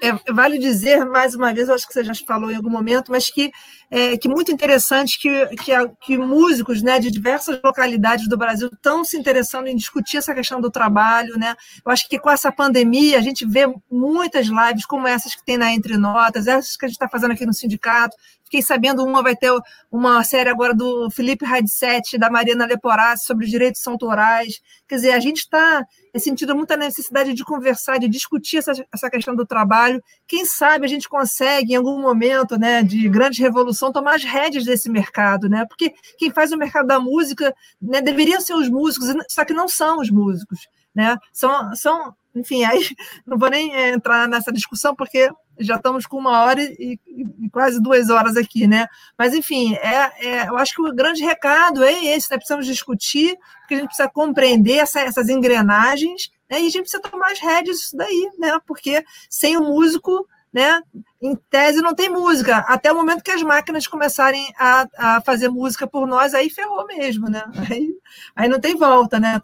é, 0.00 0.32
vale 0.32 0.58
dizer, 0.58 1.04
mais 1.04 1.34
uma 1.34 1.52
vez, 1.52 1.68
eu 1.68 1.74
acho 1.74 1.86
que 1.86 1.92
você 1.92 2.02
já 2.02 2.14
falou 2.26 2.50
em 2.50 2.56
algum 2.56 2.70
momento, 2.70 3.12
mas 3.12 3.30
que 3.30 3.52
é 3.90 4.16
que 4.16 4.28
muito 4.28 4.50
interessante 4.50 5.20
que, 5.20 5.46
que, 5.56 5.72
que 6.00 6.18
músicos 6.18 6.82
né, 6.82 6.98
de 6.98 7.10
diversas 7.10 7.60
localidades 7.62 8.28
do 8.28 8.36
Brasil 8.36 8.68
estão 8.72 9.04
se 9.04 9.16
interessando 9.16 9.66
em 9.66 9.76
discutir 9.76 10.16
essa 10.16 10.34
questão 10.34 10.60
do 10.60 10.70
trabalho. 10.70 11.38
Né? 11.38 11.54
Eu 11.84 11.92
acho 11.92 12.08
que 12.08 12.18
com 12.18 12.30
essa 12.30 12.50
pandemia 12.50 13.18
a 13.18 13.22
gente 13.22 13.46
vê 13.46 13.66
muitas 13.90 14.46
lives 14.46 14.86
como 14.86 15.06
essas 15.06 15.34
que 15.34 15.44
tem 15.44 15.56
na 15.56 15.72
Entre 15.72 15.96
Notas, 15.96 16.46
essas 16.46 16.76
que 16.76 16.84
a 16.84 16.88
gente 16.88 16.96
está 16.96 17.08
fazendo 17.08 17.32
aqui 17.32 17.46
no 17.46 17.54
sindicato, 17.54 18.16
Fiquei 18.44 18.60
sabendo, 18.60 19.04
uma 19.04 19.22
vai 19.22 19.34
ter 19.34 19.50
uma 19.90 20.22
série 20.22 20.50
agora 20.50 20.74
do 20.74 21.10
Felipe 21.10 21.44
Radset, 21.46 22.18
da 22.18 22.30
Mariana 22.30 22.66
Leporassi, 22.66 23.24
sobre 23.24 23.46
direitos 23.46 23.84
autorais. 23.86 24.60
Quer 24.86 24.96
dizer, 24.96 25.12
a 25.12 25.18
gente 25.18 25.38
está 25.38 25.84
sentindo 26.18 26.54
muita 26.54 26.76
necessidade 26.76 27.32
de 27.32 27.42
conversar, 27.42 27.98
de 27.98 28.06
discutir 28.06 28.58
essa, 28.58 28.72
essa 28.92 29.10
questão 29.10 29.34
do 29.34 29.46
trabalho. 29.46 30.00
Quem 30.28 30.44
sabe 30.44 30.84
a 30.84 30.88
gente 30.88 31.08
consegue, 31.08 31.72
em 31.72 31.76
algum 31.76 32.00
momento 32.00 32.58
né, 32.58 32.82
de 32.82 33.08
grande 33.08 33.42
revolução, 33.74 33.92
tomar 33.92 34.14
as 34.14 34.24
rédeas 34.24 34.64
desse 34.64 34.88
mercado, 34.88 35.48
né? 35.48 35.66
Porque 35.66 35.92
quem 36.16 36.30
faz 36.30 36.52
o 36.52 36.56
mercado 36.56 36.86
da 36.86 37.00
música 37.00 37.54
né, 37.82 38.00
deveriam 38.00 38.40
ser 38.40 38.54
os 38.54 38.68
músicos, 38.68 39.08
só 39.28 39.44
que 39.44 39.52
não 39.52 39.68
são 39.68 39.98
os 39.98 40.10
músicos. 40.10 40.60
Né? 40.94 41.18
São, 41.32 41.74
são 41.74 42.14
enfim, 42.34 42.64
aí 42.64 42.80
não 43.26 43.36
vou 43.36 43.50
nem 43.50 43.74
eh, 43.74 43.90
entrar 43.90 44.28
nessa 44.28 44.52
discussão, 44.52 44.94
porque 44.94 45.28
já 45.58 45.76
estamos 45.76 46.06
com 46.06 46.18
uma 46.18 46.42
hora 46.42 46.62
e, 46.62 46.98
e, 47.06 47.50
quase 47.50 47.80
duas 47.80 48.10
horas 48.10 48.36
aqui, 48.36 48.66
né? 48.66 48.86
Mas, 49.16 49.34
enfim, 49.34 49.74
é, 49.74 50.26
é, 50.26 50.48
eu 50.48 50.56
acho 50.56 50.74
que 50.74 50.82
o 50.82 50.94
grande 50.94 51.22
recado 51.22 51.84
é 51.84 51.92
esse, 52.16 52.28
né? 52.30 52.36
Precisamos 52.36 52.66
discutir, 52.66 53.36
porque 53.60 53.74
a 53.74 53.76
gente 53.78 53.86
precisa 53.86 54.08
compreender 54.08 54.78
essa, 54.78 55.00
essas 55.00 55.28
engrenagens, 55.28 56.30
né? 56.50 56.60
E 56.60 56.66
a 56.66 56.70
gente 56.70 56.82
precisa 56.82 57.02
tomar 57.02 57.30
as 57.30 57.38
rédeas 57.38 57.78
disso 57.78 57.96
daí, 57.96 58.30
né? 58.38 58.58
Porque 58.66 59.04
sem 59.30 59.56
o 59.56 59.62
músico 59.62 60.26
né? 60.54 60.80
Em 61.20 61.34
tese 61.34 61.82
não 61.82 61.96
tem 61.96 62.08
música, 62.08 62.58
até 62.58 62.92
o 62.92 62.94
momento 62.94 63.24
que 63.24 63.30
as 63.32 63.42
máquinas 63.42 63.88
começarem 63.88 64.46
a, 64.56 64.86
a 64.96 65.20
fazer 65.20 65.48
música 65.48 65.84
por 65.84 66.06
nós, 66.06 66.32
aí 66.32 66.48
ferrou 66.48 66.86
mesmo, 66.86 67.28
né? 67.28 67.42
Aí, 67.74 67.88
aí 68.36 68.48
não 68.48 68.60
tem 68.60 68.76
volta, 68.76 69.18
né? 69.18 69.40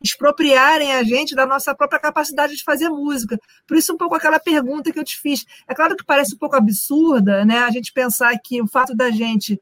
Expropriarem 0.00 0.92
a 0.92 1.02
gente 1.02 1.34
da 1.34 1.44
nossa 1.44 1.74
própria 1.74 1.98
capacidade 1.98 2.54
de 2.54 2.62
fazer 2.62 2.88
música. 2.88 3.36
Por 3.66 3.76
isso, 3.76 3.92
um 3.92 3.96
pouco 3.96 4.14
aquela 4.14 4.38
pergunta 4.38 4.92
que 4.92 4.98
eu 4.98 5.04
te 5.04 5.18
fiz. 5.18 5.44
É 5.66 5.74
claro 5.74 5.96
que 5.96 6.04
parece 6.04 6.34
um 6.34 6.38
pouco 6.38 6.54
absurda, 6.54 7.44
né? 7.44 7.58
A 7.60 7.70
gente 7.70 7.92
pensar 7.92 8.38
que 8.38 8.62
o 8.62 8.68
fato 8.68 8.94
da 8.94 9.10
gente 9.10 9.60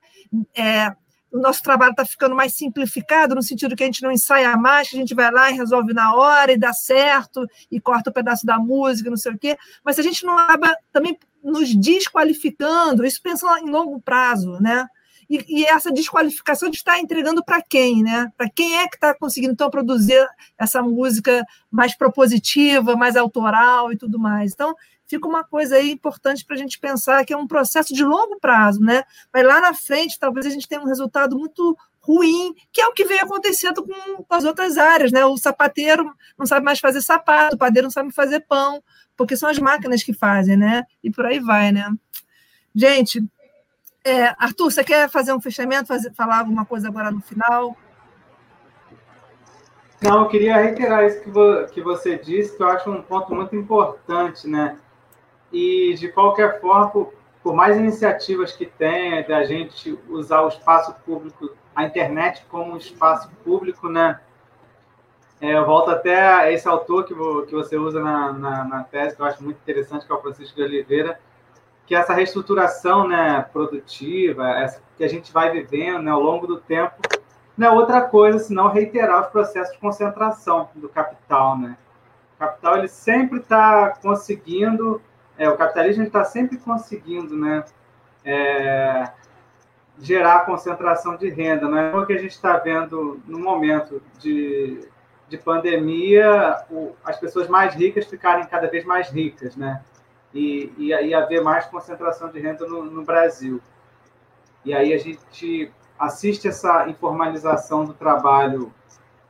é, 0.55 0.92
o 1.33 1.39
nosso 1.39 1.62
trabalho 1.62 1.93
está 1.93 2.05
ficando 2.05 2.35
mais 2.35 2.55
simplificado, 2.55 3.35
no 3.35 3.43
sentido 3.43 3.76
que 3.76 3.83
a 3.83 3.87
gente 3.87 4.03
não 4.03 4.11
ensaia 4.11 4.57
mais, 4.57 4.89
que 4.89 4.97
a 4.97 4.99
gente 4.99 5.14
vai 5.14 5.31
lá 5.31 5.51
e 5.51 5.55
resolve 5.55 5.93
na 5.93 6.14
hora 6.14 6.53
e 6.53 6.59
dá 6.59 6.72
certo, 6.72 7.47
e 7.70 7.81
corta 7.81 8.11
o 8.11 8.12
um 8.12 8.14
pedaço 8.14 8.45
da 8.45 8.59
música, 8.59 9.11
não 9.11 9.16
sei 9.16 9.33
o 9.33 9.39
quê. 9.39 9.57
Mas 9.85 9.95
se 9.95 10.01
a 10.01 10.05
gente 10.05 10.24
não 10.24 10.37
acaba 10.37 10.76
também 10.93 11.16
nos 11.43 11.74
desqualificando, 11.74 13.05
isso 13.05 13.20
pensa 13.22 13.47
em 13.61 13.70
longo 13.70 14.01
prazo, 14.01 14.59
né? 14.61 14.87
E, 15.28 15.61
e 15.61 15.64
essa 15.64 15.93
desqualificação 15.93 16.68
de 16.68 16.76
estar 16.76 16.99
entregando 16.99 17.45
para 17.45 17.62
quem, 17.62 18.03
né? 18.03 18.33
Para 18.37 18.51
quem 18.51 18.78
é 18.78 18.89
que 18.89 18.97
está 18.97 19.14
conseguindo 19.14 19.53
então 19.53 19.70
produzir 19.70 20.26
essa 20.59 20.83
música 20.83 21.45
mais 21.70 21.97
propositiva, 21.97 22.97
mais 22.97 23.16
autoral 23.16 23.93
e 23.93 23.97
tudo 23.97 24.18
mais. 24.18 24.53
Então, 24.53 24.74
fica 25.11 25.27
uma 25.27 25.43
coisa 25.43 25.75
aí 25.75 25.91
importante 25.91 26.45
para 26.45 26.55
a 26.55 26.59
gente 26.59 26.79
pensar 26.79 27.25
que 27.25 27.33
é 27.33 27.37
um 27.37 27.47
processo 27.47 27.93
de 27.93 28.05
longo 28.05 28.39
prazo, 28.39 28.81
né? 28.81 29.03
Mas 29.35 29.45
lá 29.45 29.61
na 29.61 29.75
frente, 29.75 30.17
talvez 30.17 30.47
a 30.47 30.51
gente 30.51 30.69
tenha 30.69 30.81
um 30.81 30.87
resultado 30.87 31.37
muito 31.37 31.77
ruim, 32.01 32.55
que 32.73 32.81
é 32.81 32.87
o 32.87 32.93
que 32.93 33.05
vem 33.05 33.19
acontecendo 33.19 33.85
com, 33.85 34.25
as 34.31 34.45
outras 34.45 34.79
áreas, 34.79 35.11
né? 35.11 35.25
O 35.25 35.37
sapateiro 35.37 36.15
não 36.39 36.47
sabe 36.47 36.65
mais 36.65 36.79
fazer 36.79 37.03
sapato, 37.03 37.57
o 37.57 37.59
padeiro 37.59 37.87
não 37.87 37.91
sabe 37.91 38.13
fazer 38.13 38.41
pão, 38.41 38.81
porque 39.17 39.37
são 39.37 39.49
as 39.49 39.59
máquinas 39.59 40.05
que 40.05 40.15
fazem, 40.15 40.57
né? 40.57 40.85
E 41.03 41.11
por 41.11 41.27
aí 41.27 41.41
vai, 41.41 41.73
né? 41.73 41.93
Gente, 42.73 43.21
é, 44.05 44.27
Arthur, 44.39 44.71
você 44.71 44.85
quer 44.85 45.11
fazer 45.11 45.33
um 45.33 45.41
fechamento, 45.41 45.89
fazer, 45.89 46.15
falar 46.15 46.39
alguma 46.39 46.65
coisa 46.65 46.87
agora 46.87 47.11
no 47.11 47.21
final? 47.21 47.77
Não, 50.01 50.23
eu 50.23 50.29
queria 50.29 50.57
reiterar 50.57 51.05
isso 51.05 51.21
que, 51.21 51.31
vo, 51.31 51.67
que 51.67 51.83
você 51.83 52.17
disse, 52.17 52.57
que 52.57 52.63
eu 52.63 52.69
acho 52.69 52.89
um 52.89 53.03
ponto 53.03 53.35
muito 53.35 53.57
importante, 53.57 54.47
né? 54.49 54.79
E, 55.53 55.94
de 55.94 56.09
qualquer 56.09 56.61
forma, 56.61 56.90
por, 56.90 57.12
por 57.42 57.55
mais 57.55 57.76
iniciativas 57.76 58.53
que 58.53 58.66
tenha 58.66 59.26
da 59.26 59.44
gente 59.44 59.98
usar 60.09 60.42
o 60.42 60.48
espaço 60.48 60.94
público, 61.05 61.51
a 61.74 61.84
internet 61.84 62.44
como 62.48 62.76
espaço 62.76 63.30
público, 63.44 63.88
né? 63.88 64.20
É, 65.40 65.57
eu 65.57 65.64
volto 65.64 65.90
até 65.90 66.20
a 66.20 66.53
esse 66.53 66.68
autor 66.68 67.05
que, 67.05 67.14
que 67.46 67.55
você 67.55 67.76
usa 67.76 68.01
na, 68.01 68.32
na, 68.32 68.64
na, 68.64 68.84
tese, 68.84 69.16
que 69.16 69.22
eu 69.22 69.26
acho 69.26 69.42
muito 69.42 69.57
interessante, 69.57 70.05
que 70.05 70.12
é 70.12 70.14
o 70.14 70.20
Francisco 70.20 70.55
de 70.55 70.62
Oliveira, 70.62 71.18
que 71.86 71.94
é 71.94 71.98
essa 71.98 72.12
reestruturação 72.12 73.09
né, 73.09 73.40
produtiva, 73.51 74.51
essa, 74.51 74.82
que 74.98 75.03
a 75.03 75.09
gente 75.09 75.32
vai 75.32 75.51
vivendo 75.51 76.03
né, 76.03 76.11
ao 76.11 76.20
longo 76.20 76.46
do 76.46 76.61
tempo, 76.61 76.94
não 77.57 77.66
é 77.66 77.70
outra 77.70 78.03
coisa 78.03 78.38
senão 78.38 78.68
reiterar 78.68 79.22
os 79.22 79.28
processos 79.28 79.72
de 79.72 79.80
concentração 79.80 80.68
do 80.74 80.88
capital. 80.90 81.59
Né? 81.59 81.76
O 82.36 82.38
capital 82.38 82.76
ele 82.76 82.88
sempre 82.88 83.38
está 83.38 83.94
conseguindo 84.03 85.01
é, 85.41 85.49
o 85.49 85.57
capitalismo 85.57 86.05
está 86.05 86.22
sempre 86.22 86.59
conseguindo 86.59 87.34
né, 87.34 87.64
é, 88.22 89.11
gerar 89.99 90.45
concentração 90.45 91.16
de 91.16 91.30
renda. 91.30 91.66
Não 91.66 91.78
é 91.78 91.97
o 91.97 92.05
que 92.05 92.12
a 92.12 92.18
gente 92.18 92.32
está 92.32 92.59
vendo 92.59 93.18
no 93.26 93.38
momento 93.38 94.03
de, 94.18 94.86
de 95.30 95.38
pandemia, 95.38 96.62
o, 96.70 96.95
as 97.03 97.18
pessoas 97.18 97.49
mais 97.49 97.74
ricas 97.74 98.05
ficarem 98.05 98.45
cada 98.49 98.68
vez 98.68 98.84
mais 98.84 99.09
ricas, 99.09 99.57
né? 99.57 99.82
E, 100.34 100.74
e 100.76 101.14
haver 101.14 101.43
mais 101.43 101.64
concentração 101.64 102.28
de 102.28 102.38
renda 102.38 102.66
no, 102.66 102.84
no 102.84 103.03
Brasil. 103.03 103.62
E 104.62 104.74
aí 104.74 104.93
a 104.93 104.99
gente 104.99 105.72
assiste 105.99 106.49
essa 106.49 106.86
informalização 106.86 107.86
do 107.86 107.95
trabalho 107.95 108.70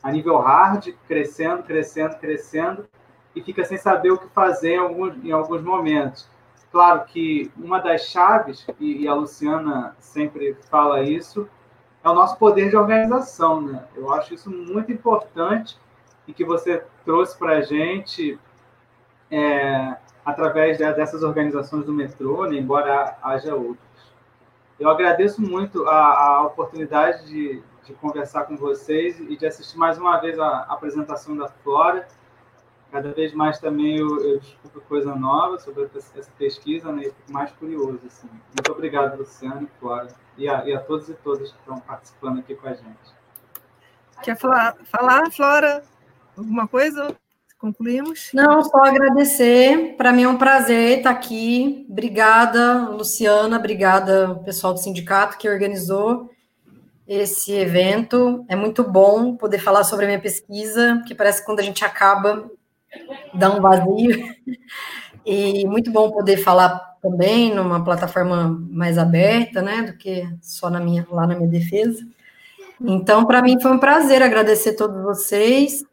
a 0.02 0.10
nível 0.10 0.38
hard, 0.38 0.92
crescendo, 1.06 1.62
crescendo, 1.62 2.16
crescendo, 2.16 2.88
e 3.34 3.42
fica 3.42 3.64
sem 3.64 3.78
saber 3.78 4.10
o 4.10 4.18
que 4.18 4.28
fazer 4.28 4.74
em 4.74 4.78
alguns, 4.78 5.24
em 5.24 5.32
alguns 5.32 5.62
momentos. 5.62 6.28
Claro 6.70 7.04
que 7.04 7.50
uma 7.56 7.80
das 7.80 8.02
chaves, 8.02 8.66
e, 8.78 9.06
a 9.08 9.14
Luciana 9.14 9.96
sempre 9.98 10.56
fala 10.70 11.02
isso, 11.02 11.48
é 12.02 12.08
o 12.08 12.14
nosso 12.14 12.36
poder 12.38 12.70
de 12.70 12.76
organização. 12.76 13.60
Né? 13.60 13.84
Eu 13.96 14.12
acho 14.12 14.34
isso 14.34 14.50
muito 14.50 14.92
importante 14.92 15.76
e 16.28 16.32
que 16.32 16.44
você 16.44 16.84
trouxe 17.04 17.36
para 17.36 17.58
a 17.58 17.60
gente 17.60 18.38
é, 19.30 19.96
através 20.24 20.78
dessas 20.78 21.22
organizações 21.22 21.84
do 21.84 21.92
metrô, 21.92 22.46
né? 22.46 22.56
embora 22.56 23.16
haja 23.22 23.54
outras. 23.54 23.90
Eu 24.78 24.88
agradeço 24.88 25.42
muito 25.42 25.86
a, 25.86 26.36
a 26.36 26.42
oportunidade 26.42 27.26
de, 27.26 27.62
de, 27.84 27.92
conversar 27.94 28.44
com 28.44 28.56
vocês 28.56 29.20
e 29.20 29.36
de 29.36 29.44
assistir 29.44 29.76
mais 29.76 29.98
uma 29.98 30.16
vez 30.18 30.38
a, 30.38 30.46
a 30.46 30.72
apresentação 30.72 31.36
da 31.36 31.48
Flora 31.48 32.06
cada 32.90 33.12
vez 33.12 33.32
mais 33.32 33.58
também 33.58 33.98
eu, 33.98 34.22
eu 34.24 34.38
descubro 34.40 34.80
coisa 34.82 35.14
nova 35.14 35.58
sobre 35.58 35.88
essa 35.94 36.30
pesquisa, 36.38 36.92
né? 36.92 37.02
E 37.02 37.04
fico 37.06 37.32
mais 37.32 37.50
curioso, 37.52 38.00
assim. 38.06 38.28
Muito 38.28 38.72
obrigado, 38.72 39.18
Luciano 39.18 39.62
e 39.62 39.80
Flora, 39.80 40.08
e 40.36 40.48
a, 40.48 40.66
e 40.66 40.74
a 40.74 40.80
todos 40.80 41.08
e 41.08 41.14
todas 41.14 41.50
que 41.50 41.58
estão 41.58 41.78
participando 41.78 42.40
aqui 42.40 42.54
com 42.54 42.68
a 42.68 42.74
gente. 42.74 43.20
Quer 44.22 44.36
falar, 44.36 44.76
falar 44.84 45.30
Flora? 45.30 45.82
Alguma 46.36 46.68
coisa? 46.68 47.16
Concluímos? 47.58 48.30
Não, 48.32 48.62
só 48.62 48.84
agradecer. 48.84 49.94
Para 49.96 50.12
mim 50.12 50.22
é 50.22 50.28
um 50.28 50.38
prazer 50.38 50.98
estar 50.98 51.10
aqui. 51.10 51.86
Obrigada, 51.90 52.88
Luciana. 52.88 53.58
Obrigada, 53.58 54.34
pessoal 54.46 54.72
do 54.72 54.80
sindicato 54.80 55.36
que 55.36 55.48
organizou 55.48 56.30
esse 57.06 57.52
evento. 57.52 58.46
É 58.48 58.56
muito 58.56 58.82
bom 58.82 59.36
poder 59.36 59.58
falar 59.58 59.84
sobre 59.84 60.06
a 60.06 60.08
minha 60.08 60.20
pesquisa, 60.20 61.02
que 61.06 61.14
parece 61.14 61.40
que 61.40 61.46
quando 61.46 61.60
a 61.60 61.62
gente 61.62 61.84
acaba, 61.84 62.50
dá 63.34 63.50
um 63.50 63.60
vazio. 63.60 64.34
E 65.24 65.66
muito 65.66 65.90
bom 65.90 66.10
poder 66.10 66.38
falar 66.38 66.78
também 67.02 67.54
numa 67.54 67.82
plataforma 67.84 68.48
mais 68.70 68.98
aberta, 68.98 69.62
né, 69.62 69.82
do 69.82 69.96
que 69.96 70.28
só 70.40 70.68
na 70.68 70.80
minha, 70.80 71.06
lá 71.10 71.26
na 71.26 71.34
minha 71.34 71.48
defesa. 71.48 72.06
Então, 72.80 73.26
para 73.26 73.42
mim 73.42 73.60
foi 73.60 73.72
um 73.72 73.78
prazer 73.78 74.22
agradecer 74.22 74.70
a 74.70 74.76
todos 74.76 75.02
vocês 75.02 75.84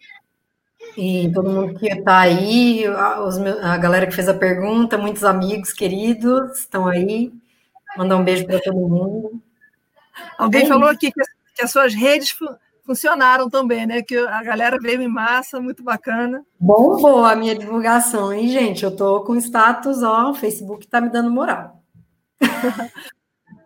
e 0.97 1.31
todo 1.31 1.49
mundo 1.49 1.77
que 1.77 1.87
está 1.87 2.19
aí, 2.19 2.85
a, 2.85 3.19
meus, 3.39 3.63
a 3.63 3.77
galera 3.77 4.07
que 4.07 4.15
fez 4.15 4.27
a 4.27 4.33
pergunta, 4.33 4.97
muitos 4.97 5.23
amigos 5.23 5.71
queridos 5.71 6.59
estão 6.59 6.87
aí. 6.87 7.31
Mandar 7.97 8.17
um 8.17 8.23
beijo 8.23 8.45
para 8.45 8.59
todo 8.59 8.75
mundo. 8.75 9.41
Alguém 10.37 10.63
é 10.63 10.67
falou 10.67 10.89
aqui 10.89 11.11
que, 11.11 11.21
que 11.55 11.63
as 11.63 11.71
suas 11.71 11.93
redes 11.93 12.35
funcionaram 12.87 13.49
também, 13.49 13.85
né? 13.85 14.01
Que 14.01 14.17
a 14.17 14.41
galera 14.41 14.79
veio 14.79 15.01
em 15.01 15.07
massa, 15.09 15.59
muito 15.59 15.83
bacana. 15.83 16.43
Bombou 16.57 17.25
a 17.25 17.35
minha 17.35 17.53
divulgação, 17.53 18.31
hein, 18.31 18.47
gente? 18.47 18.85
Eu 18.85 18.95
tô 18.95 19.21
com 19.25 19.35
status, 19.35 20.01
ó, 20.01 20.31
o 20.31 20.33
Facebook 20.33 20.87
tá 20.87 21.01
me 21.01 21.09
dando 21.09 21.29
moral. 21.29 21.83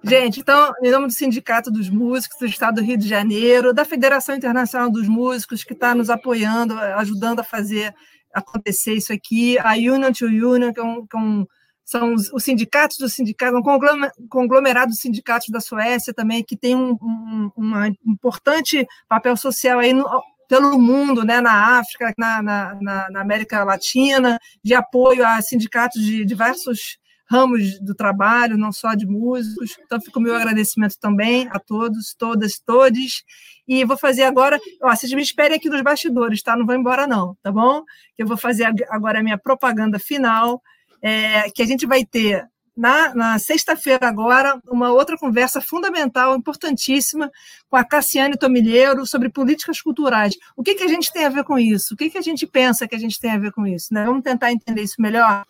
Gente, 0.04 0.40
então, 0.40 0.74
em 0.82 0.90
nome 0.90 1.06
do 1.06 1.14
Sindicato 1.14 1.70
dos 1.70 1.88
Músicos 1.88 2.40
do 2.40 2.48
Estado 2.48 2.76
do 2.78 2.82
Rio 2.82 2.98
de 2.98 3.08
Janeiro, 3.08 3.72
da 3.72 3.86
Federação 3.86 4.34
Internacional 4.36 4.90
dos 4.90 5.08
Músicos, 5.08 5.64
que 5.64 5.74
está 5.74 5.94
nos 5.94 6.10
apoiando, 6.10 6.74
ajudando 6.80 7.42
a 7.42 7.44
fazer 7.44 7.94
acontecer 8.34 8.96
isso 8.96 9.14
aqui, 9.14 9.60
a 9.60 9.74
Union 9.74 10.12
to 10.12 10.26
Union, 10.26 10.74
que 10.74 10.80
é 10.80 10.84
um, 10.84 11.06
que 11.06 11.16
é 11.16 11.20
um 11.20 11.46
são 11.84 12.14
os, 12.14 12.32
os, 12.32 12.44
sindicatos 12.44 12.98
do 12.98 13.10
sindicato, 13.10 13.58
um 13.58 14.28
conglomerado 14.30 14.92
de 14.92 14.98
sindicatos 14.98 15.50
da 15.50 15.60
Suécia 15.60 16.14
também, 16.14 16.44
que 16.44 16.56
tem 16.56 16.76
um, 16.76 16.98
um, 17.02 17.52
um 17.58 17.96
importante 18.06 18.88
papel 19.10 19.36
social 19.36 19.80
aí 19.80 19.94
no, 19.94 20.06
pelo 20.48 20.78
mundo, 20.78 21.24
né, 21.24 21.40
na 21.40 21.80
África, 21.80 22.14
na, 22.18 22.42
na, 22.42 22.78
na, 23.10 23.22
América 23.22 23.64
Latina, 23.64 24.38
de 24.62 24.74
apoio 24.74 25.26
a 25.26 25.42
sindicatos 25.42 26.04
de 26.04 26.26
diversos 26.26 26.98
ramos 27.32 27.80
do 27.80 27.96
trabalho, 27.96 28.58
não 28.58 28.74
só 28.74 28.94
de 28.94 29.06
músicos. 29.06 29.78
Então, 29.86 30.02
fica 30.02 30.20
o 30.20 30.22
meu 30.22 30.36
agradecimento 30.36 31.00
também 31.00 31.48
a 31.52 31.58
todos, 31.58 32.14
todas, 32.14 32.60
todes. 32.60 33.24
E 33.66 33.86
vou 33.86 33.98
fazer 33.98 34.24
agora, 34.24 34.60
ó, 34.84 34.94
vocês 34.94 35.14
me 35.14 35.22
esperem 35.22 35.56
aqui 35.56 35.70
nos 35.70 35.82
bastidores, 35.82 36.44
tá? 36.44 36.58
Não 36.58 36.66
vou 36.66 36.76
embora 36.76 37.08
não, 37.08 37.38
tá 37.42 37.50
bom? 37.50 37.86
Eu 38.18 38.28
vou 38.28 38.36
fazer 38.36 38.66
agora 38.90 39.22
a 39.22 39.24
minha 39.24 39.38
propaganda 39.38 39.98
final 39.98 40.62
é, 41.02 41.50
que 41.50 41.62
a 41.62 41.66
gente 41.66 41.86
vai 41.86 42.06
ter 42.06 42.48
na, 42.76 43.14
na 43.14 43.40
sexta-feira 43.40 44.08
agora 44.08 44.60
uma 44.70 44.92
outra 44.92 45.18
conversa 45.18 45.60
fundamental, 45.62 46.36
importantíssima, 46.36 47.30
com 47.70 47.76
a 47.76 47.84
Cassiane 47.84 48.38
Tomilheiro 48.38 49.06
sobre 49.06 49.30
políticas 49.30 49.82
culturais. 49.82 50.36
O 50.56 50.64
que, 50.64 50.76
que 50.76 50.84
a 50.84 50.88
gente 50.88 51.12
tem 51.12 51.26
a 51.26 51.30
ver 51.30 51.44
com 51.44 51.60
isso? 51.60 51.94
O 51.94 51.98
que, 51.98 52.10
que 52.10 52.18
a 52.18 52.22
gente 52.22 52.48
pensa 52.48 52.88
que 52.88 52.96
a 52.96 53.00
gente 53.00 53.20
tem 53.20 53.32
a 53.32 53.38
ver 53.38 53.52
com 53.52 53.68
isso? 53.68 53.94
Né? 53.94 54.06
Vamos 54.06 54.24
tentar 54.24 54.52
entender 54.52 54.82
isso 54.82 55.02
melhor? 55.02 55.46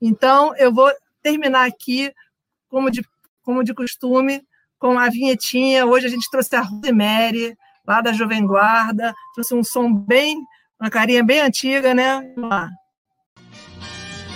Então, 0.00 0.56
eu 0.56 0.72
vou 0.72 0.90
terminar 1.22 1.66
aqui, 1.66 2.12
como 2.68 2.90
de, 2.90 3.02
como 3.42 3.62
de 3.62 3.74
costume, 3.74 4.42
com 4.78 4.98
a 4.98 5.08
vinhetinha. 5.08 5.86
Hoje 5.86 6.06
a 6.06 6.10
gente 6.10 6.28
trouxe 6.30 6.56
a 6.56 6.62
Rosemary, 6.62 7.56
lá 7.86 8.00
da 8.00 8.12
Jovem 8.12 8.44
Guarda, 8.44 9.14
trouxe 9.34 9.54
um 9.54 9.62
som 9.62 9.92
bem, 9.92 10.36
uma 10.80 10.90
carinha 10.90 11.22
bem 11.22 11.40
antiga, 11.40 11.94
né? 11.94 12.32
Vamos 12.34 12.50
lá. 12.50 12.68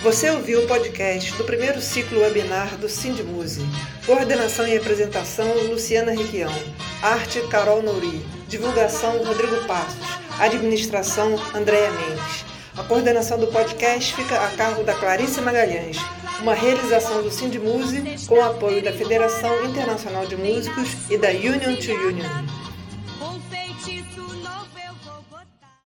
Você 0.03 0.29
ouviu 0.29 0.63
o 0.63 0.67
podcast 0.67 1.33
do 1.33 1.43
primeiro 1.43 1.81
ciclo 1.81 2.21
webinar 2.21 2.77
do 2.77 2.87
Sindmuse. 2.87 3.65
Coordenação 4.05 4.67
e 4.67 4.77
apresentação, 4.77 5.51
Luciana 5.69 6.11
Requião. 6.11 6.53
Arte, 7.01 7.41
Carol 7.49 7.81
Nouri. 7.81 8.21
Divulgação, 8.47 9.23
Rodrigo 9.23 9.65
Passos. 9.65 9.97
Administração, 10.39 11.35
Andréa 11.53 11.91
Mendes. 11.91 12.45
A 12.77 12.83
coordenação 12.83 13.39
do 13.39 13.47
podcast 13.47 14.13
fica 14.13 14.35
a 14.35 14.49
cargo 14.51 14.83
da 14.83 14.93
Clarice 14.93 15.41
Magalhães. 15.41 15.97
Uma 16.39 16.53
realização 16.53 17.23
do 17.23 17.31
Sindmuse 17.31 18.03
com 18.27 18.41
apoio 18.43 18.83
da 18.83 18.93
Federação 18.93 19.65
Internacional 19.65 20.27
de 20.27 20.37
Músicos 20.37 20.89
e 21.09 21.17
da 21.17 21.29
Union 21.29 21.75
to 21.75 21.91
Union. 21.91 22.66